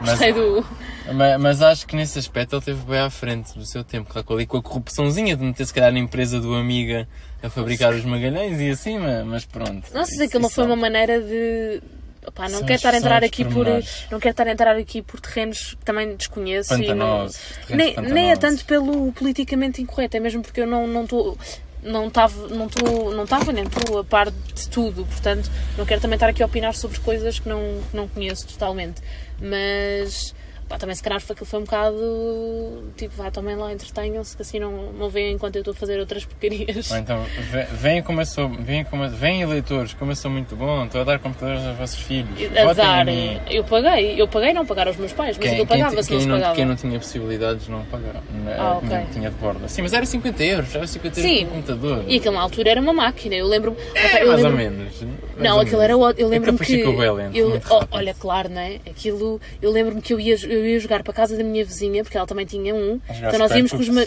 mas, 0.20 0.34
do... 0.34 0.66
mas, 1.12 1.40
mas 1.40 1.62
acho 1.62 1.86
que 1.86 1.96
nesse 1.96 2.18
aspecto 2.18 2.54
ele 2.54 2.62
teve 2.62 2.82
bem 2.84 3.00
à 3.00 3.10
frente 3.10 3.58
do 3.58 3.66
seu 3.66 3.82
tempo. 3.82 4.08
Claro, 4.10 4.24
com 4.24 4.34
ali 4.34 4.46
com 4.46 4.56
a 4.56 4.62
corrupçãozinha 4.62 5.36
de 5.36 5.42
meter 5.42 5.66
se 5.66 5.74
calhar 5.74 5.92
na 5.92 5.98
empresa 5.98 6.40
do 6.40 6.54
Amiga 6.54 7.08
a 7.42 7.50
fabricar 7.50 7.92
os 7.92 8.04
magalhães 8.04 8.60
e 8.60 8.70
assim, 8.70 8.98
mas, 9.26 9.44
pronto. 9.44 9.88
Não 9.92 10.04
sei 10.04 10.16
se 10.16 10.22
aquilo 10.24 10.42
não 10.42 10.50
foi 10.50 10.64
uma 10.64 10.76
maneira 10.76 11.20
de. 11.20 11.82
Opá, 12.26 12.44
não 12.44 12.58
São 12.58 12.66
quero 12.66 12.76
estar 12.76 12.94
a 12.94 12.96
entrar 12.96 13.24
aqui 13.24 13.44
por. 13.44 13.66
Não 14.10 14.18
quero 14.18 14.30
estar 14.30 14.46
a 14.46 14.52
entrar 14.52 14.76
aqui 14.76 15.02
por 15.02 15.20
terrenos 15.20 15.74
que 15.74 15.84
também 15.84 16.16
desconheço 16.16 16.74
e 16.74 16.94
não, 16.94 17.28
nem, 17.68 17.94
nem 17.96 18.30
é 18.30 18.36
tanto 18.36 18.64
pelo 18.64 19.12
politicamente 19.12 19.82
incorreto, 19.82 20.16
é 20.16 20.20
mesmo 20.20 20.42
porque 20.42 20.60
eu 20.60 20.66
não 20.66 20.86
não 20.86 21.04
estou 21.04 21.38
não 21.82 22.08
estava 22.08 22.48
não 22.48 22.66
estou 22.66 23.14
não 23.14 23.24
estava 23.24 23.52
nem 23.52 23.64
estou 23.64 23.98
a 23.98 24.04
par 24.04 24.30
de 24.30 24.68
tudo, 24.70 25.04
portanto 25.04 25.50
não 25.76 25.84
quero 25.84 26.00
também 26.00 26.16
estar 26.16 26.28
aqui 26.28 26.42
a 26.42 26.46
opinar 26.46 26.74
sobre 26.74 26.98
coisas 27.00 27.38
que 27.38 27.48
não 27.48 27.82
que 27.90 27.96
não 27.96 28.08
conheço 28.08 28.46
totalmente, 28.46 29.02
mas 29.40 30.34
pá, 30.68 30.78
também 30.78 30.94
se 30.94 31.02
calhar 31.02 31.20
foi 31.20 31.34
foi 31.36 31.60
um 31.60 31.64
bocado 31.64 32.84
tipo 32.96 33.14
vá 33.16 33.30
também 33.30 33.54
lá 33.56 33.72
entretenham-se 33.72 34.34
que 34.36 34.42
assim 34.42 34.58
não 34.58 34.92
não 34.92 35.08
veem 35.08 35.34
enquanto 35.34 35.56
eu 35.56 35.60
estou 35.60 35.72
a 35.72 35.74
fazer 35.74 35.98
outras 36.00 36.24
porcarias. 36.26 36.90
Ou 36.90 36.96
então, 36.98 37.22
ve- 37.50 37.66
venham 37.72 38.02
como 38.04 38.20
eu 38.20 38.26
sou, 38.26 38.48
venham, 38.48 38.84
como, 38.84 39.04
eu- 39.04 39.10
venham 39.10 39.50
eleitores, 39.50 39.94
como 39.94 40.10
eu 40.12 40.16
sou 40.16 40.30
muito 40.30 40.54
bom, 40.56 40.84
estou 40.84 41.00
a 41.00 41.04
dar 41.04 41.18
computadores 41.18 41.64
aos 41.64 41.76
vossos 41.76 42.00
filhos. 42.00 42.30
A 42.56 42.72
dar, 42.72 43.06
eu 43.50 43.64
paguei, 43.64 44.20
eu 44.20 44.28
paguei 44.28 44.52
não 44.52 44.64
pagar 44.66 44.88
aos 44.88 44.96
meus 44.96 45.12
pais, 45.12 45.36
mas 45.36 45.38
Quem, 45.38 45.50
aquilo 45.52 45.66
quem, 45.66 45.78
pagava-se, 45.80 46.08
quem 46.08 46.16
não 46.16 46.22
se 46.22 46.28
não, 46.28 46.36
pagava. 46.36 46.54
quem 46.56 46.64
não 46.64 46.76
tinha 46.76 46.98
possibilidades 46.98 47.68
não 47.68 47.84
pagava. 47.86 48.22
Ah, 48.48 48.78
tinha, 48.80 48.98
ok. 49.00 49.06
tinha 49.12 49.30
de 49.30 49.36
borda. 49.36 49.68
Sim, 49.68 49.82
mas 49.82 49.92
era 49.92 50.06
50 50.06 50.42
euros, 50.44 50.74
era 50.74 50.86
50 50.86 51.20
euros 51.20 51.32
Sim. 51.38 51.46
computador. 51.46 52.04
E 52.06 52.16
aquilo 52.16 52.34
na 52.34 52.40
altura 52.40 52.70
era 52.70 52.80
uma 52.80 52.92
máquina, 52.92 53.34
eu 53.34 53.46
lembro-me. 53.46 53.76
É, 53.94 54.22
eu 54.22 54.28
mais 54.28 54.44
ou 54.44 54.50
lembro- 54.50 54.56
menos. 54.56 55.02
mais 55.02 55.38
Não, 55.38 55.56
ou 55.56 55.62
aquilo 55.62 55.80
era 55.80 55.92
menos. 55.94 56.08
ótimo. 56.10 56.24
Eu 56.24 56.28
lembro-me 56.28 56.58
que. 56.58 56.84
lento, 56.84 57.36
eu- 57.36 57.60
oh, 57.70 57.82
olha, 57.90 58.14
claro, 58.14 58.48
não 58.48 58.60
é? 58.60 58.76
Aquilo. 58.88 59.40
Eu 59.60 59.70
lembro-me 59.70 60.00
que 60.00 60.12
eu 60.12 60.20
ia, 60.20 60.36
eu 60.54 60.66
ia 60.66 60.78
jogar 60.80 61.02
para 61.02 61.12
a 61.12 61.14
casa 61.14 61.36
da 61.36 61.44
minha 61.44 61.64
vizinha, 61.64 62.02
porque 62.02 62.16
ela 62.16 62.26
também 62.26 62.46
tinha 62.46 62.74
um. 62.74 63.00
Então 63.10 63.38
nós 63.38 63.52
íamos 63.52 63.70
com 63.72 63.78
os. 63.78 63.88
Ma... 63.88 64.06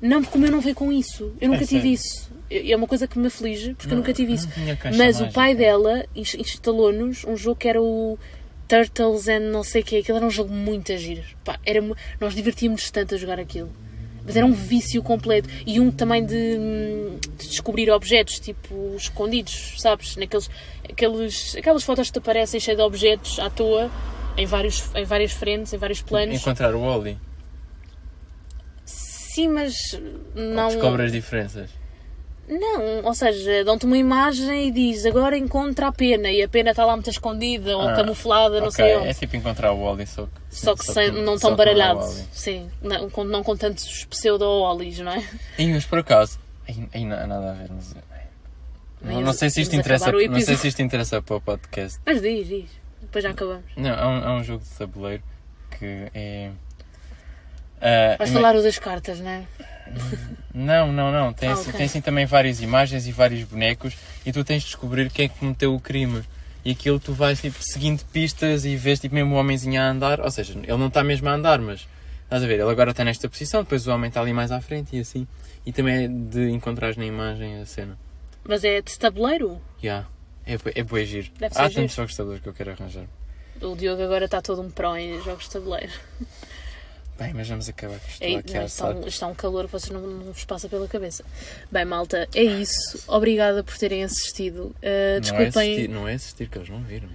Não, 0.00 0.22
porque 0.22 0.38
o 0.38 0.40
meu 0.40 0.50
não 0.50 0.60
veio 0.60 0.74
com 0.74 0.92
isso. 0.92 1.32
Eu 1.40 1.48
nunca 1.48 1.64
É 1.64 1.66
tive 1.66 1.80
sério? 1.80 1.92
isso. 1.94 2.30
É 2.50 2.74
uma 2.76 2.86
coisa 2.86 3.06
que 3.06 3.18
me 3.18 3.26
aflige, 3.26 3.74
porque 3.74 3.92
eu 3.92 3.96
nunca 3.98 4.12
tive 4.12 4.32
isso. 4.32 4.48
Não 4.56 4.96
Mas 4.96 5.20
o 5.20 5.28
pai 5.30 5.54
dela 5.54 6.04
ins- 6.16 6.34
instalou-nos 6.34 7.24
um 7.24 7.36
jogo 7.36 7.56
que 7.56 7.68
era 7.68 7.80
o 7.82 8.18
Turtles 8.66 9.28
and 9.28 9.40
não 9.50 9.62
sei 9.62 9.82
o 9.82 9.84
que. 9.84 9.96
Aquilo 9.98 10.16
era 10.18 10.26
um 10.26 10.30
jogo 10.30 10.52
muito 10.52 10.96
giro. 10.96 11.22
Pá, 11.44 11.58
era, 11.64 11.82
nós 12.20 12.34
divertíamos 12.34 12.90
tanto 12.90 13.14
a 13.14 13.18
jogar 13.18 13.38
aquilo. 13.38 13.70
Mas 14.24 14.36
era 14.36 14.44
um 14.44 14.52
vício 14.52 15.02
completo. 15.02 15.48
E 15.66 15.80
um 15.80 15.90
também 15.90 16.24
de, 16.24 16.58
de 17.38 17.48
descobrir 17.48 17.90
objetos, 17.90 18.38
tipo, 18.38 18.94
escondidos, 18.96 19.74
sabes? 19.78 20.16
Naqueles, 20.16 20.50
aqueles, 20.88 21.56
aquelas 21.56 21.82
fotos 21.82 22.08
que 22.08 22.12
te 22.14 22.18
aparecem 22.18 22.60
cheias 22.60 22.76
de 22.78 22.82
objetos 22.84 23.38
à 23.40 23.48
toa, 23.48 23.90
em, 24.38 24.46
vários, 24.46 24.90
em 24.94 25.04
várias 25.04 25.32
frentes, 25.32 25.72
em 25.72 25.76
vários 25.78 26.00
planos. 26.00 26.34
Encontrar 26.36 26.74
o 26.74 26.80
Wally. 26.80 27.18
Sim, 28.84 29.48
mas 29.48 29.74
não. 30.34 30.68
Descobre 30.68 31.04
as 31.04 31.12
diferenças. 31.12 31.70
Não, 32.48 33.04
ou 33.04 33.12
seja, 33.14 33.62
dão-te 33.62 33.84
uma 33.84 33.98
imagem 33.98 34.68
e 34.68 34.70
diz 34.70 35.04
agora 35.04 35.36
encontra 35.36 35.88
a 35.88 35.92
pena 35.92 36.30
e 36.30 36.42
a 36.42 36.48
pena 36.48 36.70
está 36.70 36.82
lá 36.86 36.94
muito 36.96 37.10
escondida 37.10 37.76
ou 37.76 37.86
Ah, 37.86 37.94
camuflada, 37.94 38.58
não 38.58 38.68
Ok, 38.68 38.76
sei 38.84 38.96
onde. 38.96 39.08
É 39.08 39.12
tipo 39.12 39.36
encontrar 39.36 39.70
o 39.72 39.84
Wally, 39.84 40.06
só 40.06 40.24
que. 40.24 40.30
Só 40.48 40.74
que, 40.74 40.84
sem- 40.86 41.10
não 41.10 41.38
só 41.38 41.48
tão 41.48 41.56
baralhado. 41.58 42.02
Sim, 42.32 42.70
não 42.80 43.10
com, 43.10 43.22
não 43.24 43.42
com 43.42 43.54
tantos 43.54 44.06
pseudo-olis, 44.06 44.98
não 45.00 45.12
é? 45.12 45.22
Ih, 45.58 45.74
mas 45.74 45.84
por 45.84 45.98
acaso. 45.98 46.38
Aí, 46.66 46.88
aí 46.94 47.04
não 47.04 47.18
há 47.18 47.26
nada 47.26 47.50
a 47.50 47.54
ver, 47.54 47.68
mas. 47.70 47.94
Não, 49.02 49.20
não 49.20 49.32
sei 49.34 49.50
se 49.50 49.60
isto 49.60 49.76
interessa. 49.76 50.10
Não 50.10 50.40
sei 50.40 50.56
se 50.56 50.68
isto 50.68 50.80
interessa 50.82 51.20
para 51.20 51.36
o 51.36 51.40
podcast. 51.42 52.00
Mas 52.06 52.20
diz, 52.22 52.48
diz. 52.48 52.70
Depois 53.08 53.24
já 53.24 53.30
acabamos. 53.30 53.64
Não, 53.76 53.90
há 53.94 54.08
um, 54.08 54.24
há 54.28 54.34
um 54.36 54.44
jogo 54.44 54.62
de 54.62 54.70
tabuleiro 54.70 55.22
que 55.78 56.10
é. 56.14 56.50
ah, 57.80 58.16
Vais 58.18 58.30
falar 58.30 58.54
o 58.56 58.62
das 58.62 58.78
cartas, 58.78 59.20
não 59.20 59.30
é? 59.30 59.44
Não, 60.54 60.92
não, 60.92 61.10
não. 61.12 61.32
Tem, 61.32 61.48
Ah, 61.48 61.52
assim, 61.52 61.62
ok. 61.68 61.72
tem 61.74 61.86
assim 61.86 62.00
também 62.00 62.26
várias 62.26 62.60
imagens 62.60 63.06
e 63.06 63.12
vários 63.12 63.44
bonecos 63.44 63.94
e 64.26 64.32
tu 64.32 64.44
tens 64.44 64.60
de 64.62 64.66
descobrir 64.66 65.10
quem 65.10 65.26
é 65.26 65.28
que 65.28 65.38
cometeu 65.38 65.74
o 65.74 65.80
crime. 65.80 66.22
E 66.64 66.72
aquilo 66.72 66.98
tu 67.00 67.12
vais 67.14 67.40
tipo, 67.40 67.56
seguindo 67.60 68.04
pistas 68.06 68.64
e 68.64 68.76
vês 68.76 69.00
tipo, 69.00 69.14
mesmo 69.14 69.34
o 69.34 69.38
homenzinho 69.38 69.80
a 69.80 69.84
andar. 69.88 70.20
Ou 70.20 70.30
seja, 70.30 70.52
ele 70.52 70.76
não 70.76 70.88
está 70.88 71.02
mesmo 71.02 71.28
a 71.28 71.32
andar, 71.32 71.58
mas 71.60 71.88
estás 72.24 72.42
a 72.42 72.46
ver, 72.46 72.54
ele 72.60 72.70
agora 72.70 72.90
está 72.90 73.04
nesta 73.04 73.28
posição, 73.28 73.62
depois 73.62 73.86
o 73.86 73.90
homem 73.92 74.08
está 74.08 74.20
ali 74.20 74.32
mais 74.34 74.52
à 74.52 74.60
frente 74.60 74.94
e 74.96 75.00
assim. 75.00 75.26
E 75.64 75.72
também 75.72 76.04
é 76.04 76.08
de 76.08 76.50
encontrar 76.50 76.94
na 76.96 77.06
imagem 77.06 77.60
a 77.60 77.64
cena. 77.66 77.96
Mas 78.44 78.64
é 78.64 78.82
de 78.82 78.98
tabuleiro? 78.98 79.60
Já. 79.82 80.04
É, 80.48 80.80
é 80.80 80.82
bué 80.82 81.04
giro. 81.04 81.28
Deve 81.38 81.54
ser 81.54 81.60
Há 81.60 81.68
giro. 81.68 81.82
tantos 81.82 81.94
jogos 81.96 82.10
de 82.12 82.16
tabuleiro 82.16 82.42
que 82.42 82.48
eu 82.48 82.54
quero 82.54 82.70
arranjar. 82.72 83.04
O 83.60 83.76
Diogo 83.76 84.02
agora 84.02 84.24
está 84.24 84.40
todo 84.40 84.62
um 84.62 84.70
pró 84.70 84.96
em 84.96 85.20
jogos 85.22 85.44
de 85.44 85.50
tabuleiro. 85.50 85.92
Bem, 87.18 87.34
mas 87.34 87.48
vamos 87.48 87.68
acabar 87.68 87.98
que 87.98 88.12
estou 88.12 88.28
É, 88.28 88.34
aqui 88.36 88.52
não, 88.54 88.60
a 88.60 88.64
está, 88.66 88.84
assar. 88.88 88.96
um, 88.96 89.06
está 89.08 89.26
um 89.26 89.34
calor 89.34 89.66
que 89.66 89.72
vocês 89.72 89.90
não, 89.90 90.00
não 90.00 90.32
vos 90.32 90.44
passa 90.44 90.68
pela 90.68 90.86
cabeça. 90.86 91.24
Bem, 91.70 91.84
malta, 91.84 92.28
é 92.32 92.42
isso. 92.44 93.02
Obrigada 93.08 93.64
por 93.64 93.76
terem 93.76 94.04
assistido. 94.04 94.66
Uh, 94.66 94.74
Não 94.82 95.16
é, 95.16 95.20
desculpem. 95.20 95.48
assistir, 95.72 95.88
não 95.88 96.08
é 96.08 96.14
assistir, 96.14 96.48
que 96.48 96.58
eles 96.58 96.68
não 96.68 96.80
viram. 96.82 97.08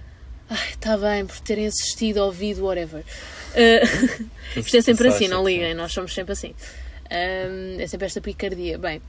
Está 0.70 0.98
bem, 0.98 1.24
por 1.24 1.40
terem 1.40 1.66
assistido, 1.66 2.18
ouvido, 2.18 2.62
whatever. 2.66 3.02
Uh, 3.02 4.60
isto 4.60 4.76
é 4.76 4.82
sempre 4.82 5.08
assim, 5.08 5.26
não 5.26 5.42
liguem, 5.42 5.72
nós 5.74 5.90
somos 5.90 6.12
sempre 6.12 6.34
assim. 6.34 6.54
Um, 7.10 7.80
é 7.80 7.86
sempre 7.86 8.04
esta 8.06 8.20
picardia. 8.20 8.76
Bem, 8.78 9.00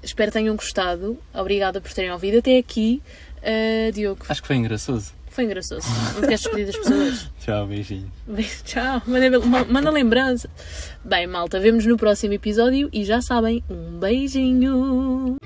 espero 0.00 0.30
que 0.30 0.38
tenham 0.38 0.54
gostado. 0.54 1.18
Obrigada 1.34 1.80
por 1.80 1.92
terem 1.92 2.12
ouvido 2.12 2.38
até 2.38 2.56
aqui. 2.56 3.02
Uh, 3.46 3.92
Diogo, 3.92 4.24
Acho 4.28 4.40
que 4.42 4.46
foi 4.48 4.56
engraçoso. 4.56 5.12
foi 5.30 5.44
engraçoso. 5.44 5.86
Não 6.14 6.22
queres 6.22 6.40
despedir 6.40 6.66
das 6.66 6.76
pessoas? 6.76 7.30
Tchau, 7.40 7.66
beijinhos. 7.66 8.08
Bem, 8.26 8.46
Tchau, 8.64 9.02
manda, 9.06 9.38
ma- 9.40 9.64
manda 9.64 9.90
lembrança. 9.90 10.48
Bem, 11.04 11.26
malta, 11.26 11.60
vemos 11.60 11.86
no 11.86 11.96
próximo 11.96 12.32
episódio 12.34 12.88
e 12.92 13.04
já 13.04 13.20
sabem, 13.22 13.62
um 13.70 13.98
beijinho. 13.98 15.36